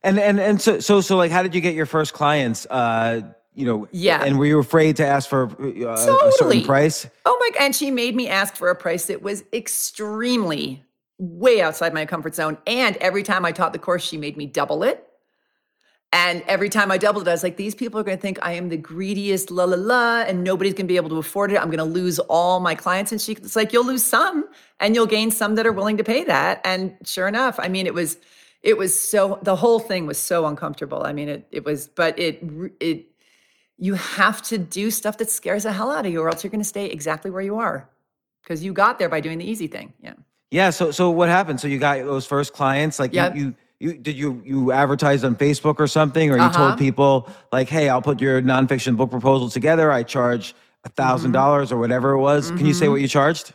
and 0.04 0.20
and 0.20 0.40
and 0.40 0.62
so 0.62 0.80
so 0.80 1.02
so 1.02 1.18
like, 1.18 1.32
how 1.32 1.42
did 1.42 1.56
you 1.56 1.62
get 1.62 1.74
your 1.74 1.86
first 1.86 2.14
clients? 2.14 2.68
Uh, 2.70 3.22
you 3.56 3.66
know, 3.66 3.88
yeah. 3.92 4.24
And 4.24 4.38
were 4.38 4.46
you 4.46 4.60
afraid 4.60 4.96
to 4.98 5.06
ask 5.06 5.30
for 5.30 5.46
uh, 5.46 5.48
totally. 5.48 6.30
a 6.30 6.32
certain 6.34 6.64
price? 6.64 7.08
Oh 7.26 7.38
my! 7.40 7.66
And 7.66 7.76
she 7.76 7.90
made 7.90 8.16
me 8.16 8.28
ask 8.28 8.56
for 8.56 8.70
a 8.70 8.76
price 8.76 9.06
that 9.08 9.22
was 9.22 9.44
extremely 9.54 10.84
way 11.18 11.62
outside 11.62 11.94
my 11.94 12.06
comfort 12.06 12.36
zone. 12.36 12.58
And 12.68 12.98
every 12.98 13.24
time 13.24 13.46
I 13.46 13.52
taught 13.52 13.74
the 13.74 13.80
course, 13.80 14.04
she 14.04 14.18
made 14.18 14.38
me 14.38 14.46
double 14.46 14.84
it. 14.84 15.08
And 16.14 16.44
every 16.48 16.70
time 16.70 16.92
I 16.92 17.00
doubled 17.00 17.28
it, 17.28 17.32
I 17.32 17.34
was 17.34 17.42
like, 17.42 17.58
these 17.58 17.74
people 17.74 18.00
are 18.00 18.04
going 18.04 18.16
to 18.16 18.22
think 18.22 18.38
I 18.44 18.52
am 18.52 18.70
the 18.70 18.78
greediest, 18.78 19.50
la 19.50 19.64
la 19.64 19.76
la, 19.76 20.22
and 20.22 20.44
nobody's 20.44 20.74
going 20.74 20.86
to 20.86 20.92
be 20.92 20.96
able 20.96 21.10
to 21.10 21.18
afford 21.18 21.52
it. 21.52 21.58
I'm 21.58 21.72
going 21.72 21.80
to 21.80 21.84
lose 21.84 22.20
all 22.20 22.60
my 22.60 22.76
clients. 22.76 23.12
And 23.12 23.20
she's 23.20 23.56
like, 23.56 23.74
you'll 23.74 23.86
lose 23.86 24.04
some 24.04 24.48
and 24.80 24.94
you'll 24.94 25.08
gain 25.08 25.32
some 25.32 25.56
that 25.56 25.66
are 25.66 25.72
willing 25.72 25.98
to 25.98 26.04
pay 26.04 26.24
that. 26.26 26.62
And 26.64 26.96
sure 27.04 27.28
enough, 27.28 27.60
I 27.60 27.68
mean, 27.68 27.88
it 27.88 27.96
was, 27.96 28.18
it 28.62 28.78
was 28.78 28.98
so, 28.98 29.40
the 29.42 29.56
whole 29.56 29.80
thing 29.80 30.06
was 30.06 30.20
so 30.20 30.46
uncomfortable. 30.46 31.02
I 31.04 31.14
mean, 31.14 31.30
it, 31.30 31.48
it 31.50 31.66
was, 31.66 31.88
but 31.88 32.18
it, 32.20 32.44
it, 32.80 33.08
you 33.80 33.96
have 33.96 34.44
to 34.44 34.60
do 34.60 34.92
stuff 34.92 35.18
that 35.18 35.32
scares 35.32 35.64
the 35.64 35.72
hell 35.74 35.92
out 35.92 36.06
of 36.06 36.12
you 36.12 36.22
or 36.22 36.30
else 36.30 36.44
you're 36.44 36.52
going 36.52 36.62
to 36.62 36.64
stay 36.66 36.86
exactly 36.86 37.32
where 37.32 37.42
you 37.42 37.58
are 37.58 37.90
because 38.44 38.64
you 38.64 38.72
got 38.72 39.00
there 39.00 39.10
by 39.10 39.20
doing 39.20 39.40
the 39.40 39.46
easy 39.50 39.66
thing. 39.66 39.94
Yeah. 40.00 40.14
Yeah. 40.52 40.70
So, 40.70 40.92
so 40.92 41.10
what 41.10 41.30
happened? 41.30 41.60
So 41.60 41.68
you 41.68 41.80
got 41.80 41.98
those 42.06 42.28
first 42.28 42.54
clients, 42.54 43.00
like 43.00 43.16
Yep. 43.16 43.36
you, 43.36 43.42
you, 43.42 43.56
you, 43.84 43.94
did 43.98 44.16
you 44.18 44.42
you 44.46 44.72
advertise 44.72 45.24
on 45.26 45.36
Facebook 45.36 45.76
or 45.80 45.88
something, 45.88 46.32
or 46.32 46.38
you 46.38 46.44
Uh-huh. 46.44 46.58
told 46.70 46.78
people 46.78 47.30
like, 47.52 47.68
"Hey, 47.68 47.90
I'll 47.90 48.02
put 48.02 48.22
your 48.22 48.42
nonfiction 48.42 48.96
book 48.96 49.12
proposal 49.12 49.50
together. 49.50 49.92
I 49.92 50.04
charge 50.04 50.56
a 50.86 50.90
thousand 50.90 51.34
dollars 51.34 51.72
or 51.72 51.78
whatever 51.78 52.12
it 52.12 52.20
was." 52.20 52.52
Can 52.52 52.66
you 52.66 52.74
say 52.74 52.88
what 52.88 53.02
you 53.02 53.08
charged? 53.10 53.54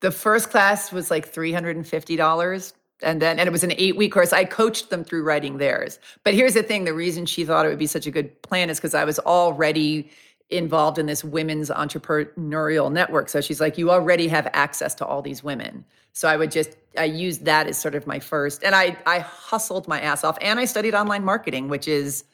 The 0.00 0.10
first 0.10 0.50
class 0.50 0.92
was 0.92 1.10
like 1.10 1.32
$350. 1.32 2.72
And 3.02 3.20
then, 3.22 3.38
and 3.38 3.46
it 3.46 3.52
was 3.52 3.64
an 3.64 3.72
eight 3.76 3.96
week 3.96 4.12
course. 4.12 4.32
I 4.32 4.44
coached 4.44 4.90
them 4.90 5.02
through 5.02 5.24
writing 5.24 5.56
theirs. 5.58 5.98
But 6.24 6.34
here's 6.34 6.54
the 6.54 6.62
thing 6.62 6.84
the 6.84 6.94
reason 6.94 7.26
she 7.26 7.44
thought 7.44 7.64
it 7.66 7.70
would 7.70 7.78
be 7.78 7.86
such 7.86 8.06
a 8.06 8.10
good 8.10 8.40
plan 8.42 8.70
is 8.70 8.78
because 8.78 8.94
I 8.94 9.04
was 9.04 9.18
already 9.20 10.10
involved 10.54 10.98
in 10.98 11.06
this 11.06 11.24
women's 11.24 11.70
entrepreneurial 11.70 12.90
network. 12.90 13.28
So 13.28 13.40
she's 13.40 13.60
like, 13.60 13.76
you 13.76 13.90
already 13.90 14.28
have 14.28 14.48
access 14.52 14.94
to 14.96 15.06
all 15.06 15.22
these 15.22 15.42
women. 15.42 15.84
So 16.12 16.28
I 16.28 16.36
would 16.36 16.50
just, 16.50 16.76
I 16.96 17.04
used 17.04 17.44
that 17.44 17.66
as 17.66 17.76
sort 17.78 17.94
of 17.94 18.06
my 18.06 18.20
first, 18.20 18.62
and 18.62 18.74
I, 18.74 18.96
I 19.06 19.18
hustled 19.18 19.88
my 19.88 20.00
ass 20.00 20.22
off 20.22 20.38
and 20.40 20.60
I 20.60 20.64
studied 20.64 20.94
online 20.94 21.24
marketing, 21.24 21.68
which 21.68 21.88
is 21.88 22.24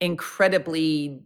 incredibly, 0.00 1.22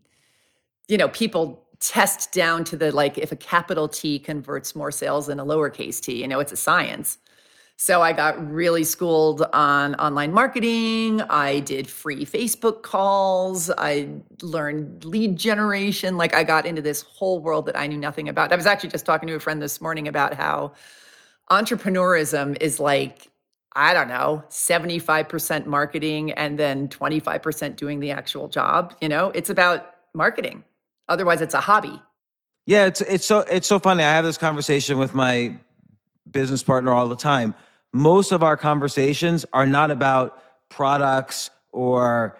you 0.88 0.98
know, 0.98 1.08
people 1.08 1.64
test 1.78 2.32
down 2.32 2.62
to 2.64 2.76
the 2.76 2.92
like 2.92 3.16
if 3.16 3.32
a 3.32 3.36
capital 3.36 3.88
T 3.88 4.18
converts 4.18 4.74
more 4.74 4.90
sales 4.90 5.26
than 5.28 5.40
a 5.40 5.44
lowercase 5.44 6.00
t, 6.00 6.20
you 6.20 6.28
know, 6.28 6.40
it's 6.40 6.52
a 6.52 6.56
science. 6.56 7.18
So 7.82 8.02
I 8.02 8.12
got 8.12 8.52
really 8.52 8.84
schooled 8.84 9.40
on 9.54 9.94
online 9.94 10.34
marketing. 10.34 11.22
I 11.22 11.60
did 11.60 11.88
free 11.88 12.26
Facebook 12.26 12.82
calls. 12.82 13.70
I 13.70 14.10
learned 14.42 15.06
lead 15.06 15.38
generation. 15.38 16.18
Like 16.18 16.34
I 16.34 16.44
got 16.44 16.66
into 16.66 16.82
this 16.82 17.00
whole 17.00 17.40
world 17.40 17.64
that 17.64 17.78
I 17.78 17.86
knew 17.86 17.96
nothing 17.96 18.28
about. 18.28 18.52
I 18.52 18.56
was 18.56 18.66
actually 18.66 18.90
just 18.90 19.06
talking 19.06 19.28
to 19.28 19.34
a 19.34 19.40
friend 19.40 19.62
this 19.62 19.80
morning 19.80 20.08
about 20.08 20.34
how 20.34 20.74
entrepreneurism 21.50 22.60
is 22.60 22.80
like 22.80 23.30
I 23.72 23.94
don't 23.94 24.08
know, 24.08 24.44
75% 24.50 25.64
marketing 25.64 26.32
and 26.32 26.58
then 26.58 26.86
25% 26.88 27.76
doing 27.76 28.00
the 28.00 28.10
actual 28.10 28.48
job, 28.48 28.94
you 29.00 29.08
know? 29.08 29.30
It's 29.34 29.48
about 29.48 29.94
marketing. 30.12 30.64
Otherwise 31.08 31.40
it's 31.40 31.54
a 31.54 31.60
hobby. 31.60 31.98
Yeah, 32.66 32.84
it's 32.84 33.00
it's 33.00 33.24
so 33.24 33.38
it's 33.50 33.66
so 33.66 33.78
funny. 33.78 34.04
I 34.04 34.12
have 34.12 34.26
this 34.26 34.36
conversation 34.36 34.98
with 34.98 35.14
my 35.14 35.56
business 36.30 36.62
partner 36.62 36.92
all 36.92 37.08
the 37.08 37.16
time. 37.16 37.54
Most 37.92 38.32
of 38.32 38.42
our 38.42 38.56
conversations 38.56 39.44
are 39.52 39.66
not 39.66 39.90
about 39.90 40.42
products 40.68 41.50
or 41.72 42.36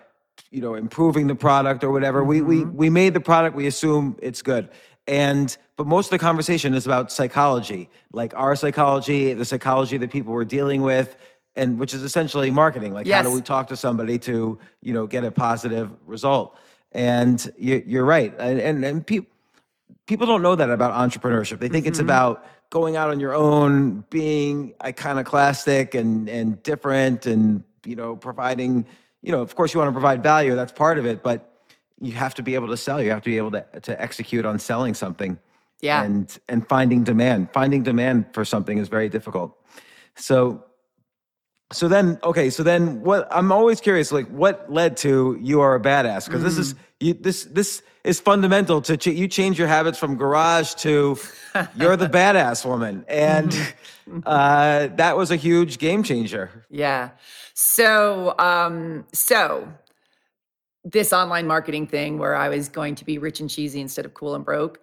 you 0.51 0.61
know 0.61 0.75
improving 0.75 1.27
the 1.27 1.35
product 1.35 1.83
or 1.85 1.91
whatever. 1.91 2.23
We 2.25 2.41
we 2.41 2.65
we 2.65 2.91
made 2.91 3.15
the 3.15 3.21
product. 3.21 3.57
We 3.57 3.67
assume 3.67 4.17
it's 4.23 4.43
good, 4.43 4.69
and 5.07 5.57
but 5.77 5.87
most 5.87 6.07
of 6.07 6.11
the 6.11 6.19
conversation 6.19 6.75
is 6.75 6.87
about 6.87 7.11
psychology, 7.11 7.89
like 8.13 8.33
our 8.37 8.55
psychology, 8.55 9.33
the 9.35 9.45
psychology 9.45 9.97
that 9.99 10.11
people 10.11 10.33
we're 10.33 10.45
dealing 10.45 10.83
with, 10.83 11.17
and 11.57 11.79
which 11.79 11.95
is 11.95 12.03
essentially 12.03 12.51
marketing. 12.51 12.93
Like 12.93 13.09
how 13.09 13.23
do 13.23 13.31
we 13.33 13.41
talk 13.41 13.69
to 13.69 13.77
somebody 13.77 14.19
to 14.21 14.59
you 14.83 14.93
know 14.93 15.07
get 15.07 15.25
a 15.25 15.31
positive 15.31 15.91
result? 16.07 16.57
And 16.93 17.53
you, 17.59 17.83
you're 17.87 18.05
right, 18.05 18.33
and 18.39 18.61
and, 18.61 18.85
and 18.85 19.07
people 19.07 19.31
people 20.07 20.27
don't 20.27 20.43
know 20.43 20.57
that 20.57 20.71
about 20.71 20.93
entrepreneurship. 20.93 21.59
They 21.61 21.69
think 21.69 21.87
it's 21.87 21.99
Mm-hmm. 21.99 22.07
about 22.07 22.45
going 22.71 22.97
out 22.97 23.11
on 23.11 23.21
your 23.21 23.35
own, 23.35 24.05
being 24.11 24.75
iconoclastic 24.83 25.95
and 25.95 26.29
and 26.29 26.63
different, 26.63 27.27
and 27.27 27.63
you 27.85 27.97
know 27.97 28.17
providing. 28.17 28.87
You 29.23 29.33
know, 29.33 29.43
of 29.43 29.55
course, 29.55 29.75
you 29.75 29.79
want 29.79 29.89
to 29.89 29.93
provide 29.93 30.23
value. 30.23 30.55
That's 30.55 30.73
part 30.73 30.99
of 30.99 31.05
it, 31.05 31.23
but 31.23 31.53
you 32.01 32.13
have 32.13 32.35
to 32.37 32.43
be 32.43 32.55
able 32.55 32.69
to 32.69 32.77
sell. 32.77 33.03
You 33.03 33.11
have 33.11 33.23
to 33.23 33.31
be 33.31 33.37
able 33.37 33.51
to 33.51 33.65
to 33.83 34.01
execute 34.01 34.47
on 34.47 34.59
selling 34.59 34.95
something. 34.95 35.39
Yeah. 35.81 36.03
And 36.03 36.39
and 36.49 36.67
finding 36.69 37.05
demand. 37.05 37.53
Finding 37.53 37.83
demand 37.83 38.33
for 38.33 38.45
something 38.45 38.79
is 38.79 38.89
very 38.89 39.09
difficult. 39.09 39.57
So 40.15 40.65
so 41.73 41.89
then 41.89 42.19
okay 42.25 42.51
so 42.51 42.63
then 42.63 43.01
what 43.03 43.29
i'm 43.31 43.53
always 43.53 43.81
curious 43.81 44.11
like 44.11 44.27
what 44.29 44.71
led 44.73 44.97
to 44.97 45.39
you 45.41 45.61
are 45.61 45.75
a 45.75 45.81
badass? 45.81 46.27
Because 46.27 46.43
this 46.43 46.59
is 46.59 46.75
you 47.01 47.15
this 47.15 47.45
this 47.45 47.83
is 48.05 48.21
fundamental 48.21 48.81
to 48.83 48.97
ch- 48.97 49.09
you 49.09 49.29
change 49.29 49.59
your 49.59 49.69
habits 49.69 49.99
from 49.99 50.17
garage 50.17 50.75
to 50.75 51.19
you're 51.75 51.97
the 51.97 52.09
badass 52.21 52.65
woman. 52.65 53.05
And 53.09 53.55
uh 54.25 54.89
that 54.95 55.17
was 55.17 55.31
a 55.31 55.37
huge 55.37 55.79
game 55.79 56.03
changer. 56.03 56.67
Yeah. 56.71 57.11
So, 57.55 58.35
um, 58.39 59.05
so 59.13 59.69
this 60.83 61.13
online 61.13 61.47
marketing 61.47 61.87
thing 61.87 62.19
where 62.19 62.35
I 62.35 62.49
was 62.49 62.69
going 62.69 62.95
to 62.97 63.05
be 63.05 63.19
rich 63.19 63.41
and 63.41 63.51
cheesy 63.51 63.81
instead 63.81 64.07
of 64.07 64.15
cool 64.15 64.35
and 64.35 64.45
broke, 64.45 64.81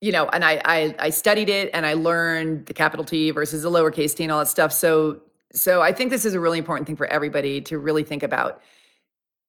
you 0.00 0.12
know, 0.12 0.28
and 0.28 0.44
I 0.44 0.60
I, 0.64 0.94
I 0.98 1.10
studied 1.10 1.48
it 1.48 1.70
and 1.74 1.84
I 1.84 1.94
learned 1.94 2.66
the 2.66 2.74
capital 2.74 3.04
T 3.04 3.30
versus 3.32 3.62
the 3.62 3.70
lowercase 3.70 4.14
t 4.14 4.22
and 4.22 4.32
all 4.32 4.38
that 4.38 4.46
stuff. 4.46 4.72
So, 4.72 5.20
so 5.52 5.82
I 5.82 5.92
think 5.92 6.10
this 6.10 6.24
is 6.24 6.34
a 6.34 6.40
really 6.40 6.58
important 6.58 6.86
thing 6.86 6.96
for 6.96 7.06
everybody 7.06 7.60
to 7.62 7.78
really 7.78 8.04
think 8.04 8.22
about. 8.22 8.60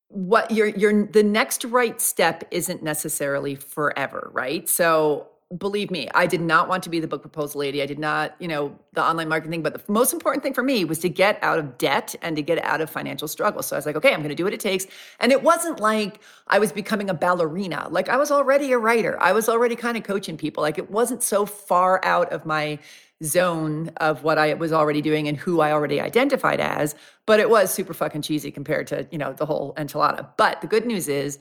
What 0.09 0.51
your 0.51 0.67
your 0.67 1.07
the 1.07 1.23
next 1.23 1.65
right 1.65 1.99
step 1.99 2.43
isn't 2.51 2.83
necessarily 2.83 3.55
forever, 3.55 4.29
right? 4.33 4.69
So 4.69 5.29
believe 5.57 5.91
me, 5.91 6.09
I 6.13 6.25
did 6.25 6.41
not 6.41 6.67
want 6.67 6.83
to 6.83 6.89
be 6.89 6.99
the 6.99 7.07
book 7.07 7.21
proposal 7.21 7.59
lady. 7.59 7.81
I 7.81 7.85
did 7.85 7.99
not, 7.99 8.35
you 8.39 8.47
know, 8.47 8.77
the 8.93 9.03
online 9.03 9.29
marketing 9.29 9.51
thing. 9.51 9.61
But 9.61 9.85
the 9.85 9.91
most 9.91 10.13
important 10.13 10.43
thing 10.43 10.53
for 10.53 10.63
me 10.63 10.85
was 10.85 10.99
to 10.99 11.09
get 11.09 11.37
out 11.41 11.59
of 11.59 11.77
debt 11.77 12.15
and 12.21 12.35
to 12.35 12.41
get 12.41 12.63
out 12.63 12.81
of 12.81 12.89
financial 12.89 13.27
struggle. 13.27 13.61
So 13.61 13.75
I 13.75 13.77
was 13.77 13.85
like, 13.85 13.95
okay, 13.95 14.13
I'm 14.13 14.19
going 14.19 14.29
to 14.29 14.35
do 14.35 14.43
what 14.43 14.53
it 14.53 14.59
takes. 14.59 14.87
And 15.19 15.31
it 15.31 15.43
wasn't 15.43 15.79
like 15.79 16.19
I 16.47 16.59
was 16.59 16.71
becoming 16.71 17.09
a 17.09 17.13
ballerina. 17.13 17.87
Like 17.89 18.09
I 18.09 18.17
was 18.17 18.31
already 18.31 18.71
a 18.71 18.77
writer. 18.77 19.21
I 19.21 19.31
was 19.31 19.47
already 19.47 19.75
kind 19.75 19.97
of 19.97 20.03
coaching 20.03 20.37
people. 20.37 20.63
Like 20.63 20.77
it 20.77 20.89
wasn't 20.89 21.23
so 21.23 21.45
far 21.45 22.03
out 22.03 22.31
of 22.31 22.45
my 22.45 22.79
zone 23.23 23.89
of 23.97 24.23
what 24.23 24.37
I 24.37 24.53
was 24.53 24.73
already 24.73 25.01
doing 25.01 25.27
and 25.27 25.37
who 25.37 25.61
I 25.61 25.71
already 25.71 25.99
identified 26.01 26.59
as. 26.59 26.95
But 27.25 27.39
it 27.39 27.49
was 27.49 27.73
super 27.73 27.93
fucking 27.93 28.21
cheesy 28.21 28.51
compared 28.51 28.87
to, 28.87 29.07
you 29.11 29.17
know, 29.17 29.33
the 29.33 29.45
whole 29.45 29.73
enchilada. 29.75 30.29
But 30.37 30.61
the 30.61 30.67
good 30.67 30.85
news 30.85 31.07
is 31.07 31.39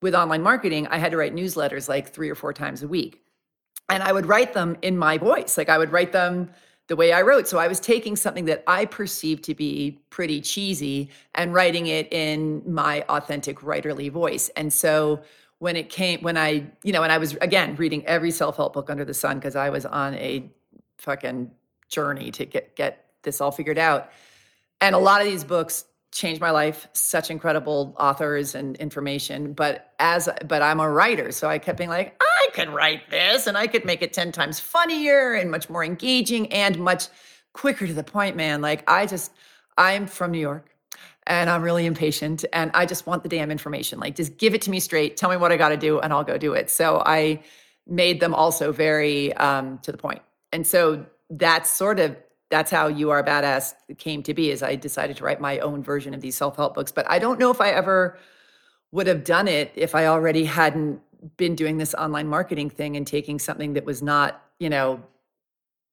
with 0.00 0.14
online 0.14 0.42
marketing, 0.42 0.88
I 0.88 0.98
had 0.98 1.12
to 1.12 1.16
write 1.16 1.34
newsletters 1.34 1.88
like 1.88 2.08
three 2.08 2.28
or 2.28 2.34
four 2.34 2.52
times 2.52 2.82
a 2.82 2.88
week 2.88 3.22
and 3.88 4.02
I 4.02 4.12
would 4.12 4.26
write 4.26 4.54
them 4.54 4.76
in 4.82 4.96
my 4.96 5.18
voice. 5.18 5.56
Like 5.58 5.68
I 5.68 5.78
would 5.78 5.92
write 5.92 6.12
them 6.12 6.50
the 6.88 6.96
way 6.96 7.12
I 7.12 7.22
wrote. 7.22 7.46
So 7.46 7.58
I 7.58 7.68
was 7.68 7.78
taking 7.78 8.16
something 8.16 8.46
that 8.46 8.64
I 8.66 8.86
perceived 8.86 9.44
to 9.44 9.54
be 9.54 10.00
pretty 10.10 10.40
cheesy 10.40 11.10
and 11.34 11.54
writing 11.54 11.86
it 11.86 12.12
in 12.12 12.62
my 12.66 13.02
authentic 13.08 13.60
writerly 13.60 14.10
voice. 14.10 14.48
And 14.56 14.72
so 14.72 15.22
when 15.58 15.76
it 15.76 15.90
came, 15.90 16.20
when 16.22 16.36
I, 16.36 16.66
you 16.82 16.92
know, 16.92 17.02
and 17.02 17.12
I 17.12 17.18
was 17.18 17.34
again 17.36 17.76
reading 17.76 18.04
every 18.06 18.30
self-help 18.30 18.72
book 18.72 18.90
under 18.90 19.04
the 19.04 19.14
sun 19.14 19.38
because 19.38 19.54
I 19.54 19.70
was 19.70 19.86
on 19.86 20.14
a 20.14 20.50
fucking 21.02 21.50
journey 21.88 22.30
to 22.32 22.46
get 22.46 22.74
get 22.76 23.06
this 23.22 23.40
all 23.40 23.50
figured 23.50 23.78
out. 23.78 24.10
And 24.80 24.94
a 24.94 24.98
lot 24.98 25.20
of 25.20 25.26
these 25.26 25.44
books 25.44 25.84
changed 26.10 26.40
my 26.40 26.50
life. 26.50 26.88
Such 26.92 27.30
incredible 27.30 27.96
authors 27.98 28.54
and 28.54 28.76
information. 28.76 29.52
But 29.52 29.92
as 29.98 30.28
but 30.46 30.62
I'm 30.62 30.80
a 30.80 30.90
writer, 30.90 31.32
so 31.32 31.48
I 31.48 31.58
kept 31.58 31.78
being 31.78 31.90
like, 31.90 32.20
I 32.20 32.48
could 32.52 32.68
write 32.68 33.10
this 33.10 33.46
and 33.46 33.56
I 33.56 33.66
could 33.66 33.84
make 33.84 34.02
it 34.02 34.12
10 34.12 34.32
times 34.32 34.60
funnier 34.60 35.34
and 35.34 35.50
much 35.50 35.68
more 35.68 35.84
engaging 35.84 36.52
and 36.52 36.78
much 36.78 37.08
quicker 37.52 37.86
to 37.86 37.94
the 37.94 38.04
point, 38.04 38.36
man. 38.36 38.60
Like 38.60 38.88
I 38.88 39.06
just 39.06 39.32
I'm 39.76 40.06
from 40.06 40.32
New 40.32 40.40
York 40.40 40.68
and 41.26 41.48
I'm 41.48 41.62
really 41.62 41.86
impatient 41.86 42.44
and 42.52 42.70
I 42.74 42.86
just 42.86 43.06
want 43.06 43.22
the 43.22 43.28
damn 43.28 43.50
information. 43.50 43.98
Like 44.00 44.16
just 44.16 44.36
give 44.36 44.54
it 44.54 44.62
to 44.62 44.70
me 44.70 44.80
straight. 44.80 45.16
Tell 45.16 45.30
me 45.30 45.36
what 45.36 45.52
I 45.52 45.56
got 45.56 45.70
to 45.70 45.76
do 45.76 46.00
and 46.00 46.12
I'll 46.12 46.24
go 46.24 46.38
do 46.38 46.52
it. 46.52 46.70
So 46.70 47.02
I 47.04 47.42
made 47.86 48.20
them 48.20 48.34
also 48.34 48.72
very 48.72 49.32
um, 49.34 49.78
to 49.78 49.92
the 49.92 49.98
point. 49.98 50.22
And 50.52 50.66
so 50.66 51.06
that's 51.30 51.70
sort 51.70 51.98
of 51.98 52.16
that's 52.50 52.70
how 52.70 52.86
you 52.86 53.10
are 53.10 53.24
badass 53.24 53.72
came 53.96 54.22
to 54.24 54.34
be 54.34 54.50
is 54.50 54.62
I 54.62 54.76
decided 54.76 55.16
to 55.16 55.24
write 55.24 55.40
my 55.40 55.58
own 55.60 55.82
version 55.82 56.12
of 56.12 56.20
these 56.20 56.36
self-help 56.36 56.74
books. 56.74 56.92
But 56.92 57.10
I 57.10 57.18
don't 57.18 57.38
know 57.38 57.50
if 57.50 57.62
I 57.62 57.70
ever 57.70 58.18
would 58.90 59.06
have 59.06 59.24
done 59.24 59.48
it 59.48 59.72
if 59.74 59.94
I 59.94 60.06
already 60.06 60.44
hadn't 60.44 61.00
been 61.38 61.54
doing 61.54 61.78
this 61.78 61.94
online 61.94 62.28
marketing 62.28 62.68
thing 62.68 62.96
and 62.96 63.06
taking 63.06 63.38
something 63.38 63.72
that 63.72 63.86
was 63.86 64.02
not, 64.02 64.42
you 64.58 64.68
know, 64.68 65.02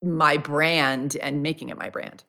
my 0.04 0.36
brand 0.38 1.16
and 1.22 1.42
making 1.42 1.70
it 1.70 1.78
my 1.78 1.90
brand. 1.90 2.24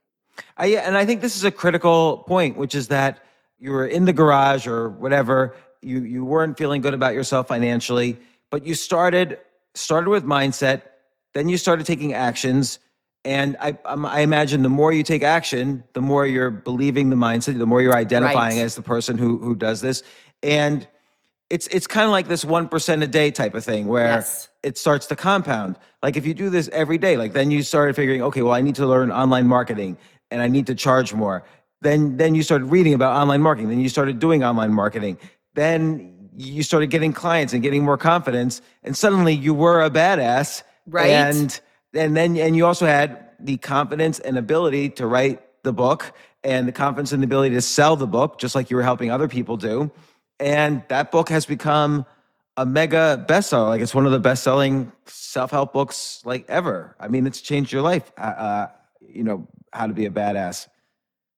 I, 0.56 0.68
and 0.68 0.96
I 0.96 1.04
think 1.04 1.20
this 1.20 1.36
is 1.36 1.44
a 1.44 1.50
critical 1.50 2.18
point, 2.18 2.56
which 2.56 2.74
is 2.74 2.88
that 2.88 3.24
you 3.58 3.72
were 3.72 3.86
in 3.86 4.04
the 4.04 4.12
garage 4.12 4.66
or 4.66 4.88
whatever. 4.88 5.54
You 5.82 6.02
you 6.02 6.24
weren't 6.24 6.56
feeling 6.58 6.82
good 6.82 6.94
about 6.94 7.14
yourself 7.14 7.48
financially, 7.48 8.18
but 8.50 8.66
you 8.66 8.74
started 8.74 9.38
started 9.74 10.10
with 10.10 10.24
mindset. 10.24 10.82
Then 11.34 11.48
you 11.48 11.56
started 11.58 11.86
taking 11.86 12.12
actions, 12.12 12.78
and 13.24 13.56
I 13.60 13.78
um, 13.84 14.04
I 14.06 14.20
imagine 14.20 14.62
the 14.62 14.68
more 14.68 14.92
you 14.92 15.02
take 15.02 15.22
action, 15.22 15.84
the 15.92 16.00
more 16.00 16.26
you're 16.26 16.50
believing 16.50 17.10
the 17.10 17.16
mindset, 17.16 17.58
the 17.58 17.66
more 17.66 17.80
you're 17.82 17.96
identifying 17.96 18.56
Right. 18.58 18.64
as 18.64 18.74
the 18.74 18.82
person 18.82 19.16
who 19.18 19.38
who 19.38 19.54
does 19.54 19.80
this, 19.80 20.02
and 20.42 20.86
it's 21.48 21.66
it's 21.68 21.86
kind 21.86 22.04
of 22.06 22.10
like 22.10 22.28
this 22.28 22.44
one 22.44 22.68
percent 22.68 23.02
a 23.02 23.06
day 23.06 23.30
type 23.30 23.54
of 23.54 23.64
thing 23.64 23.86
where 23.86 24.06
Yes. 24.06 24.48
it 24.62 24.76
starts 24.78 25.06
to 25.06 25.16
compound. 25.16 25.76
Like 26.02 26.16
if 26.16 26.26
you 26.26 26.34
do 26.34 26.50
this 26.50 26.68
every 26.72 26.98
day, 26.98 27.16
like 27.16 27.32
then 27.32 27.50
you 27.50 27.62
started 27.62 27.94
figuring, 27.94 28.22
okay, 28.22 28.42
well, 28.42 28.54
I 28.54 28.60
need 28.60 28.74
to 28.76 28.86
learn 28.86 29.10
online 29.12 29.46
marketing 29.46 29.98
and 30.30 30.40
I 30.40 30.48
need 30.48 30.66
to 30.68 30.74
charge 30.74 31.12
more. 31.14 31.44
Then 31.82 32.16
then 32.16 32.34
you 32.34 32.42
started 32.42 32.66
reading 32.66 32.94
about 32.94 33.14
online 33.16 33.42
marketing. 33.42 33.68
Then 33.68 33.80
you 33.80 33.88
started 33.88 34.18
doing 34.18 34.42
online 34.44 34.72
marketing. 34.72 35.18
Then 35.54 36.30
you 36.36 36.62
started 36.62 36.88
getting 36.90 37.12
clients 37.12 37.52
and 37.52 37.62
getting 37.62 37.84
more 37.84 37.98
confidence. 37.98 38.62
And 38.82 38.96
suddenly 38.96 39.34
you 39.34 39.52
were 39.54 39.82
a 39.82 39.90
badass. 39.90 40.62
Right. 40.90 41.10
And 41.10 41.60
and 41.94 42.16
then 42.16 42.36
and 42.36 42.56
you 42.56 42.66
also 42.66 42.86
had 42.86 43.26
the 43.38 43.56
confidence 43.56 44.18
and 44.18 44.36
ability 44.36 44.90
to 44.90 45.06
write 45.06 45.40
the 45.62 45.72
book 45.72 46.12
and 46.42 46.66
the 46.66 46.72
confidence 46.72 47.12
and 47.12 47.22
the 47.22 47.26
ability 47.26 47.54
to 47.54 47.60
sell 47.60 47.96
the 47.96 48.06
book, 48.06 48.38
just 48.38 48.54
like 48.54 48.70
you 48.70 48.76
were 48.76 48.82
helping 48.82 49.10
other 49.10 49.28
people 49.28 49.56
do. 49.56 49.90
And 50.38 50.82
that 50.88 51.10
book 51.10 51.28
has 51.28 51.46
become 51.46 52.06
a 52.56 52.64
mega 52.66 53.24
bestseller. 53.28 53.68
Like 53.68 53.80
it's 53.82 53.94
one 53.94 54.06
of 54.06 54.12
the 54.12 54.18
best-selling 54.20 54.90
self-help 55.06 55.72
books 55.72 56.22
like 56.24 56.44
ever. 56.48 56.96
I 56.98 57.08
mean, 57.08 57.26
it's 57.26 57.40
changed 57.40 57.72
your 57.72 57.82
life. 57.82 58.10
Uh, 58.16 58.20
uh, 58.20 58.66
you 59.00 59.22
know 59.22 59.48
how 59.72 59.86
to 59.86 59.92
be 59.92 60.06
a 60.06 60.10
badass. 60.10 60.66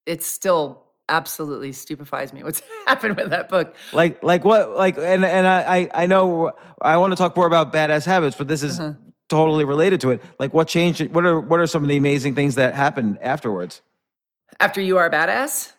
It 0.07 0.23
still 0.23 0.85
absolutely 1.09 1.73
stupefies 1.73 2.33
me 2.33 2.43
what's 2.43 2.63
happened 2.87 3.17
with 3.17 3.31
that 3.31 3.49
book. 3.49 3.75
Like, 3.93 4.23
like 4.23 4.45
what? 4.45 4.77
Like, 4.77 4.97
and 4.99 5.25
and 5.25 5.47
I 5.47 5.79
I 5.79 5.91
I 6.03 6.07
know 6.07 6.53
I 6.81 6.97
want 6.97 7.13
to 7.13 7.17
talk 7.17 7.37
more 7.37 7.47
about 7.47 7.73
badass 7.73 8.05
habits, 8.07 8.37
but 8.37 8.49
this 8.49 8.63
is 8.63 8.79
Uh-huh. 8.79 8.95
Totally 9.33 9.65
related 9.65 10.01
to 10.03 10.11
it. 10.11 10.23
Like, 10.39 10.53
what 10.53 10.69
changed? 10.69 11.01
What 11.15 11.25
are 11.25 11.41
what 11.41 11.59
are 11.59 11.67
some 11.67 11.83
of 11.83 11.89
the 11.89 11.97
amazing 11.97 12.35
things 12.35 12.55
that 12.57 12.75
happened 12.75 13.19
afterwards? 13.23 13.81
After 14.61 14.81
you 14.81 14.99
are 14.99 15.07
a 15.07 15.11
badass? 15.11 15.73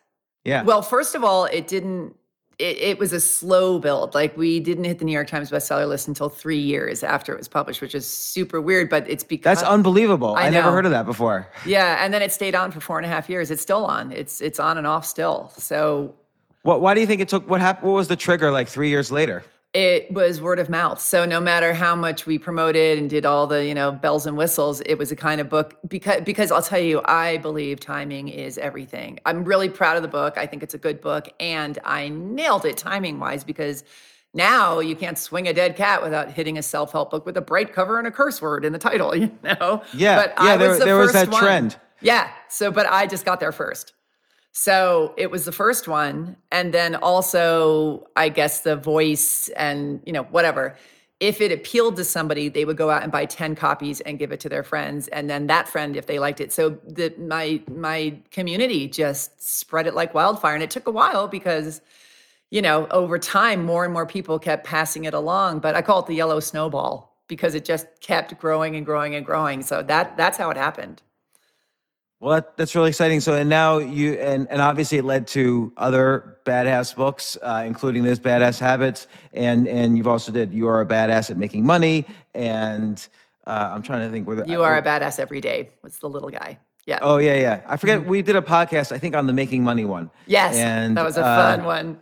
Yeah. 0.44 0.64
Well, 0.64 0.82
first 0.82 1.14
of 1.14 1.24
all, 1.24 1.46
it 1.46 1.68
didn't. 1.68 2.16
It, 2.60 2.78
it 2.78 3.00
was 3.00 3.14
a 3.14 3.20
slow 3.20 3.80
build. 3.80 4.14
Like 4.16 4.36
we 4.38 4.60
didn't 4.60 4.84
hit 4.86 5.00
the 5.00 5.06
New 5.06 5.12
York 5.12 5.28
Times 5.28 5.52
bestseller 5.52 5.88
list 5.88 6.08
until 6.08 6.30
three 6.30 6.60
years 6.60 7.04
after 7.04 7.32
it 7.34 7.38
was 7.38 7.48
published, 7.48 7.82
which 7.82 7.96
is 7.96 8.08
super 8.08 8.60
weird. 8.60 8.90
But 8.90 9.08
it's 9.08 9.24
because 9.24 9.60
that's 9.60 9.70
unbelievable. 9.70 10.36
I 10.36 10.48
I, 10.48 10.50
never 10.50 10.72
heard 10.72 10.86
of 10.86 10.92
that 10.92 11.06
before. 11.06 11.48
yeah, 11.66 12.04
and 12.04 12.12
then 12.14 12.22
it 12.24 12.32
stayed 12.32 12.56
on 12.56 12.72
for 12.72 12.80
four 12.80 12.98
and 12.98 13.06
a 13.06 13.10
half 13.10 13.30
years. 13.30 13.52
It's 13.52 13.62
still 13.62 13.86
on. 13.86 14.12
It's 14.12 14.42
it's 14.42 14.60
on 14.60 14.80
and 14.80 14.88
off 14.88 15.06
still. 15.06 15.52
So 15.58 16.16
What? 16.64 16.82
Why 16.82 16.96
do 16.96 17.02
you 17.02 17.08
think 17.08 17.22
it 17.22 17.30
took? 17.30 17.48
What 17.48 17.62
happened? 17.62 17.88
What 17.88 17.98
was 17.98 18.08
the 18.08 18.16
trigger? 18.16 18.52
Like 18.52 18.68
three 18.68 18.90
years 18.90 19.12
later. 19.12 19.44
It 19.74 20.12
was 20.12 20.40
word 20.40 20.60
of 20.60 20.70
mouth. 20.70 21.02
So 21.02 21.26
no 21.26 21.40
matter 21.42 21.74
how 21.74 21.96
much 21.96 22.26
we 22.28 22.38
promoted 22.38 23.00
and 23.00 23.10
did 23.10 23.26
all 23.26 23.48
the, 23.48 23.66
you 23.66 23.74
know, 23.74 23.92
bells 23.92 24.28
and 24.28 24.38
whistles, 24.38 24.82
it 24.82 24.96
was 25.00 25.12
a 25.12 25.16
kind 25.16 25.42
of 25.42 25.50
book 25.50 25.78
because 25.88 26.22
because 26.22 26.52
I'll 26.52 26.62
tell 26.62 26.80
you, 26.80 27.02
I 27.06 27.38
believe 27.38 27.80
timing 27.80 28.28
is 28.28 28.58
everything. 28.60 29.20
I'm 29.26 29.44
really 29.44 29.70
proud 29.70 29.96
of 29.98 30.04
the 30.04 30.08
book. 30.10 30.38
I 30.38 30.46
think 30.46 30.62
it's 30.62 30.76
a 30.76 30.78
good 30.78 31.02
book 31.02 31.28
and 31.40 31.80
I 31.84 32.10
nailed 32.10 32.66
it 32.66 32.78
timing 32.78 33.20
wise 33.20 33.44
because 33.44 33.84
now 34.36 34.80
you 34.80 34.96
can't 34.96 35.18
swing 35.18 35.48
a 35.48 35.54
dead 35.54 35.76
cat 35.76 36.02
without 36.04 36.32
hitting 36.32 36.58
a 36.58 36.64
self-help 36.64 37.12
book 37.12 37.26
with 37.26 37.38
a 37.38 37.42
bright 37.42 37.74
cover 37.74 37.98
and 38.00 38.08
a 38.08 38.12
curse 38.12 38.42
word 38.42 38.66
in 38.66 38.74
the 38.74 38.80
title, 38.80 39.16
you 39.22 39.32
know? 39.44 39.82
Yeah, 39.94 40.16
But 40.16 40.34
yeah, 40.38 40.52
I 40.54 40.58
there- 40.58 40.70
was 40.70 40.80
the 40.80 40.86
there 40.86 40.98
was 40.98 41.14
that 41.14 41.30
one. 41.30 41.42
trend. 41.44 41.78
Yeah. 42.02 42.30
So, 42.50 42.70
but 42.72 42.86
I 42.88 43.08
just 43.08 43.26
got 43.26 43.40
there 43.40 43.52
first. 43.52 43.94
So 44.56 45.14
it 45.18 45.32
was 45.32 45.46
the 45.46 45.52
first 45.52 45.88
one. 45.88 46.38
And 46.52 46.74
then 46.74 46.96
also, 46.96 48.08
I 48.16 48.30
guess 48.30 48.62
the 48.62 48.76
voice 48.76 49.50
and, 49.58 50.02
you 50.06 50.14
know, 50.14 50.24
whatever. 50.26 50.76
if 51.20 51.40
it 51.40 51.52
appealed 51.54 51.96
to 51.96 52.04
somebody, 52.04 52.50
they 52.50 52.66
would 52.66 52.76
go 52.76 52.90
out 52.90 53.02
and 53.04 53.12
buy 53.12 53.26
10 53.26 53.56
copies 53.56 54.02
and 54.02 54.20
give 54.20 54.32
it 54.34 54.40
to 54.42 54.50
their 54.50 54.64
friends. 54.64 55.08
And 55.10 55.30
then 55.30 55.48
that 55.48 55.70
friend, 55.70 55.96
if 55.96 56.06
they 56.06 56.20
liked 56.20 56.42
it. 56.42 56.52
So 56.52 56.72
the 56.86 57.14
my 57.18 57.62
my 57.72 58.18
community 58.32 58.88
just 58.88 59.42
spread 59.42 59.88
it 59.88 59.94
like 59.96 60.14
wildfire. 60.14 60.54
And 60.54 60.64
it 60.64 60.70
took 60.72 60.88
a 60.88 60.92
while 60.92 61.28
because, 61.30 61.82
you 62.52 62.62
know, 62.62 62.88
over 62.92 63.18
time, 63.20 63.64
more 63.66 63.86
and 63.86 63.94
more 63.94 64.06
people 64.06 64.38
kept 64.40 64.66
passing 64.66 65.06
it 65.06 65.14
along. 65.14 65.60
But 65.60 65.76
I 65.76 65.82
call 65.82 66.00
it 66.02 66.08
the 66.08 66.16
yellow 66.16 66.40
snowball 66.42 67.18
because 67.28 67.56
it 67.56 67.66
just 67.66 67.88
kept 68.02 68.38
growing 68.40 68.76
and 68.76 68.86
growing 68.86 69.16
and 69.16 69.26
growing. 69.26 69.62
So 69.64 69.82
that 69.84 70.18
that's 70.18 70.38
how 70.38 70.50
it 70.50 70.58
happened. 70.58 71.02
Well, 72.24 72.36
that, 72.36 72.56
that's 72.56 72.74
really 72.74 72.88
exciting. 72.88 73.20
So, 73.20 73.34
and 73.34 73.50
now 73.50 73.80
you, 73.80 74.14
and, 74.14 74.48
and 74.50 74.62
obviously 74.62 74.98
it 74.98 75.04
led 75.04 75.28
to 75.28 75.74
other 75.76 76.38
badass 76.46 76.96
books, 76.96 77.38
uh, 77.42 77.64
including 77.66 78.04
this 78.04 78.18
Badass 78.18 78.62
Habits. 78.62 79.08
And, 79.34 79.68
and 79.68 79.98
you've 79.98 80.08
also 80.08 80.32
did 80.32 80.54
You 80.54 80.70
Are 80.70 80.80
a 80.80 80.86
Badass 80.86 81.32
at 81.32 81.38
Making 81.38 81.66
Money. 81.66 82.06
And 82.34 83.06
uh, 83.46 83.72
I'm 83.74 83.82
trying 83.82 84.08
to 84.08 84.10
think 84.10 84.26
whether 84.26 84.46
You 84.46 84.64
Are 84.64 84.78
a 84.78 84.82
Badass 84.82 85.20
Every 85.20 85.42
Day. 85.42 85.72
What's 85.82 85.98
the 85.98 86.08
little 86.08 86.30
guy? 86.30 86.60
Yeah. 86.86 87.00
Oh, 87.02 87.18
yeah, 87.18 87.36
yeah. 87.36 87.62
I 87.68 87.76
forget. 87.76 88.06
We 88.06 88.22
did 88.22 88.38
a 88.38 88.42
podcast, 88.42 88.94
I 88.94 89.00
think, 89.00 89.18
on 89.18 89.28
the 89.28 89.34
Making 89.34 89.66
Money 89.66 89.84
one. 89.84 90.10
Yes. 90.26 90.56
And 90.56 90.96
that 90.96 91.04
was 91.04 91.18
a 91.18 91.26
uh, 91.26 91.58
fun 91.58 91.66
one. 91.66 92.02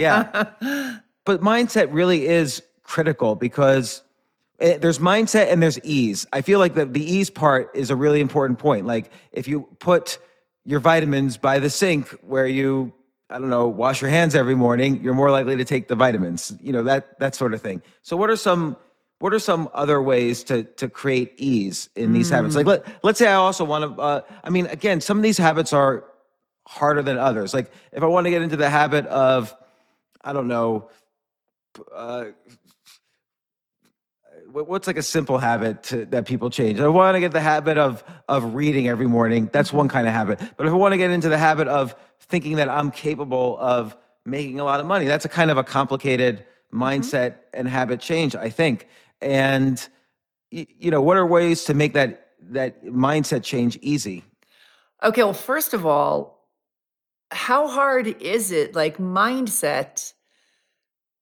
yeah. 0.00 0.98
But 1.24 1.42
mindset 1.42 1.88
really 1.92 2.26
is 2.26 2.60
critical 2.82 3.36
because 3.36 4.02
there's 4.60 4.98
mindset 4.98 5.50
and 5.50 5.62
there's 5.62 5.78
ease. 5.80 6.26
I 6.32 6.42
feel 6.42 6.58
like 6.58 6.74
the, 6.74 6.84
the 6.84 7.02
ease 7.02 7.30
part 7.30 7.70
is 7.74 7.90
a 7.90 7.96
really 7.96 8.20
important 8.20 8.58
point. 8.58 8.86
Like 8.86 9.10
if 9.32 9.48
you 9.48 9.66
put 9.78 10.18
your 10.64 10.80
vitamins 10.80 11.36
by 11.38 11.58
the 11.58 11.70
sink 11.70 12.08
where 12.22 12.46
you, 12.46 12.92
I 13.30 13.38
don't 13.38 13.48
know, 13.48 13.68
wash 13.68 14.02
your 14.02 14.10
hands 14.10 14.34
every 14.34 14.54
morning, 14.54 15.02
you're 15.02 15.14
more 15.14 15.30
likely 15.30 15.56
to 15.56 15.64
take 15.64 15.88
the 15.88 15.94
vitamins, 15.94 16.52
you 16.60 16.72
know, 16.72 16.82
that, 16.84 17.18
that 17.20 17.34
sort 17.34 17.54
of 17.54 17.62
thing. 17.62 17.80
So 18.02 18.16
what 18.16 18.28
are 18.28 18.36
some, 18.36 18.76
what 19.18 19.32
are 19.32 19.38
some 19.38 19.68
other 19.72 20.00
ways 20.02 20.44
to, 20.44 20.64
to 20.64 20.88
create 20.88 21.34
ease 21.38 21.88
in 21.96 22.12
these 22.12 22.28
habits? 22.30 22.54
Like 22.54 22.66
let, 22.66 22.86
let's 23.02 23.18
say 23.18 23.28
I 23.28 23.34
also 23.34 23.64
want 23.64 23.96
to, 23.96 24.02
uh, 24.02 24.20
I 24.44 24.50
mean, 24.50 24.66
again, 24.66 25.00
some 25.00 25.16
of 25.16 25.22
these 25.22 25.38
habits 25.38 25.72
are 25.72 26.04
harder 26.66 27.02
than 27.02 27.18
others. 27.18 27.54
Like 27.54 27.72
if 27.92 28.02
I 28.02 28.06
want 28.06 28.26
to 28.26 28.30
get 28.30 28.42
into 28.42 28.56
the 28.56 28.68
habit 28.68 29.06
of, 29.06 29.54
I 30.22 30.32
don't 30.32 30.48
know, 30.48 30.90
uh, 31.94 32.26
what's 34.52 34.86
like 34.86 34.96
a 34.96 35.02
simple 35.02 35.38
habit 35.38 35.82
to, 35.84 36.06
that 36.06 36.26
people 36.26 36.50
change? 36.50 36.80
I 36.80 36.88
want 36.88 37.14
to 37.14 37.20
get 37.20 37.32
the 37.32 37.40
habit 37.40 37.78
of 37.78 38.04
of 38.28 38.54
reading 38.54 38.88
every 38.88 39.06
morning. 39.06 39.48
That's 39.52 39.68
mm-hmm. 39.68 39.78
one 39.78 39.88
kind 39.88 40.06
of 40.06 40.12
habit. 40.12 40.40
But 40.56 40.66
if 40.66 40.72
I 40.72 40.76
want 40.76 40.92
to 40.92 40.98
get 40.98 41.10
into 41.10 41.28
the 41.28 41.38
habit 41.38 41.68
of 41.68 41.94
thinking 42.20 42.56
that 42.56 42.68
I'm 42.68 42.90
capable 42.90 43.58
of 43.58 43.96
making 44.24 44.60
a 44.60 44.64
lot 44.64 44.80
of 44.80 44.86
money, 44.86 45.06
that's 45.06 45.24
a 45.24 45.28
kind 45.28 45.50
of 45.50 45.56
a 45.56 45.64
complicated 45.64 46.38
mm-hmm. 46.38 46.82
mindset 46.82 47.36
and 47.54 47.68
habit 47.68 48.00
change, 48.00 48.34
I 48.34 48.50
think. 48.50 48.86
And 49.20 49.86
you 50.50 50.90
know, 50.90 51.00
what 51.00 51.16
are 51.16 51.26
ways 51.26 51.64
to 51.64 51.74
make 51.74 51.92
that 51.94 52.28
that 52.50 52.84
mindset 52.84 53.42
change 53.42 53.78
easy? 53.82 54.24
Okay, 55.02 55.22
well, 55.22 55.32
first 55.32 55.72
of 55.72 55.86
all, 55.86 56.46
how 57.30 57.68
hard 57.68 58.06
is 58.20 58.50
it? 58.50 58.74
Like 58.74 58.98
mindset, 58.98 60.12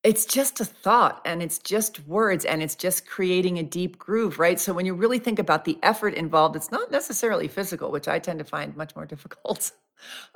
it's 0.04 0.24
just 0.24 0.60
a 0.60 0.64
thought 0.64 1.20
and 1.24 1.42
it's 1.42 1.58
just 1.58 2.06
words 2.06 2.44
and 2.44 2.62
it's 2.62 2.76
just 2.76 3.06
creating 3.06 3.58
a 3.58 3.62
deep 3.62 3.98
groove, 3.98 4.38
right? 4.38 4.58
So 4.60 4.72
when 4.72 4.86
you 4.86 4.94
really 4.94 5.18
think 5.18 5.38
about 5.38 5.64
the 5.64 5.78
effort 5.82 6.14
involved, 6.14 6.56
it's 6.56 6.70
not 6.70 6.90
necessarily 6.90 7.48
physical, 7.48 7.90
which 7.90 8.08
I 8.08 8.18
tend 8.18 8.38
to 8.38 8.44
find 8.44 8.76
much 8.76 8.94
more 8.96 9.06
difficult. 9.14 9.72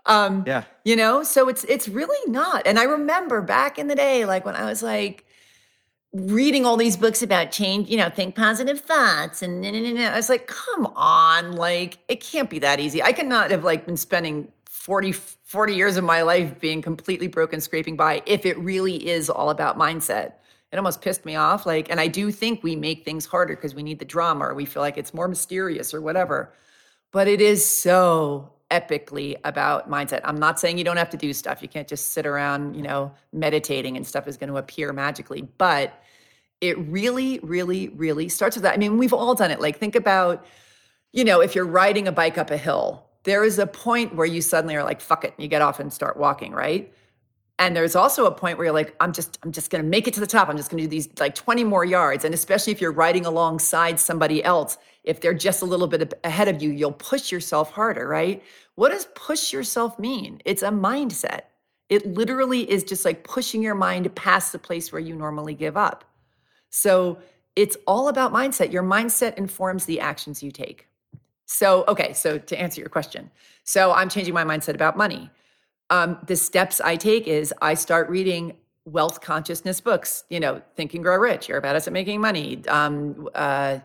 Um, 0.07 0.47
Yeah. 0.47 0.65
you 0.85 0.97
know, 0.97 1.23
so 1.23 1.49
it's 1.49 1.65
it's 1.65 1.89
really 1.89 2.31
not. 2.33 2.67
And 2.67 2.79
I 2.79 2.85
remember 2.85 3.43
back 3.43 3.79
in 3.79 3.89
the 3.89 3.97
day, 3.97 4.25
like 4.25 4.45
when 4.45 4.57
I 4.57 4.67
was 4.67 4.83
like 4.83 5.27
reading 6.13 6.67
all 6.67 6.77
these 6.77 6.97
books 6.97 7.23
about 7.23 7.51
change, 7.53 7.89
you 7.89 7.97
know, 7.97 8.11
think 8.11 8.35
positive 8.37 8.81
thoughts 8.81 9.43
and, 9.43 9.65
and, 9.65 9.75
and, 9.75 9.87
and 9.87 9.99
I 10.01 10.17
was 10.17 10.29
like, 10.29 10.47
come 10.47 10.87
on, 10.95 11.53
like 11.53 11.99
it 12.09 12.21
can't 12.21 12.51
be 12.51 12.59
that 12.61 12.81
easy. 12.81 13.03
I 13.03 13.13
cannot 13.13 13.51
have 13.51 13.65
like 13.65 13.87
been 13.87 13.97
spending 13.97 14.49
40, 14.83 15.13
40 15.13 15.77
years 15.77 15.97
of 15.97 16.03
my 16.03 16.23
life 16.23 16.59
being 16.59 16.83
completely 16.83 17.29
broken, 17.29 17.61
scraping 17.61 17.97
by 17.97 18.21
if 18.27 18.45
it 18.45 18.59
really 18.59 19.09
is 19.09 19.31
all 19.31 19.51
about 19.51 19.79
mindset. 19.79 20.33
It 20.73 20.77
almost 20.77 21.01
pissed 21.01 21.25
me 21.25 21.37
off. 21.37 21.67
Like, 21.67 21.89
and 21.89 22.01
I 22.01 22.09
do 22.09 22.33
think 22.33 22.65
we 22.65 22.75
make 22.75 23.05
things 23.05 23.25
harder 23.25 23.55
because 23.55 23.77
we 23.77 23.85
need 23.85 24.01
the 24.01 24.05
drama 24.05 24.47
or 24.47 24.55
we 24.55 24.65
feel 24.65 24.83
like 24.83 24.99
it's 24.99 25.15
more 25.15 25.29
mysterious 25.29 25.95
or 25.95 26.01
whatever. 26.01 26.53
But 27.13 27.29
it 27.29 27.41
is 27.41 27.65
so 27.65 28.55
epically 28.73 29.37
about 29.45 29.89
mindset. 29.89 30.21
I'm 30.25 30.41
not 30.41 30.59
saying 30.59 30.79
you 30.79 30.85
don't 30.85 30.97
have 30.97 31.11
to 31.11 31.17
do 31.17 31.33
stuff. 31.33 31.63
You 31.63 31.69
can't 31.69 31.87
just 31.87 32.11
sit 32.11 32.27
around, 32.27 32.75
you 32.75 32.83
know, 32.83 33.13
meditating 33.33 33.97
and 33.97 34.05
stuff 34.05 34.27
is 34.27 34.37
going 34.37 34.51
to 34.51 34.57
appear 34.57 34.93
magically. 34.93 35.43
But 35.59 35.95
it 36.61 36.77
really, 36.77 37.39
really, 37.45 37.91
really 37.91 38.29
starts 38.29 38.57
with 38.57 38.65
that. 38.65 38.75
I 38.75 38.79
mean, 38.79 38.99
we've 38.99 39.13
all 39.13 39.37
done 39.37 39.53
it. 39.53 39.61
Like, 39.61 39.79
think 39.79 39.95
about, 39.95 40.45
you 41.13 41.23
know, 41.23 41.41
if 41.41 41.55
you're 41.55 41.67
riding 41.67 42.09
a 42.09 42.13
bike 42.13 42.37
up 42.37 42.51
a 42.51 42.57
hill, 42.57 43.07
there 43.25 43.45
is 43.45 43.59
a 43.59 43.67
point 43.67 44.15
where 44.15 44.27
you 44.27 44.41
suddenly 44.41 44.75
are 44.77 44.85
like, 44.85 45.01
fuck 45.01 45.25
it, 45.25 45.35
and 45.37 45.43
you 45.43 45.49
get 45.49 45.63
off 45.63 45.81
and 45.81 45.93
start 45.93 46.17
walking, 46.17 46.53
right? 46.53 46.93
And 47.59 47.77
there's 47.77 47.95
also 47.95 48.27
a 48.27 48.33
point 48.33 48.59
where 48.59 48.65
you're 48.67 48.75
like, 48.75 48.97
I'm 48.99 49.13
just, 49.13 49.39
I'm 49.43 49.53
just 49.53 49.71
gonna 49.71 49.85
make 49.85 50.09
it 50.09 50.15
to 50.15 50.21
the 50.21 50.27
top. 50.27 50.49
I'm 50.49 50.57
just 50.57 50.71
gonna 50.71 50.83
do 50.83 50.89
these 50.89 51.09
like 51.21 51.35
20 51.35 51.65
more 51.65 51.85
yards. 51.85 52.25
And 52.25 52.35
especially 52.35 52.73
if 52.73 52.81
you're 52.81 52.93
riding 52.93 53.25
alongside 53.25 54.01
somebody 54.01 54.43
else, 54.43 54.79
if 55.05 55.21
they're 55.21 55.35
just 55.35 55.63
a 55.63 55.65
little 55.65 55.87
bit 55.87 56.13
ahead 56.25 56.49
of 56.49 56.63
you, 56.63 56.71
you'll 56.71 56.93
push 56.93 57.31
yourself 57.31 57.71
harder, 57.71 58.09
right? 58.09 58.43
What 58.75 58.91
does 58.91 59.07
push 59.15 59.53
yourself 59.53 59.99
mean? 59.99 60.41
It's 60.45 60.63
a 60.63 60.71
mindset. 60.71 61.43
It 61.89 62.07
literally 62.07 62.69
is 62.69 62.85
just 62.85 63.05
like 63.05 63.23
pushing 63.23 63.63
your 63.63 63.75
mind 63.75 64.13
past 64.15 64.53
the 64.53 64.59
place 64.59 64.91
where 64.91 65.01
you 65.01 65.15
normally 65.15 65.55
give 65.55 65.77
up. 65.77 66.05
So 66.71 67.19
it's 67.55 67.77
all 67.87 68.09
about 68.09 68.33
mindset. 68.33 68.73
Your 68.73 68.83
mindset 68.83 69.37
informs 69.37 69.85
the 69.85 70.01
actions 70.01 70.43
you 70.43 70.51
take. 70.51 70.89
So, 71.53 71.85
okay, 71.87 72.15
so 72.15 72.39
to 72.39 72.59
answer 72.59 72.81
your 72.81 72.89
question, 72.89 73.31
so 73.65 73.93
I'm 73.93 74.09
changing 74.09 74.33
my 74.33 74.43
mindset 74.43 74.75
about 74.75 74.97
money. 74.97 75.31
Um, 75.91 76.17
the 76.27 76.35
steps 76.35 76.81
I 76.81 76.97
take 76.97 77.29
is 77.29 77.53
I 77.61 77.75
start 77.75 78.09
reading 78.09 78.57
wealth 78.87 79.21
consciousness 79.21 79.79
books. 79.81 80.25
You 80.31 80.41
know, 80.41 80.63
Think 80.77 80.95
and 80.95 81.05
Grow 81.05 81.19
Rich. 81.19 81.51
You're 81.51 81.59
a 81.59 81.63
Badass 81.63 81.87
at 81.87 81.93
making 81.93 82.23
money. 82.23 82.67
Um, 82.69 83.29
uh, 83.35 83.81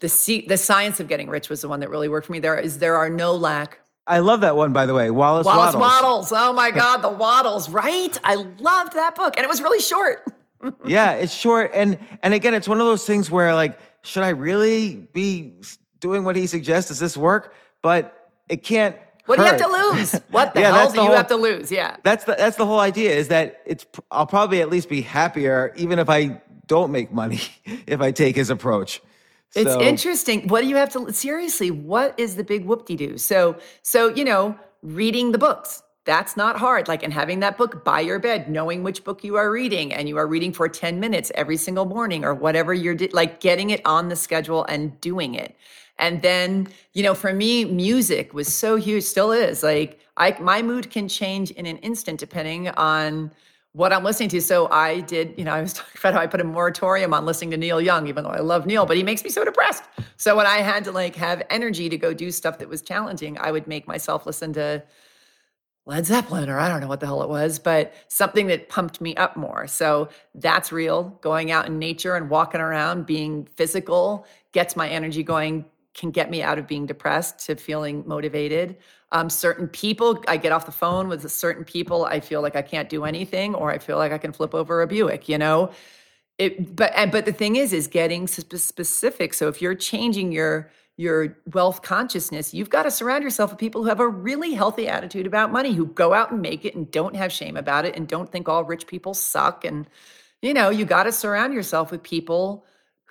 the 0.00 0.08
C- 0.08 0.46
the 0.46 0.58
science 0.58 1.00
of 1.00 1.08
getting 1.08 1.30
rich 1.30 1.48
was 1.48 1.62
the 1.62 1.68
one 1.68 1.80
that 1.80 1.88
really 1.88 2.10
worked 2.10 2.26
for 2.26 2.32
me. 2.32 2.40
There 2.40 2.58
is 2.58 2.78
there 2.78 2.96
are 2.96 3.08
no 3.08 3.34
lack. 3.34 3.78
I 4.06 4.18
love 4.18 4.42
that 4.42 4.56
one, 4.56 4.74
by 4.74 4.84
the 4.84 4.92
way. 4.92 5.10
Wallace, 5.10 5.46
Wallace 5.46 5.74
Wattles. 5.74 6.30
Wattles. 6.30 6.32
Oh 6.36 6.52
my 6.52 6.70
God, 6.82 6.98
the 6.98 7.08
Wattles. 7.08 7.70
Right? 7.70 8.16
I 8.22 8.34
loved 8.34 8.92
that 8.92 9.14
book, 9.14 9.38
and 9.38 9.44
it 9.44 9.48
was 9.48 9.62
really 9.62 9.80
short. 9.80 10.24
yeah, 10.84 11.12
it's 11.12 11.32
short, 11.32 11.70
and 11.72 11.98
and 12.22 12.34
again, 12.34 12.52
it's 12.52 12.68
one 12.68 12.80
of 12.80 12.86
those 12.86 13.06
things 13.06 13.30
where 13.30 13.54
like, 13.54 13.78
should 14.02 14.24
I 14.24 14.30
really 14.30 15.08
be 15.14 15.54
doing 16.02 16.24
what 16.24 16.36
he 16.36 16.46
suggests? 16.46 16.88
Does 16.90 16.98
this 16.98 17.16
work? 17.16 17.54
But 17.80 18.28
it 18.50 18.62
can't. 18.62 18.94
What 19.24 19.36
do 19.36 19.42
you 19.44 19.48
have 19.48 19.60
to 19.60 19.68
lose? 19.68 20.12
What 20.30 20.52
the 20.52 20.60
Yeah, 20.62 20.72
hell 20.76 20.88
do 20.88 20.96
the 20.96 21.02
you 21.02 21.06
whole- 21.08 21.16
have 21.16 21.28
to 21.28 21.36
lose? 21.36 21.72
Yeah. 21.72 21.96
That's 22.02 22.24
the 22.24 22.34
that's 22.36 22.56
the 22.58 22.66
whole 22.66 22.80
idea. 22.80 23.12
Is 23.14 23.28
that 23.28 23.62
it's 23.64 23.86
I'll 24.10 24.26
probably 24.26 24.60
at 24.60 24.68
least 24.68 24.90
be 24.90 25.00
happier 25.00 25.72
even 25.76 25.98
if 25.98 26.10
I 26.10 26.42
don't 26.66 26.92
make 26.92 27.10
money 27.12 27.40
if 27.86 28.00
I 28.02 28.10
take 28.10 28.36
his 28.36 28.50
approach. 28.50 29.00
It's 29.54 29.72
So- 29.72 29.80
interesting. 29.80 30.48
What 30.48 30.62
do 30.62 30.66
you 30.68 30.76
have 30.76 30.92
to 30.94 31.12
seriously? 31.12 31.70
What 31.70 32.18
is 32.18 32.36
the 32.36 32.44
big 32.44 32.64
whoop 32.66 32.84
de 32.86 32.96
doo? 32.96 33.16
So, 33.18 33.56
so 33.82 34.08
you 34.08 34.24
know, 34.24 34.58
reading 34.82 35.32
the 35.32 35.38
books. 35.38 35.82
That's 36.04 36.36
not 36.36 36.56
hard. 36.58 36.88
Like, 36.88 37.04
and 37.04 37.12
having 37.12 37.38
that 37.40 37.56
book 37.56 37.84
by 37.84 38.00
your 38.00 38.18
bed, 38.18 38.50
knowing 38.50 38.82
which 38.82 39.04
book 39.04 39.22
you 39.22 39.36
are 39.36 39.48
reading, 39.52 39.92
and 39.92 40.08
you 40.08 40.16
are 40.16 40.26
reading 40.26 40.52
for 40.52 40.68
ten 40.68 40.98
minutes 40.98 41.30
every 41.36 41.56
single 41.56 41.84
morning 41.84 42.24
or 42.24 42.34
whatever 42.34 42.74
you're 42.74 42.96
like, 43.12 43.38
getting 43.38 43.70
it 43.70 43.80
on 43.84 44.08
the 44.08 44.16
schedule 44.16 44.64
and 44.64 45.00
doing 45.00 45.36
it. 45.36 45.54
And 46.02 46.20
then, 46.20 46.66
you 46.94 47.04
know, 47.04 47.14
for 47.14 47.32
me, 47.32 47.64
music 47.64 48.34
was 48.34 48.52
so 48.52 48.74
huge, 48.74 49.04
still 49.04 49.30
is. 49.30 49.62
Like, 49.62 50.00
I 50.16 50.36
my 50.40 50.60
mood 50.60 50.90
can 50.90 51.08
change 51.08 51.52
in 51.52 51.64
an 51.64 51.76
instant 51.78 52.18
depending 52.18 52.68
on 52.70 53.30
what 53.70 53.92
I'm 53.92 54.02
listening 54.02 54.28
to. 54.30 54.40
So 54.40 54.68
I 54.70 55.00
did, 55.00 55.32
you 55.38 55.44
know, 55.44 55.52
I 55.52 55.62
was 55.62 55.72
talking 55.74 55.92
about 56.00 56.14
how 56.14 56.20
I 56.20 56.26
put 56.26 56.40
a 56.40 56.44
moratorium 56.44 57.14
on 57.14 57.24
listening 57.24 57.52
to 57.52 57.56
Neil 57.56 57.80
Young, 57.80 58.08
even 58.08 58.24
though 58.24 58.30
I 58.30 58.40
love 58.40 58.66
Neil, 58.66 58.84
but 58.84 58.96
he 58.96 59.04
makes 59.04 59.22
me 59.22 59.30
so 59.30 59.44
depressed. 59.44 59.84
So 60.16 60.36
when 60.36 60.44
I 60.44 60.58
had 60.58 60.82
to 60.84 60.92
like 60.92 61.14
have 61.14 61.44
energy 61.50 61.88
to 61.88 61.96
go 61.96 62.12
do 62.12 62.32
stuff 62.32 62.58
that 62.58 62.68
was 62.68 62.82
challenging, 62.82 63.38
I 63.38 63.52
would 63.52 63.68
make 63.68 63.86
myself 63.86 64.26
listen 64.26 64.52
to 64.54 64.82
Led 65.84 66.06
Zeppelin, 66.06 66.48
or 66.48 66.58
I 66.58 66.68
don't 66.68 66.80
know 66.80 66.86
what 66.86 67.00
the 67.00 67.06
hell 67.06 67.22
it 67.22 67.28
was, 67.28 67.58
but 67.58 67.92
something 68.08 68.46
that 68.48 68.68
pumped 68.68 69.00
me 69.00 69.16
up 69.16 69.36
more. 69.36 69.66
So 69.66 70.08
that's 70.34 70.70
real. 70.70 71.18
Going 71.22 71.50
out 71.50 71.66
in 71.66 71.78
nature 71.78 72.14
and 72.14 72.30
walking 72.30 72.60
around, 72.60 73.06
being 73.06 73.46
physical, 73.56 74.26
gets 74.52 74.76
my 74.76 74.88
energy 74.88 75.24
going, 75.24 75.64
can 75.94 76.10
get 76.10 76.30
me 76.30 76.42
out 76.42 76.58
of 76.58 76.66
being 76.66 76.86
depressed 76.86 77.38
to 77.46 77.56
feeling 77.56 78.02
motivated. 78.06 78.76
Um, 79.12 79.28
certain 79.28 79.68
people, 79.68 80.22
I 80.26 80.38
get 80.38 80.52
off 80.52 80.64
the 80.64 80.72
phone 80.72 81.08
with 81.08 81.30
certain 81.30 81.64
people, 81.64 82.06
I 82.06 82.20
feel 82.20 82.40
like 82.40 82.56
I 82.56 82.62
can't 82.62 82.88
do 82.88 83.04
anything, 83.04 83.54
or 83.54 83.70
I 83.70 83.78
feel 83.78 83.98
like 83.98 84.12
I 84.12 84.18
can 84.18 84.32
flip 84.32 84.54
over 84.54 84.80
a 84.80 84.86
Buick, 84.86 85.28
you 85.28 85.38
know? 85.38 85.70
It, 86.38 86.74
but 86.74 86.92
and, 86.96 87.12
but 87.12 87.26
the 87.26 87.32
thing 87.32 87.56
is, 87.56 87.72
is 87.72 87.86
getting 87.88 88.26
spe- 88.26 88.56
specific. 88.56 89.34
So 89.34 89.48
if 89.48 89.60
you're 89.60 89.74
changing 89.74 90.32
your 90.32 90.70
your 90.96 91.38
wealth 91.52 91.82
consciousness, 91.82 92.52
you've 92.52 92.70
got 92.70 92.82
to 92.84 92.90
surround 92.90 93.24
yourself 93.24 93.50
with 93.50 93.58
people 93.58 93.82
who 93.82 93.88
have 93.88 94.00
a 94.00 94.08
really 94.08 94.54
healthy 94.54 94.88
attitude 94.88 95.26
about 95.26 95.50
money, 95.52 95.72
who 95.72 95.86
go 95.86 96.12
out 96.12 96.30
and 96.30 96.40
make 96.42 96.64
it 96.64 96.74
and 96.74 96.90
don't 96.90 97.16
have 97.16 97.32
shame 97.32 97.56
about 97.56 97.84
it 97.84 97.96
and 97.96 98.08
don't 98.08 98.30
think 98.30 98.48
all 98.48 98.64
rich 98.64 98.86
people 98.86 99.14
suck 99.14 99.64
and 99.64 99.86
you 100.42 100.52
know, 100.52 100.70
you 100.70 100.84
got 100.84 101.04
to 101.04 101.12
surround 101.12 101.54
yourself 101.54 101.90
with 101.92 102.02
people 102.02 102.66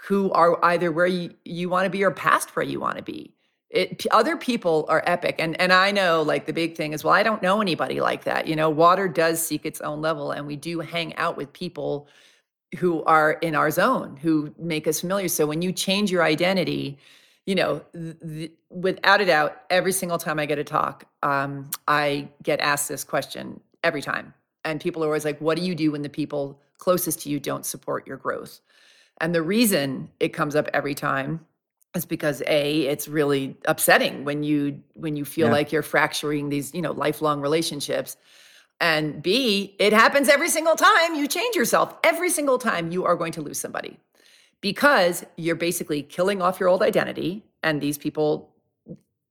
who 0.07 0.31
are 0.31 0.63
either 0.65 0.91
where 0.91 1.07
you, 1.07 1.33
you 1.45 1.69
want 1.69 1.85
to 1.85 1.89
be 1.89 2.03
or 2.03 2.11
past 2.11 2.55
where 2.55 2.65
you 2.65 2.79
want 2.79 2.97
to 2.97 3.03
be. 3.03 3.33
It, 3.69 4.05
other 4.11 4.35
people 4.35 4.85
are 4.89 5.01
epic 5.05 5.35
and 5.39 5.59
and 5.61 5.71
I 5.71 5.91
know 5.91 6.23
like 6.23 6.45
the 6.45 6.51
big 6.51 6.75
thing 6.75 6.91
is 6.91 7.05
well 7.05 7.13
I 7.13 7.23
don't 7.23 7.41
know 7.41 7.61
anybody 7.61 8.01
like 8.01 8.25
that. 8.25 8.45
You 8.45 8.55
know, 8.57 8.69
water 8.69 9.07
does 9.07 9.41
seek 9.41 9.65
its 9.65 9.79
own 9.79 10.01
level 10.01 10.31
and 10.31 10.45
we 10.45 10.57
do 10.57 10.81
hang 10.81 11.15
out 11.15 11.37
with 11.37 11.53
people 11.53 12.09
who 12.77 13.03
are 13.03 13.33
in 13.33 13.55
our 13.55 13.71
zone 13.71 14.17
who 14.17 14.53
make 14.57 14.87
us 14.87 15.01
familiar. 15.01 15.27
So 15.27 15.45
when 15.45 15.61
you 15.61 15.71
change 15.71 16.11
your 16.11 16.23
identity, 16.23 16.97
you 17.45 17.55
know, 17.55 17.81
th- 17.93 18.51
without 18.69 19.21
a 19.21 19.25
doubt, 19.25 19.61
every 19.69 19.91
single 19.91 20.17
time 20.17 20.39
I 20.39 20.45
get 20.45 20.59
a 20.59 20.63
talk, 20.63 21.05
um, 21.23 21.69
I 21.87 22.29
get 22.43 22.59
asked 22.59 22.87
this 22.87 23.03
question 23.03 23.59
every 23.83 24.01
time. 24.01 24.33
And 24.63 24.79
people 24.79 25.03
are 25.03 25.07
always 25.07 25.25
like, 25.25 25.39
what 25.41 25.57
do 25.57 25.63
you 25.63 25.75
do 25.75 25.91
when 25.91 26.01
the 26.01 26.09
people 26.09 26.61
closest 26.77 27.21
to 27.21 27.29
you 27.29 27.39
don't 27.39 27.65
support 27.65 28.07
your 28.07 28.17
growth? 28.17 28.61
And 29.21 29.33
the 29.35 29.43
reason 29.43 30.09
it 30.19 30.29
comes 30.29 30.55
up 30.55 30.67
every 30.73 30.95
time 30.95 31.39
is 31.95 32.05
because 32.05 32.41
a 32.47 32.81
it's 32.87 33.07
really 33.07 33.55
upsetting 33.65 34.25
when 34.25 34.43
you 34.43 34.81
when 34.95 35.15
you 35.15 35.25
feel 35.25 35.47
Yeah. 35.47 35.53
like 35.53 35.71
you're 35.71 35.83
fracturing 35.83 36.49
these 36.49 36.73
you 36.73 36.81
know 36.81 36.91
lifelong 36.91 37.41
relationships. 37.41 38.17
And 38.81 39.21
b 39.21 39.75
it 39.79 39.93
happens 39.93 40.27
every 40.27 40.49
single 40.49 40.75
time 40.75 41.15
you 41.15 41.27
change 41.27 41.55
yourself. 41.55 41.95
Every 42.03 42.29
single 42.29 42.57
time 42.57 42.91
you 42.91 43.05
are 43.05 43.15
going 43.15 43.31
to 43.33 43.41
lose 43.41 43.59
somebody. 43.59 43.99
Because 44.61 45.25
you're 45.37 45.55
basically 45.55 46.03
killing 46.03 46.41
off 46.41 46.59
your 46.59 46.69
old 46.69 46.81
identity 46.83 47.43
and 47.63 47.79
these 47.81 47.97
people 47.97 48.49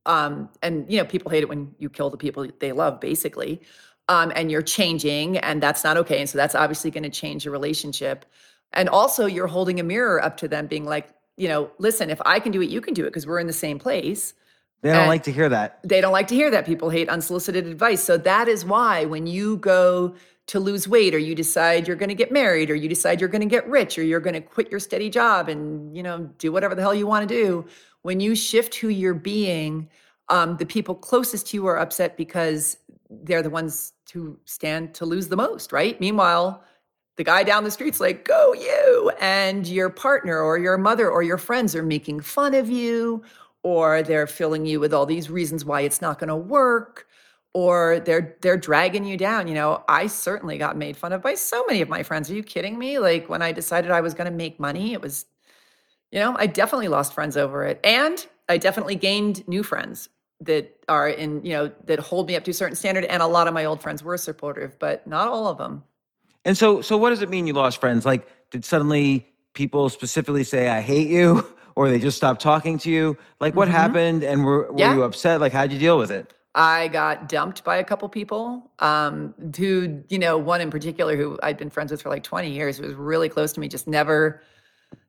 um 0.07 0.49
and 0.63 0.91
you 0.91 0.99
know 0.99 1.05
people 1.05 1.31
hate 1.31 1.43
it 1.43 1.49
when 1.49 1.75
you 1.79 1.91
kill 1.91 2.11
the 2.11 2.17
people 2.17 2.47
they 2.61 2.73
love 2.73 3.01
basically. 3.01 3.61
Um 4.09 4.33
and 4.37 4.51
you're 4.53 4.63
changing 4.63 5.39
and 5.39 5.63
that's 5.63 5.83
not 5.83 5.97
okay. 5.97 6.21
And 6.21 6.29
so 6.29 6.39
that's 6.39 6.55
obviously 6.55 6.91
going 6.93 7.03
to 7.05 7.11
change 7.23 7.45
your 7.45 7.53
relationship 7.53 8.25
and 8.73 8.89
also 8.89 9.27
you're 9.27 9.47
holding 9.47 9.81
a 9.81 9.83
mirror 9.83 10.23
up 10.23 10.37
to 10.39 10.49
them 10.49 10.67
being 10.67 10.85
like 10.85 11.09
you 11.37 11.49
know 11.49 11.71
listen 11.79 12.11
if 12.11 12.21
i 12.27 12.39
can 12.39 12.53
do 12.53 12.61
it 12.63 12.69
you 12.71 12.81
can 12.81 12.95
do 12.95 13.05
it 13.05 13.09
because 13.11 13.27
we're 13.27 13.39
in 13.41 13.47
the 13.47 13.53
same 13.53 13.79
place. 13.79 14.35
They 14.83 14.91
don't 14.91 15.01
And- 15.01 15.09
like 15.09 15.25
to 15.25 15.33
hear 15.33 15.49
that. 15.51 15.79
they 15.85 16.01
don't 16.01 16.13
like 16.13 16.29
to 16.29 16.35
hear 16.35 16.51
that. 16.51 16.65
People 16.65 16.89
hate 16.89 17.09
unsolicited 17.11 17.67
advice. 17.67 18.03
So 18.03 18.17
that 18.17 18.49
is 18.49 18.65
why 18.65 19.05
when 19.05 19.27
you 19.27 19.59
go 19.59 20.15
to 20.47 20.59
lose 20.59 20.89
weight 20.89 21.15
or 21.15 21.19
you 21.19 21.35
decide 21.35 21.87
you're 21.87 21.99
going 21.99 22.09
to 22.09 22.15
get 22.15 22.33
married 22.33 22.71
or 22.71 22.75
you 22.75 22.89
decide 22.89 23.21
you're 23.21 23.29
going 23.29 23.43
to 23.43 23.47
get 23.57 23.69
rich 23.69 23.99
or 23.99 24.03
you're 24.03 24.21
going 24.21 24.33
to 24.35 24.41
quit 24.41 24.71
your 24.71 24.81
steady 24.81 25.11
job 25.11 25.51
and 25.51 25.95
you 25.95 26.03
know 26.03 26.31
do 26.39 26.51
whatever 26.51 26.75
the 26.75 26.81
hell 26.81 26.95
you 26.95 27.07
want 27.07 27.29
to 27.29 27.35
do 27.35 27.67
when 28.03 28.21
you 28.21 28.35
shift 28.35 28.75
who 28.77 28.89
you're 28.89 29.13
being 29.15 29.87
um, 30.31 30.57
the 30.57 30.65
people 30.67 30.95
closest 30.95 31.49
to 31.49 31.57
you 31.59 31.67
are 31.67 31.79
upset 31.79 32.17
because 32.17 32.79
they're 33.11 33.43
the 33.43 33.51
ones 33.51 33.93
who 34.15 34.39
stand 34.47 34.95
to 34.95 35.05
lose 35.05 35.29
the 35.29 35.37
most 35.37 35.73
right? 35.73 36.01
Meanwhile 36.01 36.65
the 37.17 37.25
guy 37.25 37.43
down 37.43 37.65
the 37.65 37.71
street's 37.71 38.01
like, 38.01 38.25
go 38.25 38.55
you. 38.55 39.13
And 39.21 39.67
your 39.67 39.91
partner 39.91 40.41
or 40.41 40.59
your 40.59 40.79
mother 40.79 41.11
or 41.11 41.23
your 41.23 41.39
friends 41.39 41.75
are 41.75 41.83
making 41.83 42.21
fun 42.21 42.55
of 42.55 42.71
you, 42.71 43.23
or 43.63 44.03
they're 44.03 44.27
filling 44.27 44.65
you 44.65 44.81
with 44.81 44.95
all 44.95 45.07
these 45.07 45.29
reasons 45.31 45.65
why 45.65 45.83
it's 45.83 46.01
not 46.01 46.19
going 46.19 46.29
to 46.29 46.37
work, 46.37 47.07
or 47.53 48.01
they're 48.01 48.37
they're 48.41 48.57
dragging 48.57 49.05
you 49.05 49.17
down. 49.17 49.49
You 49.49 49.55
know, 49.55 49.85
I 49.89 50.07
certainly 50.07 50.57
got 50.57 50.77
made 50.77 50.97
fun 50.97 51.13
of 51.13 51.23
by 51.23 51.35
so 51.35 51.65
many 51.69 51.83
of 51.83 51.89
my 51.89 52.03
friends. 52.03 52.31
Are 52.31 52.35
you 52.35 52.43
kidding 52.43 52.79
me? 52.79 52.99
Like 52.99 53.29
when 53.29 53.43
I 53.43 53.53
decided 53.53 53.91
I 53.91 54.01
was 54.01 54.15
going 54.15 54.31
to 54.31 54.37
make 54.37 54.59
money, 54.61 54.93
it 54.93 55.03
was, 55.03 55.27
you 56.11 56.21
know, 56.21 56.35
I 56.39 56.47
definitely 56.47 56.89
lost 56.89 57.13
friends 57.13 57.37
over 57.37 57.65
it. 57.65 57.81
And 57.85 58.27
I 58.49 58.57
definitely 58.57 58.97
gained 58.97 59.47
new 59.47 59.63
friends 59.63 60.09
that 60.41 60.75
are 60.89 61.09
in, 61.09 61.45
you 61.45 61.53
know, 61.53 61.71
that 61.85 61.99
hold 61.99 62.29
me 62.29 62.37
up 62.37 62.45
to 62.45 62.51
a 62.53 62.55
certain 62.55 62.77
standard. 62.77 63.05
And 63.05 63.23
a 63.23 63.27
lot 63.27 63.47
of 63.47 63.53
my 63.55 63.65
old 63.67 63.83
friends 63.83 64.03
were 64.03 64.17
supportive, 64.17 64.79
but 64.79 65.07
not 65.07 65.29
all 65.29 65.49
of 65.49 65.59
them. 65.59 65.85
And 66.45 66.57
so, 66.57 66.81
so 66.83 66.97
what 66.97 67.11
does 67.11 67.23
it 67.23 67.29
mean 67.31 67.47
you 67.47 67.53
lost 67.55 67.81
friends? 67.81 68.07
Like, 68.07 68.27
did 68.51 68.65
suddenly 68.65 69.27
people 69.55 69.89
specifically 69.91 70.45
say, 70.45 70.69
"I 70.69 70.81
hate 70.81 71.09
you," 71.09 71.47
or 71.77 71.91
they 71.91 71.99
just 71.99 72.17
stopped 72.17 72.41
talking 72.43 72.79
to 72.79 72.91
you? 72.91 73.17
Like, 73.41 73.57
what 73.57 73.69
happened? 73.69 74.23
And 74.25 74.45
were, 74.45 74.73
were 74.73 74.87
Mm-hmm. 74.87 74.93
Yeah. 74.93 74.95
you 74.97 75.03
upset? 75.05 75.41
Like, 75.41 75.53
how'd 75.53 75.73
you 75.73 75.79
deal 75.79 75.99
with 75.99 76.11
it? 76.11 76.33
I 76.55 76.89
got 76.89 77.29
dumped 77.29 77.65
by 77.65 77.77
a 77.77 77.85
couple 77.85 78.09
people. 78.09 78.71
Um, 78.81 79.35
who, 79.57 80.03
you 80.09 80.19
know, 80.19 80.37
one 80.39 80.61
in 80.61 80.71
particular 80.71 81.17
who 81.17 81.39
I'd 81.43 81.57
been 81.57 81.71
friends 81.71 81.93
with 81.93 82.03
for 82.03 82.09
like 82.09 82.25
20 82.25 82.51
years, 82.51 82.79
who 82.79 82.85
was 82.87 82.95
really 82.95 83.29
close 83.29 83.53
to 83.55 83.61
me, 83.61 83.69
just 83.69 83.87
never, 83.87 84.43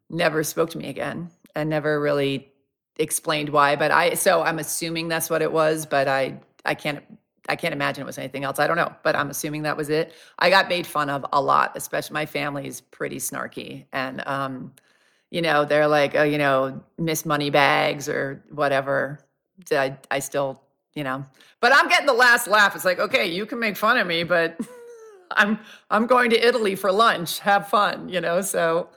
never 0.09 0.43
spoke 0.43 0.69
to 0.71 0.77
me 0.77 0.89
again 0.89 1.31
and 1.55 1.69
never 1.69 1.99
really 1.99 2.51
explained 2.97 3.49
why. 3.49 3.75
But 3.75 3.91
I, 3.91 4.13
so 4.15 4.43
I'm 4.43 4.59
assuming 4.59 5.07
that's 5.07 5.29
what 5.29 5.41
it 5.41 5.51
was, 5.51 5.85
but 5.87 6.07
I, 6.07 6.39
I 6.65 6.75
can't, 6.75 7.03
I 7.49 7.55
can't 7.55 7.73
imagine 7.73 8.03
it 8.03 8.05
was 8.05 8.17
anything 8.17 8.43
else. 8.43 8.59
I 8.59 8.67
don't 8.67 8.77
know, 8.77 8.93
but 9.03 9.15
I'm 9.15 9.29
assuming 9.29 9.63
that 9.63 9.75
was 9.75 9.89
it. 9.89 10.13
I 10.39 10.49
got 10.49 10.69
made 10.69 10.85
fun 10.85 11.09
of 11.09 11.25
a 11.33 11.41
lot, 11.41 11.71
especially 11.75 12.13
my 12.13 12.25
family 12.25 12.67
is 12.67 12.81
pretty 12.81 13.17
snarky. 13.17 13.85
And, 13.91 14.25
um, 14.27 14.73
you 15.31 15.41
know, 15.41 15.65
they're 15.65 15.87
like, 15.87 16.15
oh, 16.15 16.23
you 16.23 16.37
know, 16.37 16.83
Miss 16.97 17.25
Money 17.25 17.49
Bags 17.49 18.07
or 18.07 18.43
whatever. 18.51 19.19
I, 19.71 19.97
I 20.09 20.19
still, 20.19 20.61
you 20.93 21.03
know, 21.03 21.25
but 21.61 21.73
I'm 21.73 21.87
getting 21.87 22.07
the 22.07 22.13
last 22.13 22.47
laugh. 22.47 22.75
It's 22.75 22.85
like, 22.85 22.99
okay, 22.99 23.27
you 23.27 23.45
can 23.45 23.59
make 23.59 23.77
fun 23.77 23.97
of 23.97 24.05
me, 24.07 24.23
but 24.23 24.59
I'm 25.31 25.59
I'm 25.89 26.07
going 26.07 26.29
to 26.31 26.47
Italy 26.47 26.75
for 26.75 26.91
lunch. 26.91 27.39
Have 27.39 27.67
fun, 27.69 28.09
you 28.09 28.21
know. 28.21 28.41
So 28.41 28.89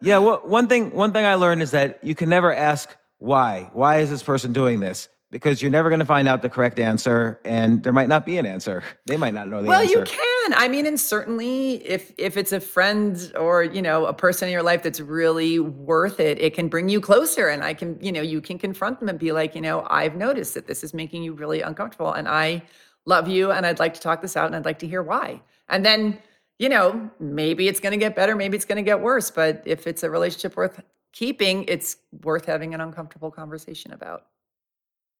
Yeah. 0.00 0.18
Well, 0.18 0.40
one 0.44 0.68
thing, 0.68 0.90
one 0.92 1.12
thing 1.12 1.24
I 1.24 1.34
learned 1.34 1.62
is 1.62 1.70
that 1.72 2.02
you 2.02 2.14
can 2.14 2.28
never 2.28 2.54
ask 2.54 2.94
why. 3.18 3.70
Why 3.72 3.98
is 3.98 4.10
this 4.10 4.22
person 4.22 4.52
doing 4.52 4.80
this? 4.80 5.08
Because 5.32 5.62
you're 5.62 5.70
never 5.70 5.88
going 5.88 5.98
to 5.98 6.04
find 6.06 6.28
out 6.28 6.42
the 6.42 6.50
correct 6.50 6.78
answer, 6.78 7.40
and 7.42 7.82
there 7.82 7.92
might 7.92 8.08
not 8.08 8.26
be 8.26 8.36
an 8.36 8.44
answer. 8.44 8.84
They 9.06 9.16
might 9.16 9.32
not 9.32 9.48
know 9.48 9.62
the 9.62 9.68
answer. 9.68 9.70
well, 9.70 9.84
you 9.84 10.04
can. 10.04 10.54
I 10.54 10.68
mean, 10.68 10.84
and 10.84 11.00
certainly 11.00 11.76
if 11.86 12.12
if 12.18 12.36
it's 12.36 12.52
a 12.52 12.60
friend 12.60 13.32
or 13.36 13.64
you 13.64 13.80
know 13.80 14.04
a 14.04 14.12
person 14.12 14.48
in 14.48 14.52
your 14.52 14.62
life 14.62 14.82
that's 14.82 15.00
really 15.00 15.58
worth 15.58 16.20
it, 16.20 16.38
it 16.38 16.52
can 16.52 16.68
bring 16.68 16.90
you 16.90 17.00
closer. 17.00 17.48
And 17.48 17.64
I 17.64 17.72
can, 17.72 17.98
you 18.00 18.12
know, 18.12 18.20
you 18.20 18.42
can 18.42 18.58
confront 18.58 19.00
them 19.00 19.08
and 19.08 19.18
be 19.18 19.32
like, 19.32 19.54
you 19.54 19.62
know, 19.62 19.86
I've 19.88 20.16
noticed 20.16 20.52
that 20.52 20.66
this 20.66 20.84
is 20.84 20.92
making 20.92 21.22
you 21.22 21.32
really 21.32 21.62
uncomfortable, 21.62 22.12
and 22.12 22.28
I 22.28 22.62
love 23.06 23.26
you, 23.26 23.50
and 23.50 23.64
I'd 23.64 23.78
like 23.78 23.94
to 23.94 24.00
talk 24.00 24.20
this 24.20 24.36
out, 24.36 24.46
and 24.46 24.54
I'd 24.54 24.66
like 24.66 24.80
to 24.80 24.86
hear 24.86 25.02
why. 25.02 25.40
And 25.70 25.82
then, 25.82 26.18
you 26.58 26.68
know, 26.68 27.10
maybe 27.18 27.68
it's 27.68 27.80
going 27.80 27.92
to 27.92 27.98
get 27.98 28.14
better, 28.14 28.36
maybe 28.36 28.56
it's 28.56 28.66
going 28.66 28.76
to 28.76 28.82
get 28.82 29.00
worse. 29.00 29.30
But 29.30 29.62
if 29.64 29.86
it's 29.86 30.02
a 30.02 30.10
relationship 30.10 30.56
worth 30.56 30.82
keeping, 31.12 31.64
it's 31.68 31.96
worth 32.22 32.44
having 32.44 32.74
an 32.74 32.82
uncomfortable 32.82 33.30
conversation 33.30 33.92
about. 33.92 34.26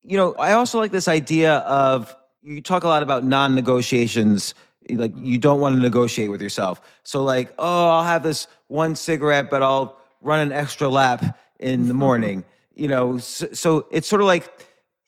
You 0.04 0.16
know, 0.16 0.34
I 0.34 0.52
also 0.52 0.78
like 0.78 0.90
this 0.90 1.08
idea 1.08 1.58
of 1.58 2.14
you 2.42 2.60
talk 2.60 2.84
a 2.84 2.88
lot 2.88 3.02
about 3.02 3.24
non-negotiations. 3.24 4.54
Like 4.90 5.12
you 5.16 5.38
don't 5.38 5.60
want 5.60 5.76
to 5.76 5.80
negotiate 5.82 6.30
with 6.30 6.42
yourself. 6.42 6.80
So 7.04 7.22
like, 7.22 7.54
oh, 7.58 7.88
I'll 7.88 8.04
have 8.04 8.22
this 8.22 8.48
one 8.66 8.96
cigarette, 8.96 9.48
but 9.48 9.62
I'll 9.62 9.96
run 10.20 10.40
an 10.40 10.52
extra 10.52 10.88
lap 10.88 11.38
in 11.60 11.86
the 11.88 11.94
morning. 11.94 12.44
You 12.74 12.88
know, 12.88 13.18
so, 13.18 13.48
so 13.52 13.86
it's 13.92 14.08
sort 14.08 14.22
of 14.22 14.26
like 14.26 14.50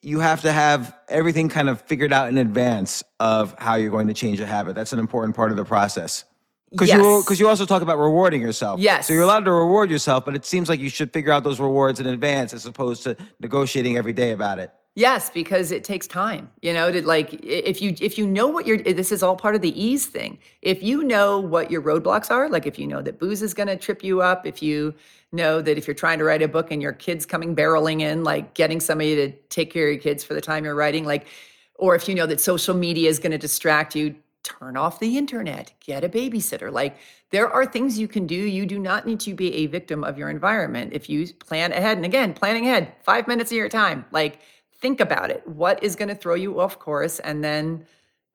you 0.03 0.21
have 0.21 0.43
to 0.43 0.53
have 0.53 0.95
everything 1.09 1.49
kind 1.49 1.69
of 1.69 1.81
figured 1.83 2.13
out 2.13 2.29
in 2.29 2.39
advance 2.39 3.03
of 3.21 3.55
how 3.59 3.75
you're 3.75 3.91
going 3.91 4.07
to 4.07 4.15
change 4.15 4.39
a 4.39 4.47
habit. 4.47 4.75
That's 4.75 4.93
an 4.93 4.99
important 4.99 5.35
part 5.35 5.51
of 5.51 5.57
the 5.57 5.65
process. 5.65 6.25
Because 6.71 6.91
you 6.91 7.03
Yes. 7.03 7.25
because 7.25 7.41
you 7.41 7.49
also 7.49 7.65
talk 7.67 7.83
about 7.83 7.99
rewarding 7.99 8.43
yourself. 8.43 8.81
Yes. 8.81 9.07
So 9.07 9.13
you're 9.13 9.23
allowed 9.23 9.45
to 9.45 9.53
reward 9.53 9.91
yourself, 9.91 10.25
but 10.25 10.35
it 10.35 10.45
seems 10.45 10.69
like 10.69 10.79
you 10.81 10.91
should 10.91 11.13
figure 11.13 11.33
out 11.33 11.43
those 11.43 11.59
rewards 11.59 12.01
in 12.01 12.07
advance 12.07 12.53
as 12.53 12.67
opposed 12.67 13.05
to 13.05 13.17
negotiating 13.41 13.97
every 13.97 14.13
day 14.13 14.33
about 14.33 14.59
it. 14.59 14.71
Yes, 14.97 15.29
because 15.29 15.73
it 15.73 15.83
takes 15.83 16.07
time. 16.07 16.49
You 16.63 16.73
know, 16.73 16.93
to 16.93 17.05
like 17.05 17.35
if 17.43 17.83
you 17.83 17.97
if 18.01 18.17
you 18.17 18.27
know 18.29 18.47
what 18.47 18.65
your 18.65 18.79
this 18.79 19.11
is 19.11 19.25
all 19.25 19.35
part 19.35 19.57
of 19.57 19.61
the 19.61 19.81
ease 19.81 20.07
thing. 20.07 20.39
If 20.63 20.85
you 20.85 21.03
know 21.03 21.41
what 21.41 21.69
your 21.71 21.83
roadblocks 21.83 22.31
are, 22.31 22.49
like 22.49 22.65
if 22.65 22.79
you 22.79 22.87
know 22.87 23.03
that 23.03 23.19
booze 23.19 23.43
is 23.43 23.55
going 23.55 23.67
to 23.67 23.77
trip 23.77 24.05
you 24.05 24.23
up, 24.23 24.47
if 24.47 24.63
you 24.63 24.95
know 25.33 25.61
that 25.61 25.77
if 25.77 25.89
you're 25.89 25.95
trying 25.95 26.19
to 26.19 26.25
write 26.25 26.43
a 26.43 26.49
book 26.49 26.71
and 26.71 26.81
your 26.81 26.93
kids 26.93 27.27
coming 27.27 27.57
barreling 27.57 28.03
in, 28.03 28.23
like 28.23 28.55
getting 28.55 28.81
somebody 28.81 29.17
to 29.17 29.33
take 29.49 29.73
care 29.73 29.89
of 29.89 29.95
your 29.95 30.01
kids 30.03 30.23
for 30.23 30.35
the 30.35 30.41
time 30.41 30.65
you're 30.65 30.77
writing, 30.77 31.05
like 31.05 31.27
or 31.75 31.97
if 31.97 32.09
you 32.09 32.15
know 32.15 32.27
that 32.27 32.41
social 32.41 32.75
media 32.75 33.09
is 33.11 33.19
going 33.19 33.33
to 33.33 33.39
distract 33.39 33.97
you, 33.97 34.15
turn 34.45 34.77
off 34.77 35.01
the 35.01 35.19
internet, 35.19 35.73
get 35.81 36.05
a 36.05 36.09
babysitter. 36.09 36.71
Like 36.71 36.97
there 37.31 37.51
are 37.51 37.67
things 37.67 37.99
you 37.99 38.07
can 38.07 38.29
do. 38.29 38.37
You 38.37 38.65
do 38.65 38.79
not 38.79 39.07
need 39.07 39.19
to 39.21 39.35
be 39.35 39.53
a 39.55 39.67
victim 39.67 40.05
of 40.05 40.17
your 40.17 40.31
environment. 40.31 40.93
If 40.93 41.11
you 41.11 41.27
plan 41.35 41.73
ahead, 41.73 41.97
and 41.97 42.07
again, 42.07 42.33
planning 42.33 42.67
ahead, 42.69 42.93
five 43.03 43.27
minutes 43.27 43.51
of 43.51 43.57
your 43.57 43.69
time, 43.69 44.05
like 44.13 44.39
think 44.85 45.01
about 45.01 45.31
it. 45.31 45.43
What 45.49 45.83
is 45.83 45.97
going 45.97 46.11
to 46.11 46.15
throw 46.15 46.35
you 46.35 46.61
off 46.61 46.79
course, 46.79 47.19
and 47.21 47.43
then 47.43 47.87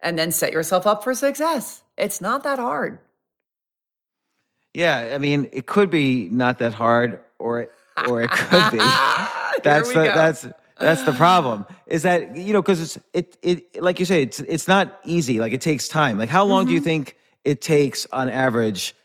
and 0.01 0.17
then 0.17 0.31
set 0.31 0.51
yourself 0.51 0.87
up 0.87 1.03
for 1.03 1.13
success. 1.13 1.83
It's 1.95 2.19
not 2.21 2.41
that 2.43 2.57
hard. 2.57 2.97
Yeah, 4.73 5.11
I 5.13 5.19
mean, 5.19 5.47
it 5.51 5.67
could 5.67 5.91
be 5.91 6.27
not 6.29 6.57
that 6.57 6.73
hard, 6.73 7.19
or 7.37 7.61
it, 7.61 7.71
or 8.07 8.23
it 8.23 8.31
could 8.31 8.71
be. 8.71 8.77
That's 9.63 9.89
the 9.89 9.93
go. 10.05 10.13
that's 10.15 10.47
that's 10.79 11.03
the 11.03 11.11
problem. 11.11 11.65
Is 11.87 12.01
that 12.03 12.35
you 12.35 12.53
know 12.53 12.61
because 12.61 12.79
it's 12.81 12.97
it 13.13 13.37
it 13.43 13.83
like 13.83 13.99
you 13.99 14.05
say 14.05 14.23
it's 14.23 14.39
it's 14.39 14.67
not 14.69 14.99
easy. 15.03 15.39
Like 15.39 15.51
it 15.53 15.61
takes 15.61 15.87
time. 15.89 16.17
Like 16.17 16.29
how 16.29 16.45
long 16.45 16.63
do 16.65 16.69
Mm-hmm. 16.69 16.75
you 16.75 16.81
think 16.81 17.17
it 17.43 17.59
takes 17.61 18.07
on 18.13 18.29
average? 18.29 18.95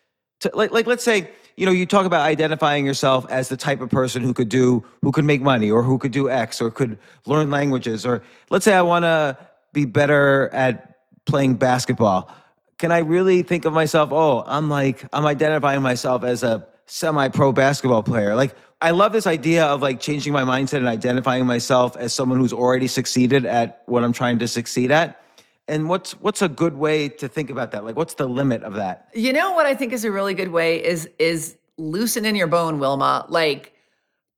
To 0.40 0.50
like 0.54 0.70
like 0.70 0.86
let's 0.86 1.02
say 1.04 1.30
you 1.56 1.66
know 1.66 1.72
you 1.72 1.86
talk 1.86 2.06
about 2.06 2.22
identifying 2.22 2.84
yourself 2.86 3.26
as 3.30 3.48
the 3.48 3.56
type 3.56 3.80
of 3.80 3.90
person 3.90 4.22
who 4.22 4.34
could 4.34 4.48
do 4.48 4.84
who 5.02 5.12
could 5.12 5.24
make 5.24 5.42
money 5.42 5.70
or 5.70 5.82
who 5.82 5.98
could 5.98 6.12
do 6.12 6.28
X 6.30 6.60
or 6.60 6.70
could 6.70 6.98
learn 7.26 7.50
languages 7.50 8.04
or 8.04 8.22
let's 8.50 8.64
say 8.64 8.74
I 8.74 8.82
want 8.82 9.04
to 9.04 9.36
be 9.72 9.84
better 9.84 10.48
at 10.52 10.98
playing 11.26 11.54
basketball. 11.54 12.30
can 12.78 12.92
I 12.92 12.98
really 12.98 13.42
think 13.42 13.64
of 13.64 13.72
myself? 13.72 14.10
Oh, 14.12 14.44
I'm 14.46 14.68
like, 14.68 15.04
I'm 15.12 15.26
identifying 15.26 15.82
myself 15.82 16.24
as 16.24 16.42
a 16.42 16.66
semi 16.86 17.28
pro 17.28 17.52
basketball 17.52 18.02
player. 18.02 18.34
Like, 18.34 18.54
I 18.80 18.90
love 18.90 19.12
this 19.12 19.26
idea 19.26 19.64
of 19.64 19.80
like 19.80 20.00
changing 20.00 20.32
my 20.32 20.42
mindset 20.42 20.78
and 20.78 20.88
identifying 20.88 21.46
myself 21.46 21.96
as 21.96 22.12
someone 22.12 22.38
who's 22.38 22.52
already 22.52 22.86
succeeded 22.86 23.46
at 23.46 23.82
what 23.86 24.04
I'm 24.04 24.12
trying 24.12 24.38
to 24.40 24.48
succeed 24.48 24.90
at. 24.90 25.23
And 25.66 25.88
what's 25.88 26.12
what's 26.20 26.42
a 26.42 26.48
good 26.48 26.74
way 26.74 27.08
to 27.08 27.28
think 27.28 27.50
about 27.50 27.70
that? 27.72 27.84
Like, 27.84 27.96
what's 27.96 28.14
the 28.14 28.28
limit 28.28 28.62
of 28.62 28.74
that? 28.74 29.08
You 29.14 29.32
know 29.32 29.52
what 29.52 29.66
I 29.66 29.74
think 29.74 29.92
is 29.92 30.04
a 30.04 30.12
really 30.12 30.34
good 30.34 30.50
way 30.50 30.84
is 30.84 31.08
is 31.18 31.56
loosening 31.78 32.36
your 32.36 32.46
bone, 32.46 32.78
Wilma. 32.78 33.24
Like 33.28 33.72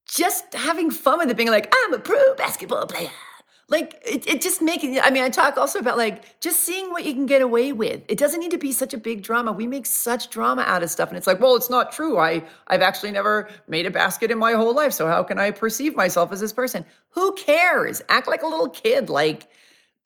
just 0.08 0.54
having 0.54 0.90
fun 0.90 1.18
with 1.18 1.30
it, 1.30 1.36
being 1.36 1.50
like, 1.50 1.74
I'm 1.74 1.94
a 1.94 1.98
pro 1.98 2.34
basketball 2.36 2.86
player. 2.86 3.10
Like 3.68 4.00
it, 4.06 4.24
it 4.28 4.40
just 4.40 4.62
making 4.62 5.00
I 5.00 5.10
mean, 5.10 5.24
I 5.24 5.28
talk 5.28 5.56
also 5.56 5.80
about 5.80 5.96
like 5.98 6.38
just 6.40 6.60
seeing 6.60 6.92
what 6.92 7.04
you 7.04 7.12
can 7.12 7.26
get 7.26 7.42
away 7.42 7.72
with. 7.72 8.02
It 8.06 8.16
doesn't 8.16 8.38
need 8.38 8.52
to 8.52 8.58
be 8.58 8.70
such 8.70 8.94
a 8.94 8.98
big 8.98 9.24
drama. 9.24 9.50
We 9.50 9.66
make 9.66 9.86
such 9.86 10.30
drama 10.30 10.62
out 10.62 10.84
of 10.84 10.90
stuff. 10.90 11.08
And 11.08 11.18
it's 11.18 11.26
like, 11.26 11.40
well, 11.40 11.56
it's 11.56 11.68
not 11.68 11.90
true. 11.90 12.18
I 12.18 12.44
I've 12.68 12.82
actually 12.82 13.10
never 13.10 13.48
made 13.66 13.84
a 13.84 13.90
basket 13.90 14.30
in 14.30 14.38
my 14.38 14.52
whole 14.52 14.72
life. 14.72 14.92
So 14.92 15.08
how 15.08 15.24
can 15.24 15.40
I 15.40 15.50
perceive 15.50 15.96
myself 15.96 16.30
as 16.30 16.38
this 16.38 16.52
person? 16.52 16.84
Who 17.10 17.32
cares? 17.32 18.02
Act 18.08 18.28
like 18.28 18.44
a 18.44 18.46
little 18.46 18.68
kid. 18.68 19.10
Like 19.10 19.48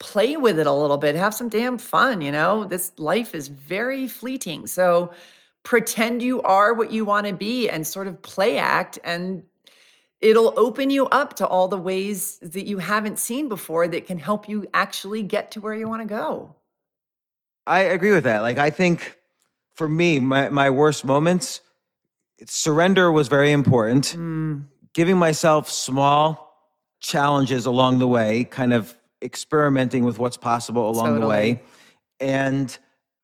play 0.01 0.35
with 0.35 0.59
it 0.59 0.67
a 0.67 0.73
little 0.73 0.97
bit. 0.97 1.15
Have 1.15 1.33
some 1.33 1.47
damn 1.47 1.77
fun, 1.77 2.21
you 2.21 2.31
know? 2.31 2.65
This 2.65 2.91
life 2.97 3.35
is 3.35 3.47
very 3.47 4.07
fleeting. 4.07 4.65
So 4.67 5.13
pretend 5.63 6.23
you 6.23 6.41
are 6.41 6.73
what 6.73 6.91
you 6.91 7.05
want 7.05 7.27
to 7.27 7.33
be 7.33 7.69
and 7.69 7.85
sort 7.85 8.07
of 8.07 8.19
play 8.21 8.57
act 8.57 8.97
and 9.03 9.43
it'll 10.19 10.53
open 10.57 10.89
you 10.89 11.07
up 11.07 11.35
to 11.35 11.47
all 11.47 11.67
the 11.67 11.77
ways 11.77 12.39
that 12.41 12.65
you 12.65 12.79
haven't 12.79 13.19
seen 13.19 13.47
before 13.47 13.87
that 13.87 14.07
can 14.07 14.17
help 14.17 14.49
you 14.49 14.67
actually 14.73 15.23
get 15.23 15.51
to 15.51 15.61
where 15.61 15.73
you 15.73 15.87
want 15.87 16.01
to 16.01 16.07
go. 16.07 16.55
I 17.67 17.81
agree 17.81 18.11
with 18.11 18.23
that. 18.23 18.41
Like, 18.41 18.57
I 18.57 18.71
think 18.71 19.17
for 19.73 19.87
me, 19.87 20.19
my, 20.19 20.49
my 20.49 20.69
worst 20.69 21.05
moments, 21.05 21.61
surrender 22.45 23.11
was 23.11 23.27
very 23.27 23.51
important. 23.51 24.15
Mm. 24.17 24.65
Giving 24.93 25.17
myself 25.17 25.69
small 25.69 26.57
challenges 26.99 27.65
along 27.65 27.99
the 27.99 28.07
way, 28.07 28.43
kind 28.45 28.73
of 28.73 28.95
experimenting 29.21 30.03
with 30.03 30.19
what's 30.19 30.37
possible 30.37 30.89
along 30.89 31.19
the 31.19 31.27
way, 31.27 31.61
and 32.19 32.77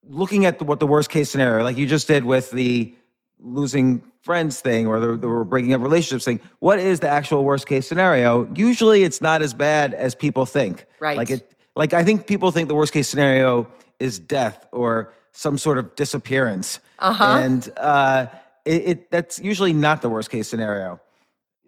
looking 0.04 0.45
at 0.45 0.60
the, 0.60 0.66
what 0.66 0.80
the 0.80 0.88
worst 0.88 1.10
case 1.10 1.30
scenario, 1.30 1.64
like 1.64 1.78
you 1.78 1.86
just 1.86 2.08
did 2.08 2.24
with 2.24 2.52
the 2.52 2.93
losing 3.39 4.02
friends 4.22 4.62
thing 4.62 4.88
or 4.88 5.00
the, 5.00 5.18
the 5.18 5.28
breaking 5.45 5.74
up 5.74 5.82
relationships 5.82 6.26
thing. 6.26 6.39
What 6.60 6.80
is 6.80 7.00
the 7.00 7.10
actual 7.10 7.43
worst 7.43 7.68
case 7.68 7.88
scenario? 7.88 8.52
Usually, 8.56 9.04
it's 9.04 9.22
not 9.22 9.41
as 9.41 9.54
bad 9.54 9.93
as 9.93 10.16
people 10.16 10.45
think. 10.45 10.86
Right. 11.00 11.18
Like 11.18 11.30
it. 11.30 11.54
Like 11.76 11.93
I 11.93 12.04
think 12.04 12.26
people 12.26 12.52
think 12.52 12.68
the 12.68 12.76
worst 12.76 12.91
case 12.91 13.08
scenario 13.08 13.68
is 14.00 14.18
death 14.18 14.66
or 14.72 15.14
some 15.32 15.58
sort 15.60 15.78
of 15.78 15.93
disappearance. 15.95 16.80
Uh-huh. 16.98 17.24
And 17.24 17.72
uh, 17.78 18.26
it, 18.66 18.82
it 18.88 19.12
that's 19.12 19.39
usually 19.39 19.74
not 19.74 20.02
the 20.02 20.10
worst 20.10 20.32
case 20.32 20.48
scenario. 20.48 21.00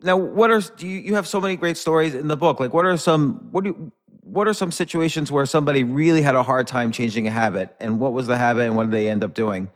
Now, 0.02 0.18
what 0.18 0.50
are 0.50 0.62
do 0.62 0.88
you, 0.88 1.00
you 1.00 1.16
have 1.16 1.28
so 1.28 1.40
many 1.40 1.56
great 1.56 1.78
stories 1.78 2.16
in 2.16 2.28
the 2.28 2.38
book? 2.38 2.60
Like, 2.60 2.74
what 2.74 2.86
are 2.86 2.98
some 2.98 3.50
what 3.52 3.64
do 3.64 3.70
you, 3.70 3.92
what 4.32 4.48
are 4.48 4.54
some 4.54 4.72
situations 4.72 5.32
where 5.32 5.46
somebody 5.46 5.84
really 5.84 6.22
had 6.22 6.36
a 6.36 6.44
hard 6.44 6.68
time 6.68 6.92
changing 6.92 7.28
a 7.28 7.32
habit, 7.32 7.76
and 7.80 8.00
what 8.00 8.14
was 8.14 8.28
the 8.28 8.38
habit, 8.38 8.64
and 8.64 8.76
what 8.76 8.84
did 8.86 8.92
they 8.92 9.10
end 9.10 9.24
up 9.24 9.34
doing? 9.34 9.70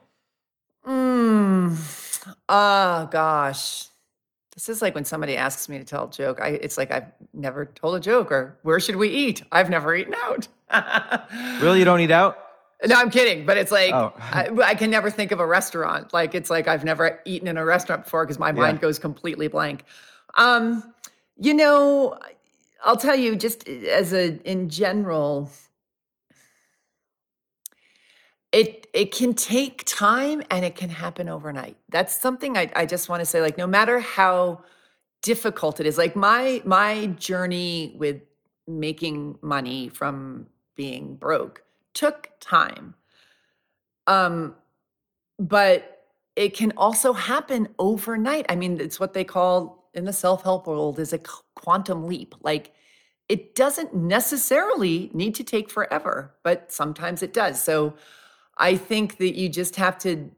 Mm. 0.88 1.78
Oh 2.49 3.08
gosh. 3.12 3.88
This 4.54 4.70
is 4.70 4.82
like 4.82 4.93
when 4.93 5.06
somebody 5.06 5.36
asks 5.36 5.68
me 5.68 5.80
to 5.80 5.84
tell 5.84 6.06
a 6.06 6.12
joke. 6.12 6.39
I 6.41 6.49
it's 6.49 6.78
like 6.78 6.91
I've 6.91 7.12
never 7.34 7.66
told 7.66 7.95
a 7.95 7.99
joke 7.99 8.32
or 8.32 8.58
where 8.62 8.80
should 8.80 8.97
we 8.97 9.10
eat? 9.10 9.43
I've 9.51 9.70
never 9.70 9.95
eaten 9.95 10.14
out. 10.24 10.47
Really, 11.62 11.80
you 11.80 11.86
don't 11.86 11.99
eat 11.99 12.12
out? 12.12 12.38
No, 12.86 12.95
I'm 12.95 13.10
kidding, 13.10 13.45
but 13.45 13.58
it's 13.58 13.72
like 13.72 13.93
Oh. 13.93 14.14
I, 14.20 14.49
I 14.64 14.76
can 14.76 14.89
never 14.91 15.10
think 15.10 15.32
of 15.32 15.39
a 15.39 15.45
restaurant. 15.45 16.14
Like 16.14 16.36
it's 16.36 16.49
like 16.49 16.68
I've 16.68 16.84
never 16.84 17.20
eaten 17.26 17.47
in 17.47 17.58
a 17.58 17.66
restaurant 17.66 18.04
before 18.04 18.26
because 18.26 18.39
my 18.39 18.51
mind 18.51 18.82
goes 18.82 18.99
completely 18.99 19.47
blank. 19.47 19.86
Um, 20.36 20.84
you 21.38 21.54
know, 21.54 22.18
I'll 22.84 22.97
tell 22.97 23.15
you 23.15 23.36
just 23.36 23.67
as 23.67 24.13
a 24.13 24.38
in 24.49 24.69
general, 24.69 25.49
it 28.51 28.88
it 28.93 29.11
can 29.13 29.34
take 29.34 29.84
time 29.86 30.43
and 30.51 30.65
it 30.65 30.75
can 30.75 30.89
happen 30.89 31.29
overnight. 31.29 31.77
That's 31.89 32.15
something 32.15 32.57
I, 32.57 32.71
I 32.75 32.86
just 32.86 33.09
want 33.09 33.21
to 33.21 33.25
say. 33.25 33.41
Like 33.41 33.57
no 33.57 33.67
matter 33.67 33.99
how 33.99 34.63
difficult 35.21 35.79
it 35.79 35.86
is, 35.86 35.97
like 35.97 36.15
my 36.15 36.61
my 36.65 37.07
journey 37.07 37.95
with 37.97 38.21
making 38.67 39.38
money 39.41 39.89
from 39.89 40.47
being 40.75 41.15
broke 41.15 41.63
took 41.93 42.31
time. 42.39 42.95
Um, 44.07 44.55
but 45.39 46.05
it 46.36 46.55
can 46.55 46.73
also 46.77 47.13
happen 47.13 47.69
overnight. 47.79 48.45
I 48.49 48.55
mean, 48.55 48.79
it's 48.79 48.99
what 48.99 49.13
they 49.13 49.23
call 49.23 49.82
in 49.93 50.05
the 50.05 50.13
self-help 50.13 50.67
world 50.67 50.99
is 50.99 51.13
a 51.13 51.19
quantum 51.55 52.07
leap. 52.07 52.35
Like 52.41 52.73
it 53.29 53.55
doesn't 53.55 53.93
necessarily 53.93 55.09
need 55.13 55.35
to 55.35 55.43
take 55.43 55.69
forever, 55.69 56.33
but 56.43 56.71
sometimes 56.71 57.23
it 57.23 57.33
does. 57.33 57.61
So 57.61 57.95
I 58.57 58.75
think 58.75 59.17
that 59.17 59.35
you 59.35 59.49
just 59.49 59.75
have 59.77 59.97
to 59.99 60.29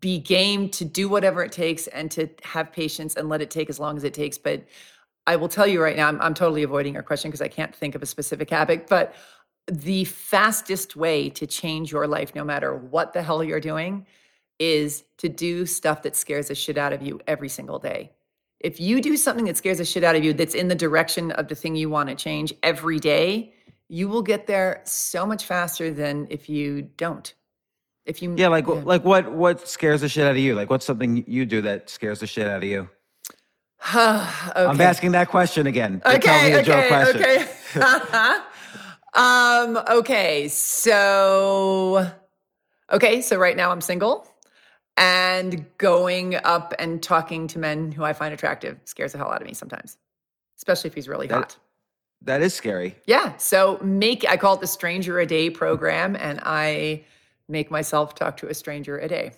be 0.00 0.18
game 0.18 0.68
to 0.70 0.84
do 0.84 1.08
whatever 1.08 1.42
it 1.42 1.52
takes 1.52 1.86
and 1.88 2.10
to 2.10 2.28
have 2.42 2.72
patience 2.72 3.14
and 3.14 3.28
let 3.28 3.40
it 3.40 3.50
take 3.50 3.70
as 3.70 3.80
long 3.80 3.96
as 3.96 4.04
it 4.04 4.14
takes. 4.14 4.36
But 4.36 4.64
I 5.26 5.36
will 5.36 5.48
tell 5.48 5.66
you 5.66 5.82
right 5.82 5.96
now, 5.96 6.08
I'm, 6.08 6.20
I'm 6.20 6.34
totally 6.34 6.62
avoiding 6.62 6.94
your 6.94 7.02
question 7.02 7.30
because 7.30 7.42
I 7.42 7.48
can't 7.48 7.74
think 7.74 7.94
of 7.94 8.02
a 8.02 8.06
specific 8.06 8.50
habit, 8.50 8.86
but 8.86 9.14
the 9.70 10.04
fastest 10.04 10.96
way 10.96 11.28
to 11.30 11.46
change 11.46 11.92
your 11.92 12.06
life, 12.06 12.34
no 12.34 12.44
matter 12.44 12.74
what 12.74 13.12
the 13.12 13.22
hell 13.22 13.44
you're 13.44 13.60
doing, 13.60 14.06
is 14.58 15.04
to 15.18 15.28
do 15.28 15.66
stuff 15.66 16.02
that 16.02 16.16
scares 16.16 16.48
the 16.48 16.54
shit 16.54 16.78
out 16.78 16.92
of 16.92 17.02
you 17.02 17.20
every 17.26 17.48
single 17.48 17.78
day. 17.78 18.10
If 18.60 18.80
you 18.80 19.00
do 19.00 19.16
something 19.16 19.44
that 19.44 19.56
scares 19.56 19.78
the 19.78 19.84
shit 19.84 20.02
out 20.02 20.16
of 20.16 20.24
you 20.24 20.32
that's 20.32 20.54
in 20.54 20.68
the 20.68 20.74
direction 20.74 21.30
of 21.32 21.48
the 21.48 21.54
thing 21.54 21.76
you 21.76 21.88
want 21.88 22.08
to 22.08 22.14
change 22.14 22.52
every 22.62 22.98
day, 22.98 23.54
you 23.88 24.08
will 24.08 24.22
get 24.22 24.46
there 24.46 24.82
so 24.84 25.24
much 25.24 25.44
faster 25.44 25.92
than 25.92 26.26
if 26.28 26.48
you 26.48 26.82
don't. 26.96 27.32
If 28.04 28.22
you 28.22 28.34
Yeah, 28.36 28.48
like 28.48 28.66
like 28.66 29.04
what 29.04 29.32
what 29.32 29.68
scares 29.68 30.00
the 30.00 30.08
shit 30.08 30.24
out 30.24 30.32
of 30.32 30.38
you? 30.38 30.54
Like 30.54 30.70
what's 30.70 30.86
something 30.86 31.24
you 31.26 31.46
do 31.46 31.62
that 31.62 31.88
scares 31.88 32.20
the 32.20 32.26
shit 32.26 32.46
out 32.48 32.58
of 32.58 32.64
you? 32.64 32.88
okay. 33.94 34.48
I'm 34.56 34.80
asking 34.80 35.12
that 35.12 35.28
question 35.28 35.66
again. 35.66 36.02
It 36.06 36.22
tells 36.22 36.42
me 36.42 36.54
Okay, 36.56 36.62
joke 36.62 36.84
okay, 36.84 37.46
okay. 37.74 37.80
um, 39.14 39.78
okay, 39.88 40.48
so 40.48 42.10
okay, 42.90 43.20
so 43.20 43.36
right 43.36 43.56
now 43.56 43.70
I'm 43.70 43.80
single 43.80 44.26
and 44.98 45.64
going 45.78 46.34
up 46.36 46.74
and 46.78 47.02
talking 47.02 47.46
to 47.48 47.58
men 47.58 47.92
who 47.92 48.04
I 48.04 48.12
find 48.12 48.34
attractive 48.34 48.78
scares 48.84 49.12
the 49.12 49.18
hell 49.18 49.30
out 49.32 49.40
of 49.40 49.46
me 49.46 49.54
sometimes. 49.54 49.96
Especially 50.56 50.88
if 50.88 50.94
he's 50.94 51.08
really 51.08 51.26
That- 51.28 51.34
hot. 51.34 51.56
That 52.22 52.42
is 52.42 52.52
scary. 52.52 52.96
Yeah. 53.06 53.36
So 53.36 53.78
make 53.80 54.28
I 54.28 54.36
call 54.36 54.54
it 54.56 54.60
the 54.60 54.66
stranger 54.66 55.20
a 55.20 55.26
day 55.26 55.50
program 55.50 56.16
and 56.16 56.40
I 56.42 57.04
make 57.48 57.70
myself 57.70 58.16
talk 58.16 58.36
to 58.38 58.48
a 58.48 58.54
stranger 58.54 58.98
a 58.98 59.06
day. 59.06 59.32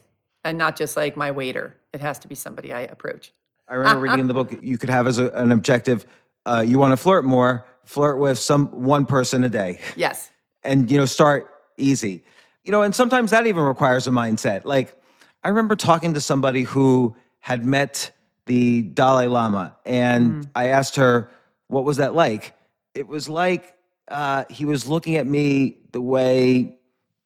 And 0.44 0.56
not 0.56 0.76
just 0.76 0.96
like 0.96 1.14
my 1.14 1.30
waiter. 1.30 1.76
It 1.92 2.00
has 2.00 2.18
to 2.20 2.28
be 2.28 2.34
somebody 2.34 2.72
I 2.72 2.80
approach. 2.80 3.32
I 3.68 3.74
remember 3.74 4.00
reading 4.00 4.20
in 4.20 4.26
the 4.28 4.34
book 4.34 4.54
you 4.62 4.78
could 4.78 4.88
have 4.88 5.06
as 5.06 5.18
a, 5.18 5.28
an 5.32 5.52
objective 5.52 6.06
uh, 6.46 6.64
you 6.66 6.78
want 6.78 6.92
to 6.92 6.96
flirt 6.96 7.24
more, 7.26 7.66
flirt 7.84 8.18
with 8.18 8.38
some 8.38 8.68
one 8.68 9.04
person 9.04 9.44
a 9.44 9.50
day. 9.50 9.78
Yes. 9.94 10.30
and 10.64 10.90
you 10.90 10.96
know 10.98 11.04
start 11.06 11.48
easy 11.76 12.22
you 12.64 12.72
know 12.72 12.82
and 12.82 12.94
sometimes 12.94 13.30
that 13.30 13.46
even 13.46 13.62
requires 13.62 14.06
a 14.06 14.10
mindset 14.10 14.64
like 14.66 14.94
i 15.42 15.48
remember 15.48 15.76
talking 15.76 16.14
to 16.14 16.20
somebody 16.20 16.62
who 16.62 17.14
had 17.40 17.64
met 17.64 18.10
the 18.46 18.82
dalai 18.82 19.26
lama 19.26 19.76
and 19.84 20.48
i 20.54 20.68
asked 20.68 20.96
her 20.96 21.30
what 21.70 21.84
was 21.84 21.98
that 21.98 22.14
like? 22.14 22.54
It 22.94 23.06
was 23.06 23.28
like 23.28 23.74
uh, 24.08 24.44
he 24.50 24.64
was 24.64 24.88
looking 24.88 25.16
at 25.16 25.26
me 25.26 25.78
the 25.92 26.00
way 26.00 26.76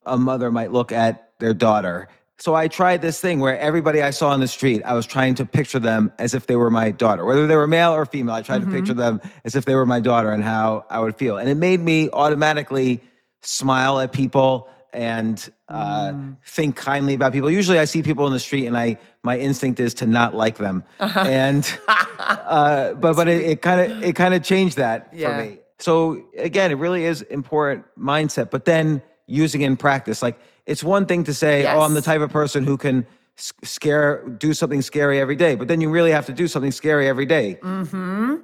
a 0.05 0.19
mother 0.19 0.53
might 0.53 0.71
look 0.71 0.93
at 0.93 1.31
their 1.41 1.55
daughter. 1.55 2.09
So 2.39 2.55
i 2.55 2.69
tried 2.69 3.01
this 3.01 3.21
thing 3.21 3.41
where 3.41 3.59
everybody 3.59 4.03
i 4.03 4.11
saw 4.11 4.31
on 4.31 4.41
the 4.41 4.49
street 4.49 4.83
i 4.85 4.93
was 4.93 5.07
trying 5.07 5.37
to 5.37 5.47
picture 5.47 5.79
them 5.79 6.13
as 6.19 6.35
if 6.35 6.47
they 6.47 6.57
were 6.57 6.71
my 6.71 6.91
daughter. 6.91 7.25
Whether 7.25 7.47
they 7.47 7.57
were 7.57 7.67
male 7.67 7.93
or 7.93 8.05
female 8.05 8.35
i 8.35 8.43
tried 8.43 8.61
to 8.63 8.67
picture 8.67 8.93
them 8.93 9.21
as 9.45 9.55
if 9.55 9.65
they 9.65 9.75
were 9.75 9.87
my 9.87 10.01
daughter 10.01 10.31
and 10.31 10.43
how 10.43 10.85
i 10.91 10.99
would 10.99 11.17
feel. 11.17 11.39
And 11.39 11.49
it 11.49 11.55
made 11.55 11.81
me 11.81 12.11
automatically 12.13 13.01
smile 13.43 14.01
at 14.01 14.13
people 14.13 14.69
and 14.95 15.53
uh, 15.69 16.13
think 16.47 16.77
kindly 16.77 17.15
about 17.15 17.33
people. 17.33 17.51
Usually, 17.51 17.79
I 17.79 17.85
see 17.85 18.03
people 18.03 18.27
in 18.27 18.33
the 18.33 18.41
street, 18.41 18.67
and 18.67 18.77
I 18.77 18.99
my 19.23 19.39
instinct 19.39 19.81
is 19.81 19.93
to 19.95 20.07
not 20.07 20.35
like 20.35 20.57
them. 20.57 20.85
And 21.01 21.79
uh, 22.19 22.95
but 22.95 23.17
but 23.17 23.29
it 23.29 23.61
kind 23.61 23.81
of 23.93 24.03
it 24.03 24.15
kind 24.17 24.33
of 24.35 24.43
changed 24.43 24.77
that 24.79 25.11
Yeah. 25.13 25.29
for 25.37 25.45
me. 25.45 25.59
So 25.79 26.23
again, 26.39 26.71
it 26.71 26.77
really 26.77 27.05
is 27.05 27.23
important 27.23 27.85
mindset, 27.99 28.51
but 28.51 28.65
then 28.65 29.03
using 29.27 29.63
in 29.63 29.77
practice. 29.77 30.23
Like 30.23 30.39
it's 30.67 30.83
one 30.85 31.05
thing 31.07 31.25
to 31.25 31.35
say, 31.35 31.67
"Oh, 31.67 31.81
I'm 31.81 31.95
the 31.95 32.03
type 32.03 32.21
of 32.23 32.31
person 32.31 32.65
who 32.65 32.77
can." 32.77 33.07
Scare, 33.65 34.23
do 34.39 34.55
something 34.55 34.81
scary 34.81 35.19
every 35.19 35.35
day, 35.35 35.57
but 35.57 35.67
then 35.67 35.81
you 35.81 35.91
really 35.91 36.13
have 36.13 36.25
to 36.27 36.33
do 36.33 36.47
something 36.47 36.71
scary 36.71 37.09
every 37.09 37.27
day. 37.27 37.59
Mm-hmm. 37.63 38.37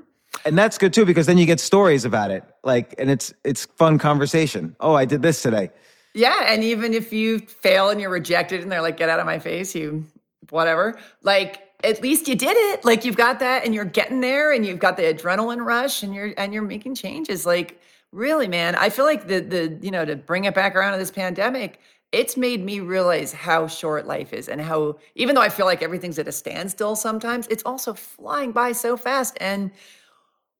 And 0.45 0.59
that's 0.59 0.79
good 0.79 0.93
too 0.93 1.05
because 1.05 1.27
then 1.27 1.39
you 1.39 1.47
get 1.47 1.61
stories 1.61 2.05
about 2.05 2.33
it. 2.33 2.43
Like 2.65 2.97
and 2.99 3.09
it's 3.09 3.33
it's 3.45 3.67
fun 3.77 3.99
conversation. 3.99 4.75
Oh, 4.81 4.95
I 4.95 5.05
did 5.05 5.23
this 5.23 5.43
today. 5.43 5.71
Yeah, 6.15 6.53
and 6.53 6.65
even 6.65 6.93
if 6.93 7.13
you 7.13 7.39
fail 7.39 7.91
and 7.91 8.01
you're 8.01 8.11
rejected 8.11 8.63
and 8.63 8.71
they're 8.71 8.83
like, 8.83 8.97
get 8.97 9.09
out 9.09 9.21
of 9.21 9.27
my 9.27 9.39
face, 9.39 9.75
you 9.75 10.05
whatever, 10.51 10.99
like 11.23 11.71
at 11.85 12.03
least 12.03 12.29
you 12.29 12.35
did 12.35 12.57
it. 12.57 12.85
Like 12.85 13.05
you've 13.05 13.17
got 13.17 13.39
that 13.41 13.65
and 13.65 13.75
you're 13.75 13.85
getting 13.85 14.21
there 14.21 14.53
and 14.53 14.67
you've 14.67 14.79
got 14.79 14.97
the 14.97 15.05
adrenaline 15.05 15.65
rush 15.65 16.03
and 16.03 16.15
you're 16.15 16.33
and 16.37 16.53
you're 16.53 16.63
making 16.63 16.95
changes. 16.95 17.47
Like 17.47 17.81
really, 18.13 18.49
man, 18.49 18.75
I 18.75 18.91
feel 18.91 19.05
like 19.05 19.29
the 19.29 19.41
the, 19.41 19.79
you 19.81 19.91
know, 19.91 20.05
to 20.05 20.17
bring 20.17 20.45
it 20.45 20.55
back 20.55 20.75
around 20.75 20.93
to 20.93 20.99
this 20.99 21.11
pandemic, 21.11 21.81
it's 22.13 22.37
made 22.37 22.65
me 22.65 22.81
realize 22.81 23.33
how 23.33 23.69
short 23.69 24.07
life 24.07 24.33
is 24.33 24.49
and 24.49 24.61
how 24.61 24.99
even 25.15 25.35
though 25.35 25.43
I 25.43 25.49
feel 25.49 25.67
like 25.67 25.83
everything's 25.83 26.19
at 26.19 26.29
a 26.29 26.33
standstill 26.33 26.97
sometimes, 26.97 27.47
it's 27.49 27.63
also 27.65 27.95
flying 27.95 28.53
by 28.53 28.73
so 28.73 28.97
fast. 28.97 29.37
And 29.41 29.71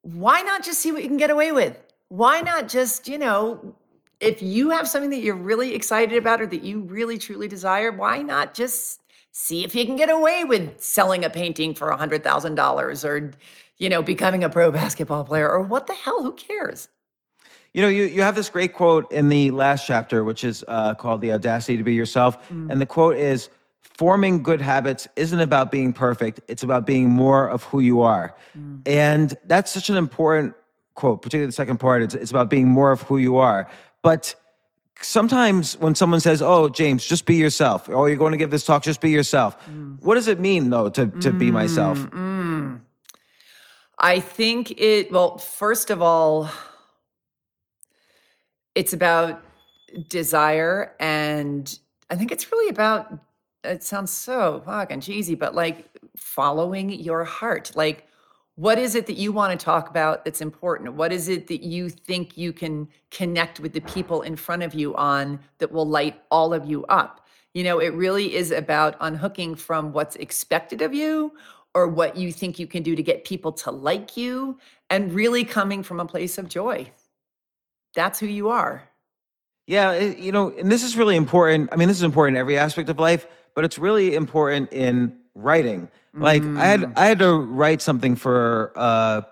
why 0.03 0.43
not 0.43 0.63
just 0.63 0.81
see 0.81 0.93
what 0.93 1.03
you 1.03 1.09
can 1.09 1.19
get 1.19 1.31
away 1.31 1.53
with? 1.53 1.79
Why 2.09 2.41
not 2.41 2.69
just, 2.69 3.09
you 3.09 3.19
know, 3.19 3.75
if 4.21 4.43
you 4.43 4.71
have 4.71 4.87
something 4.87 5.11
that 5.11 5.21
you're 5.21 5.35
really 5.35 5.75
excited 5.75 6.17
about 6.17 6.41
or 6.41 6.47
that 6.47 6.63
you 6.63 6.81
really 6.81 7.19
truly 7.19 7.49
desire, 7.49 7.91
why 7.91 8.23
not 8.23 8.55
just 8.55 9.01
see 9.33 9.65
if 9.65 9.75
you 9.75 9.87
can 9.87 9.97
get 9.97 10.11
away 10.11 10.45
with 10.45 10.81
selling 10.83 11.25
a 11.25 11.31
painting 11.31 11.75
for 11.75 11.91
$100,000 11.91 13.05
or, 13.05 13.31
you 13.79 13.89
know, 13.89 14.03
becoming 14.03 14.45
a 14.45 14.51
pro 14.51 14.71
basketball 14.71 15.25
player 15.25 15.49
or 15.51 15.63
what 15.63 15.87
the 15.87 15.95
hell? 15.95 16.23
Who 16.23 16.33
cares? 16.33 16.89
You 17.73 17.83
know, 17.83 17.89
you, 17.89 18.05
you 18.05 18.23
have 18.23 18.35
this 18.35 18.51
great 18.51 18.75
quote 18.75 19.11
in 19.13 19.29
the 19.29 19.53
last 19.53 19.87
chapter, 19.87 20.25
which 20.25 20.45
is 20.45 20.65
uh, 20.69 20.95
called 20.95 21.21
The 21.21 21.33
Audacity 21.33 21.77
to 21.77 21.85
Be 21.85 21.95
Yourself. 21.95 22.51
And 22.71 22.81
the 22.81 22.87
quote 22.87 23.17
is 23.17 23.49
Forming 23.97 24.43
good 24.43 24.63
habits 24.63 25.07
isn't 25.15 25.41
about 25.41 25.71
being 25.71 25.93
perfect, 25.93 26.41
it's 26.49 26.63
about 26.63 26.87
being 26.87 27.11
more 27.11 27.49
of 27.49 27.63
who 27.65 27.81
you 27.81 28.01
are. 28.01 28.35
And 28.87 29.37
that's 29.45 29.71
such 29.71 29.91
an 29.91 29.97
important 29.97 30.55
quote, 30.95 31.23
particularly 31.23 31.47
the 31.47 31.53
second 31.53 31.79
part. 31.79 32.03
It's, 32.03 32.15
it's 32.15 32.31
about 32.31 32.51
being 32.51 32.67
more 32.67 32.93
of 32.93 33.03
who 33.03 33.19
you 33.19 33.37
are. 33.37 33.69
But 34.03 34.35
sometimes 35.01 35.77
when 35.79 35.95
someone 35.95 36.21
says, 36.21 36.43
Oh, 36.43 36.69
James, 36.69 37.05
just 37.05 37.27
be 37.27 37.37
yourself, 37.37 37.89
or 37.89 38.09
you're 38.09 38.19
going 38.19 38.33
to 38.33 38.39
give 38.39 38.51
this 38.51 38.65
talk, 38.65 38.83
just 38.83 39.01
be 39.01 39.11
yourself. 39.11 39.57
Mm. 39.69 40.03
What 40.03 40.15
does 40.15 40.29
it 40.29 40.41
mean, 40.41 40.71
though, 40.71 40.89
to, 40.91 41.07
to 41.07 41.33
be 41.33 41.51
mm, 41.51 41.53
myself? 41.53 41.99
Mm. 41.99 42.81
I 43.99 44.21
think 44.21 44.73
it, 44.81 45.13
well, 45.13 45.39
first 45.39 45.91
of 45.91 46.01
all, 46.01 46.49
it's 48.75 48.93
about 48.93 49.43
desire. 50.09 50.95
And 51.01 51.79
I 52.09 52.17
think 52.17 52.33
it's 52.33 52.51
really 52.51 52.71
about, 52.71 53.13
it 53.63 53.83
sounds 53.83 54.11
so 54.11 54.63
fucking 54.65 55.03
cheesy, 55.03 55.35
but 55.35 55.55
like 55.55 55.91
following 56.17 56.91
your 56.91 57.25
heart. 57.25 57.73
Like, 57.75 58.07
what 58.61 58.79
is 58.79 58.95
it 58.95 59.07
that 59.07 59.17
you 59.17 59.33
want 59.33 59.59
to 59.59 59.65
talk 59.65 59.89
about 59.89 60.23
that's 60.23 60.43
important? 60.43 60.93
What 60.93 61.15
is 61.15 61.29
it 61.31 61.47
that 61.47 61.63
you 61.63 61.89
think 61.89 62.37
you 62.37 62.53
can 62.53 62.89
connect 63.11 63.59
with 63.59 63.73
the 63.73 63.81
people 63.81 64.21
in 64.21 64.37
front 64.37 64.63
of 64.63 64.75
you 64.75 64.95
on 64.97 65.41
that 65.61 65.73
will 65.73 65.89
light 65.89 66.21
all 66.31 66.53
of 66.53 66.67
you 66.67 66.85
up? 66.85 67.27
You 67.55 67.65
know, 67.65 67.79
it 67.79 67.95
really 67.95 68.35
is 68.35 68.51
about 68.51 68.99
unhooking 69.01 69.55
from 69.55 69.95
what's 69.95 70.15
expected 70.17 70.83
of 70.83 70.93
you 70.93 71.33
or 71.75 71.89
what 71.89 72.19
you 72.19 72.33
think 72.33 72.59
you 72.59 72.67
can 72.67 72.83
do 72.83 72.95
to 72.95 73.03
get 73.03 73.25
people 73.25 73.51
to 73.51 73.71
like 73.71 74.15
you 74.19 74.59
and 74.91 75.11
really 75.15 75.43
coming 75.43 75.83
from 75.83 75.99
a 75.99 76.05
place 76.05 76.37
of 76.37 76.47
joy. 76.47 76.91
That's 77.97 78.19
who 78.19 78.27
you 78.27 78.51
are. 78.51 78.83
Yeah, 79.67 79.93
it- 79.93 80.19
you 80.19 80.33
know, 80.33 80.51
and 80.51 80.71
this 80.71 80.83
is 80.83 80.99
really 80.99 81.17
important. 81.17 81.71
I 81.73 81.77
mean, 81.77 81.89
this 81.89 81.97
is 81.97 82.03
important 82.03 82.37
in 82.37 82.41
every 82.43 82.59
aspect 82.59 82.91
of 82.91 82.99
life, 82.99 83.27
but 83.55 83.65
it's 83.65 83.79
really 83.79 84.15
important 84.15 84.71
in 84.71 85.17
writing. 85.35 85.89
Like 86.15 86.43
I 86.43 86.67
had 86.67 86.93
I 86.97 87.07
had 87.07 87.19
to 87.21 87.35
write 87.35 87.81
something 87.81 88.17
for 88.17 88.73
uh, 88.75 89.23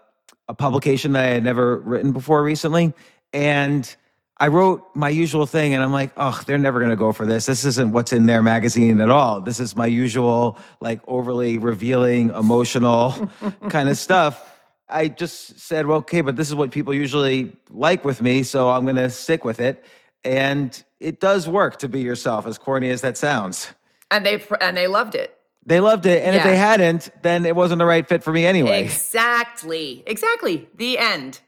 a 0.49 0.55
publication 0.55 1.13
that 1.13 1.25
I 1.25 1.29
had 1.29 1.45
never 1.45 1.79
written 1.79 2.13
before 2.13 2.43
recently, 2.43 2.95
and 3.33 3.97
I 4.41 4.49
wrote 4.49 4.85
my 4.95 5.09
usual 5.09 5.47
thing, 5.47 5.75
and 5.75 5.83
I'm 5.83 5.93
like, 5.93 6.13
oh, 6.17 6.41
they're 6.47 6.59
never 6.59 6.79
gonna 6.79 6.95
go 6.95 7.13
for 7.13 7.27
this. 7.27 7.47
This 7.47 7.65
isn't 7.65 7.93
what's 7.93 8.13
in 8.13 8.27
their 8.27 8.43
magazine 8.43 9.01
at 9.01 9.11
all. 9.11 9.41
This 9.41 9.59
is 9.59 9.75
my 9.75 9.87
usual, 9.87 10.57
like 10.81 11.01
overly 11.09 11.59
revealing, 11.59 12.31
emotional 12.31 13.29
kind 13.69 13.89
of 13.89 13.99
stuff. 13.99 14.55
I 14.89 15.09
just 15.09 15.59
said, 15.59 15.87
well, 15.87 15.99
okay, 15.99 16.21
but 16.21 16.37
this 16.37 16.49
is 16.49 16.55
what 16.55 16.71
people 16.71 16.95
usually 16.95 17.53
like 17.71 18.05
with 18.05 18.23
me, 18.23 18.45
so 18.45 18.71
I'm 18.71 18.87
gonna 18.87 19.11
stick 19.11 19.45
with 19.45 19.59
it. 19.59 19.85
And 20.25 20.81
it 21.01 21.19
does 21.19 21.49
work 21.49 21.79
to 21.81 21.89
be 21.89 22.01
yourself, 22.01 22.47
as 22.47 22.57
corny 22.59 22.91
as 22.91 23.01
that 23.01 23.17
sounds. 23.17 23.69
And 24.13 24.25
they 24.25 24.41
and 24.61 24.77
they 24.77 24.87
loved 24.87 25.17
it. 25.17 25.38
They 25.69 25.81
loved 25.81 26.07
it, 26.07 26.23
and 26.25 26.35
if 26.35 26.43
they 26.45 26.57
hadn't, 26.57 27.11
then 27.23 27.45
it 27.45 27.55
wasn't 27.55 27.79
the 27.81 27.85
right 27.85 28.09
fit 28.09 28.23
for 28.23 28.33
me 28.33 28.47
anyway. 28.47 28.83
Exactly. 28.85 30.03
Exactly. 30.07 30.67
The 30.77 30.99
end. 30.99 31.41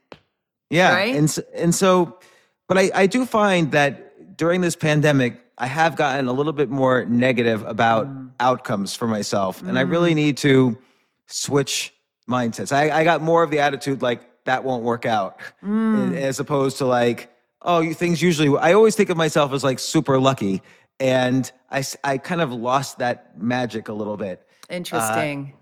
Yeah, 0.69 0.93
right? 0.95 1.15
and 1.17 1.25
s- 1.25 1.41
and 1.55 1.75
so, 1.75 2.19
but 2.69 2.77
I 2.79 2.91
I 2.95 3.07
do 3.07 3.25
find 3.27 3.73
that 3.73 4.37
during 4.37 4.61
this 4.61 4.77
pandemic, 4.77 5.41
I 5.59 5.67
have 5.67 5.97
gotten 5.97 6.29
a 6.29 6.33
little 6.33 6.53
bit 6.53 6.69
more 6.71 7.05
negative 7.07 7.65
about 7.67 8.07
Mm. 8.07 8.31
outcomes 8.39 8.95
for 8.95 9.09
myself, 9.09 9.63
and 9.63 9.79
I 9.79 9.83
really 9.83 10.15
need 10.15 10.37
to 10.39 10.77
switch 11.27 11.93
mindsets. 12.29 12.73
I 12.73 12.91
I 13.01 13.05
got 13.05 13.23
more 13.23 13.43
of 13.43 13.51
the 13.51 13.61
attitude 13.61 14.03
like 14.03 14.21
that 14.45 14.65
won't 14.65 14.83
work 14.85 15.07
out, 15.07 15.39
Mm. 15.65 16.15
as 16.17 16.39
opposed 16.41 16.79
to 16.79 16.85
like 16.87 17.29
oh 17.63 17.81
you 17.81 17.95
things 17.95 18.23
usually. 18.23 18.57
I 18.59 18.73
always 18.75 18.95
think 18.97 19.11
of 19.11 19.17
myself 19.17 19.53
as 19.53 19.65
like 19.65 19.79
super 19.79 20.19
lucky, 20.21 20.63
and 21.01 21.51
I, 21.71 21.83
I 22.05 22.19
kind 22.19 22.41
of 22.41 22.53
lost 22.53 22.99
that 22.99 23.41
magic 23.41 23.89
a 23.89 23.93
little 23.93 24.17
bit. 24.17 24.47
Interesting. 24.69 25.55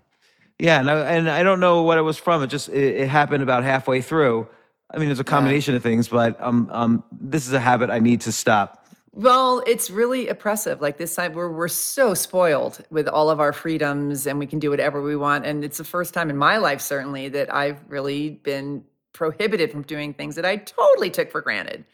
Yeah, 0.59 0.81
and 0.81 0.91
I, 0.91 0.99
and 1.15 1.29
I 1.29 1.41
don't 1.41 1.61
know 1.61 1.83
what 1.83 1.97
it 1.97 2.01
was 2.01 2.17
from. 2.17 2.43
It 2.43 2.47
just 2.47 2.69
it, 2.69 2.97
it 2.97 3.07
happened 3.07 3.41
about 3.41 3.63
halfway 3.63 4.01
through. 4.01 4.47
I 4.91 4.97
mean, 4.97 5.09
it's 5.09 5.19
a 5.19 5.23
combination 5.23 5.75
of 5.75 5.81
things, 5.81 6.09
but 6.09 6.39
um 6.41 6.69
um 6.71 7.03
this 7.11 7.47
is 7.47 7.53
a 7.53 7.59
habit 7.59 7.89
I 7.89 7.99
need 7.99 8.21
to 8.21 8.31
stop. 8.31 8.85
Well, 9.11 9.63
it's 9.65 9.89
really 9.89 10.27
oppressive. 10.27 10.81
Like 10.81 10.97
this 10.97 11.15
time, 11.15 11.33
we're 11.33 11.51
we're 11.51 11.69
so 11.69 12.13
spoiled 12.13 12.83
with 12.91 13.07
all 13.07 13.29
of 13.29 13.39
our 13.39 13.53
freedoms, 13.53 14.27
and 14.27 14.37
we 14.37 14.45
can 14.45 14.59
do 14.59 14.69
whatever 14.69 15.01
we 15.01 15.15
want. 15.15 15.45
And 15.45 15.63
it's 15.63 15.77
the 15.77 15.83
first 15.83 16.13
time 16.13 16.29
in 16.29 16.37
my 16.37 16.57
life, 16.57 16.81
certainly, 16.81 17.29
that 17.29 17.53
I've 17.53 17.81
really 17.87 18.31
been 18.31 18.83
prohibited 19.13 19.71
from 19.71 19.83
doing 19.83 20.13
things 20.13 20.35
that 20.35 20.45
I 20.45 20.57
totally 20.57 21.09
took 21.09 21.31
for 21.31 21.41
granted. 21.41 21.85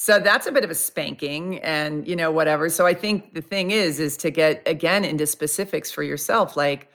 So 0.00 0.20
that's 0.20 0.46
a 0.46 0.52
bit 0.52 0.62
of 0.62 0.70
a 0.70 0.76
spanking, 0.76 1.58
and 1.58 2.06
you 2.06 2.14
know 2.14 2.30
whatever. 2.30 2.68
So 2.68 2.86
I 2.86 2.94
think 2.94 3.34
the 3.34 3.42
thing 3.42 3.72
is, 3.72 3.98
is 3.98 4.16
to 4.18 4.30
get 4.30 4.62
again 4.64 5.04
into 5.04 5.26
specifics 5.26 5.90
for 5.90 6.04
yourself, 6.04 6.56
like 6.56 6.88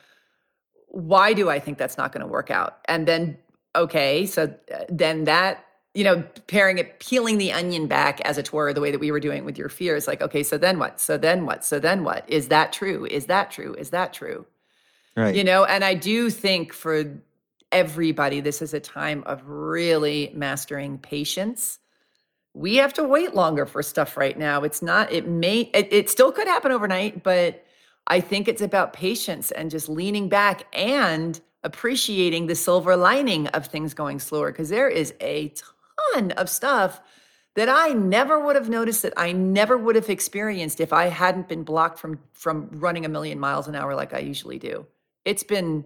why 0.87 1.33
do 1.33 1.49
I 1.49 1.59
think 1.59 1.77
that's 1.77 1.97
not 1.97 2.13
going 2.13 2.21
to 2.21 2.31
work 2.31 2.49
out? 2.49 2.77
And 2.85 3.05
then, 3.05 3.37
okay, 3.75 4.25
so 4.25 4.43
uh, 4.73 4.83
then 4.87 5.25
that, 5.25 5.65
you 5.93 6.05
know, 6.05 6.23
pairing 6.47 6.77
it, 6.77 6.99
peeling 6.99 7.39
the 7.39 7.51
onion 7.51 7.87
back, 7.87 8.21
as 8.21 8.37
it 8.37 8.53
were, 8.53 8.71
the 8.71 8.79
way 8.79 8.91
that 8.91 8.99
we 8.99 9.11
were 9.11 9.19
doing 9.19 9.43
with 9.43 9.57
your 9.57 9.69
fears, 9.69 10.07
like, 10.07 10.21
okay, 10.21 10.43
so 10.43 10.57
then 10.57 10.79
what? 10.79 11.01
So 11.01 11.17
then 11.17 11.45
what? 11.45 11.65
So 11.65 11.79
then 11.79 12.05
what? 12.05 12.23
Is 12.29 12.47
that 12.49 12.71
true? 12.71 13.05
Is 13.05 13.25
that 13.25 13.51
true? 13.51 13.73
Is 13.73 13.89
that 13.89 14.13
true? 14.13 14.45
Right. 15.17 15.35
You 15.35 15.43
know, 15.43 15.65
and 15.65 15.83
I 15.83 15.95
do 15.95 16.29
think 16.29 16.71
for 16.71 17.19
everybody, 17.71 18.39
this 18.39 18.61
is 18.61 18.73
a 18.73 18.79
time 18.79 19.23
of 19.25 19.45
really 19.45 20.31
mastering 20.33 20.99
patience. 20.99 21.79
We 22.53 22.75
have 22.75 22.93
to 22.93 23.03
wait 23.03 23.33
longer 23.33 23.65
for 23.65 23.81
stuff 23.81 24.15
right 24.15 24.37
now. 24.37 24.63
It's 24.63 24.81
not, 24.81 25.11
it 25.11 25.27
may, 25.27 25.71
it, 25.73 25.87
it 25.91 26.09
still 26.09 26.31
could 26.31 26.47
happen 26.47 26.71
overnight, 26.71 27.23
but 27.23 27.65
I 28.07 28.19
think 28.19 28.47
it's 28.47 28.61
about 28.61 28.93
patience 28.93 29.51
and 29.51 29.71
just 29.71 29.89
leaning 29.89 30.29
back 30.29 30.67
and 30.73 31.39
appreciating 31.63 32.47
the 32.47 32.55
silver 32.55 32.95
lining 32.95 33.47
of 33.47 33.67
things 33.67 33.93
going 33.93 34.19
slower 34.19 34.51
because 34.51 34.69
there 34.69 34.89
is 34.89 35.13
a 35.21 35.53
ton 36.13 36.31
of 36.31 36.49
stuff 36.49 37.01
that 37.55 37.69
I 37.69 37.89
never 37.89 38.39
would 38.39 38.55
have 38.55 38.69
noticed 38.69 39.03
that 39.03 39.13
I 39.15 39.31
never 39.31 39.77
would 39.77 39.95
have 39.95 40.09
experienced 40.09 40.79
if 40.79 40.91
I 40.91 41.05
hadn't 41.05 41.47
been 41.47 41.63
blocked 41.63 41.99
from 41.99 42.19
from 42.33 42.69
running 42.73 43.05
a 43.05 43.09
million 43.09 43.39
miles 43.39 43.67
an 43.67 43.75
hour 43.75 43.95
like 43.95 44.13
I 44.13 44.19
usually 44.19 44.59
do. 44.59 44.85
It's 45.23 45.43
been 45.43 45.85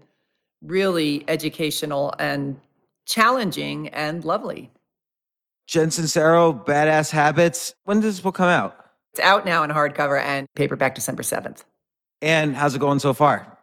really 0.62 1.24
educational 1.28 2.14
and 2.20 2.60
challenging 3.06 3.90
and 3.90 4.24
lovely. 4.26 4.72
Jen 5.68 5.90
Sincero, 5.90 6.66
Badass 6.66 7.12
Habits. 7.12 7.76
When 7.84 8.00
does 8.00 8.16
this 8.16 8.22
book 8.22 8.36
come 8.36 8.50
out? 8.50 8.78
It's 9.12 9.20
out 9.20 9.46
now 9.46 9.64
in 9.64 9.70
hardcover 9.70 10.20
and 10.20 10.48
paperback 10.56 10.96
December 10.96 11.24
7th. 11.24 11.64
And 12.22 12.56
how's 12.56 12.74
it 12.74 12.80
going 12.80 13.00
so 13.00 13.14
far? 13.14 13.58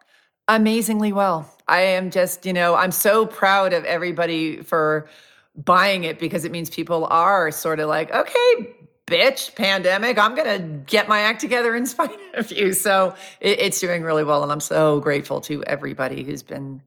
Amazingly 0.47 1.13
well. 1.13 1.51
I 1.67 1.81
am 1.81 2.11
just, 2.11 2.45
you 2.45 2.53
know, 2.53 2.75
I'm 2.75 2.93
so 2.93 3.25
proud 3.25 3.73
of 3.73 3.85
everybody 3.85 4.63
for 4.63 5.09
buying 5.57 6.05
it 6.05 6.19
because 6.19 6.45
it 6.45 6.53
means 6.53 6.69
people 6.69 7.07
are 7.07 7.51
sort 7.51 7.81
of 7.81 7.89
like, 7.89 8.13
okay, 8.13 8.75
bitch, 9.07 9.55
pandemic, 9.55 10.19
I'm 10.19 10.35
going 10.35 10.61
to 10.61 10.67
get 10.85 11.09
my 11.09 11.21
act 11.21 11.41
together 11.41 11.75
in 11.75 11.87
spite 11.87 12.19
of 12.35 12.53
you. 12.53 12.75
So 12.75 13.15
it, 13.41 13.61
it's 13.61 13.81
doing 13.81 14.03
really 14.03 14.25
well. 14.25 14.43
And 14.43 14.53
I'm 14.53 14.61
so 14.61 15.01
grateful 15.01 15.41
to 15.43 15.65
everybody 15.65 16.23
who's 16.23 16.43
been 16.43 16.83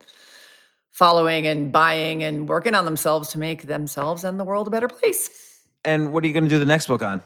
following 0.97 1.45
and 1.45 1.71
buying 1.71 2.23
and 2.23 2.49
working 2.49 2.73
on 2.73 2.83
themselves 2.83 3.29
to 3.29 3.37
make 3.37 3.67
themselves 3.67 4.23
and 4.23 4.39
the 4.39 4.43
world 4.43 4.65
a 4.65 4.71
better 4.71 4.87
place. 4.87 5.61
And 5.85 6.11
what 6.11 6.23
are 6.23 6.27
you 6.27 6.33
going 6.33 6.45
to 6.45 6.49
do 6.49 6.57
the 6.57 6.65
next 6.65 6.87
book 6.87 7.03
on? 7.03 7.21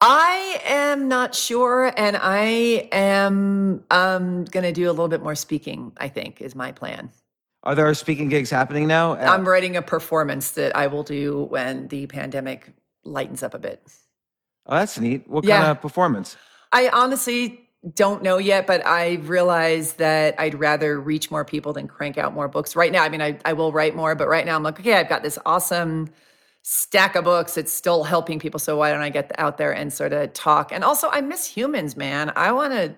I 0.00 0.60
am 0.66 1.06
not 1.06 1.36
sure, 1.36 1.92
and 1.96 2.18
I 2.20 2.88
am 2.90 3.84
um, 3.92 4.44
going 4.46 4.64
to 4.64 4.72
do 4.72 4.86
a 4.86 4.90
little 4.90 5.06
bit 5.06 5.22
more 5.22 5.36
speaking. 5.36 5.92
I 5.98 6.08
think 6.08 6.42
is 6.42 6.56
my 6.56 6.72
plan. 6.72 7.10
Are 7.62 7.76
there 7.76 7.94
speaking 7.94 8.28
gigs 8.28 8.50
happening 8.50 8.88
now? 8.88 9.14
I'm 9.14 9.48
writing 9.48 9.76
a 9.76 9.82
performance 9.82 10.50
that 10.50 10.76
I 10.76 10.88
will 10.88 11.04
do 11.04 11.44
when 11.44 11.86
the 11.88 12.06
pandemic 12.08 12.72
lightens 13.04 13.44
up 13.44 13.54
a 13.54 13.58
bit. 13.58 13.86
Oh, 14.66 14.74
that's 14.74 14.98
neat. 14.98 15.28
What 15.28 15.44
Yeah. 15.44 15.60
kind 15.60 15.70
of 15.70 15.80
performance? 15.80 16.36
I 16.72 16.88
honestly 16.88 17.63
don't 17.92 18.22
know 18.22 18.38
yet, 18.38 18.66
but 18.66 18.86
I 18.86 19.14
realize 19.14 19.94
that 19.94 20.34
I'd 20.38 20.54
rather 20.54 20.98
reach 20.98 21.30
more 21.30 21.44
people 21.44 21.72
than 21.72 21.86
crank 21.86 22.16
out 22.16 22.32
more 22.32 22.48
books. 22.48 22.74
Right 22.74 22.90
now, 22.90 23.02
I 23.02 23.08
mean, 23.08 23.20
I, 23.20 23.38
I 23.44 23.52
will 23.52 23.72
write 23.72 23.94
more, 23.94 24.14
but 24.14 24.28
right 24.28 24.46
now 24.46 24.56
I'm 24.56 24.62
like, 24.62 24.80
okay, 24.80 24.94
I've 24.94 25.08
got 25.08 25.22
this 25.22 25.38
awesome 25.44 26.08
stack 26.62 27.14
of 27.14 27.24
books. 27.24 27.58
It's 27.58 27.72
still 27.72 28.04
helping 28.04 28.38
people. 28.38 28.58
So 28.58 28.76
why 28.78 28.90
don't 28.90 29.02
I 29.02 29.10
get 29.10 29.30
out 29.38 29.58
there 29.58 29.72
and 29.72 29.92
sort 29.92 30.12
of 30.12 30.32
talk? 30.32 30.72
And 30.72 30.82
also, 30.82 31.08
I 31.10 31.20
miss 31.20 31.46
humans, 31.46 31.96
man. 31.96 32.32
I 32.36 32.52
want 32.52 32.72
to, 32.72 32.94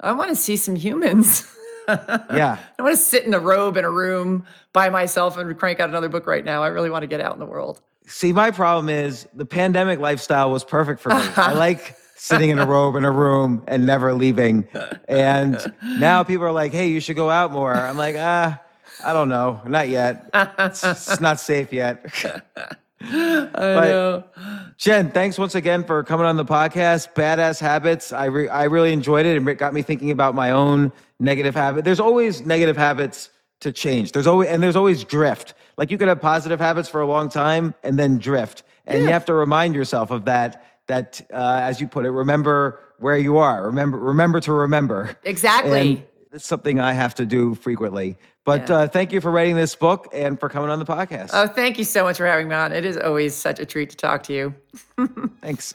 I 0.00 0.12
want 0.12 0.30
to 0.30 0.36
see 0.36 0.56
some 0.56 0.76
humans. 0.76 1.46
Yeah. 1.88 2.58
I 2.80 2.82
want 2.82 2.96
to 2.96 3.00
sit 3.00 3.24
in 3.26 3.32
a 3.32 3.38
robe 3.38 3.76
in 3.76 3.84
a 3.84 3.90
room 3.90 4.44
by 4.72 4.88
myself 4.88 5.38
and 5.38 5.56
crank 5.56 5.78
out 5.78 5.88
another 5.88 6.08
book 6.08 6.26
right 6.26 6.44
now. 6.44 6.64
I 6.64 6.66
really 6.66 6.90
want 6.90 7.04
to 7.04 7.06
get 7.06 7.20
out 7.20 7.32
in 7.32 7.38
the 7.38 7.46
world. 7.46 7.80
See, 8.08 8.32
my 8.32 8.50
problem 8.50 8.88
is 8.88 9.28
the 9.34 9.46
pandemic 9.46 10.00
lifestyle 10.00 10.50
was 10.50 10.64
perfect 10.64 11.00
for 11.00 11.10
me. 11.10 11.22
I 11.36 11.52
like 11.54 11.96
sitting 12.16 12.50
in 12.50 12.58
a 12.58 12.66
robe 12.66 12.96
in 12.96 13.04
a 13.04 13.10
room 13.10 13.62
and 13.68 13.86
never 13.86 14.12
leaving. 14.14 14.66
And 15.08 15.72
now 15.98 16.22
people 16.24 16.46
are 16.46 16.52
like, 16.52 16.72
hey, 16.72 16.88
you 16.88 17.00
should 17.00 17.16
go 17.16 17.30
out 17.30 17.52
more. 17.52 17.74
I'm 17.74 17.96
like, 17.96 18.16
ah, 18.18 18.60
I 19.04 19.12
don't 19.12 19.28
know. 19.28 19.60
Not 19.66 19.88
yet. 19.88 20.28
It's, 20.58 20.82
it's 20.82 21.20
not 21.20 21.38
safe 21.38 21.72
yet. 21.72 22.04
I 23.00 23.48
but 23.52 24.34
Jen, 24.78 25.10
thanks 25.10 25.38
once 25.38 25.54
again 25.54 25.84
for 25.84 26.02
coming 26.02 26.26
on 26.26 26.36
the 26.36 26.44
podcast. 26.44 27.12
Badass 27.14 27.60
habits. 27.60 28.12
I 28.12 28.24
re- 28.24 28.48
I 28.48 28.64
really 28.64 28.92
enjoyed 28.92 29.26
it 29.26 29.36
and 29.36 29.48
it 29.48 29.58
got 29.58 29.74
me 29.74 29.82
thinking 29.82 30.10
about 30.10 30.34
my 30.34 30.50
own 30.50 30.90
negative 31.20 31.54
habit. 31.54 31.84
There's 31.84 32.00
always 32.00 32.44
negative 32.44 32.76
habits 32.76 33.30
to 33.60 33.70
change. 33.70 34.12
There's 34.12 34.26
always 34.26 34.48
and 34.48 34.62
there's 34.62 34.76
always 34.76 35.04
drift. 35.04 35.54
Like 35.76 35.90
you 35.90 35.98
could 35.98 36.08
have 36.08 36.20
positive 36.20 36.58
habits 36.58 36.88
for 36.88 37.00
a 37.00 37.06
long 37.06 37.28
time 37.28 37.74
and 37.82 37.98
then 37.98 38.18
drift, 38.18 38.62
and 38.86 39.02
you 39.02 39.08
have 39.08 39.26
to 39.26 39.34
remind 39.34 39.74
yourself 39.74 40.10
of 40.10 40.24
that. 40.24 40.62
That, 40.88 41.20
uh, 41.32 41.58
as 41.62 41.80
you 41.80 41.88
put 41.88 42.06
it, 42.06 42.10
remember 42.10 42.80
where 42.98 43.18
you 43.18 43.38
are. 43.38 43.64
Remember, 43.66 43.98
remember 43.98 44.40
to 44.40 44.52
remember. 44.52 45.16
Exactly. 45.24 45.80
And 45.80 46.02
it's 46.32 46.46
something 46.46 46.78
I 46.80 46.92
have 46.92 47.14
to 47.16 47.26
do 47.26 47.54
frequently. 47.56 48.16
But 48.44 48.68
Yeah. 48.68 48.76
uh, 48.76 48.88
thank 48.88 49.10
you 49.12 49.20
for 49.20 49.30
writing 49.32 49.56
this 49.56 49.74
book 49.74 50.06
and 50.12 50.38
for 50.38 50.48
coming 50.48 50.70
on 50.70 50.78
the 50.78 50.84
podcast. 50.84 51.30
Oh, 51.32 51.48
thank 51.48 51.78
you 51.78 51.84
so 51.84 52.04
much 52.04 52.18
for 52.18 52.26
having 52.26 52.46
me 52.48 52.54
on. 52.54 52.70
It 52.72 52.84
is 52.84 52.96
always 52.96 53.34
such 53.34 53.58
a 53.58 53.66
treat 53.66 53.90
to 53.90 53.96
talk 53.96 54.22
to 54.24 54.32
you. 54.32 54.54
Thanks. 55.42 55.74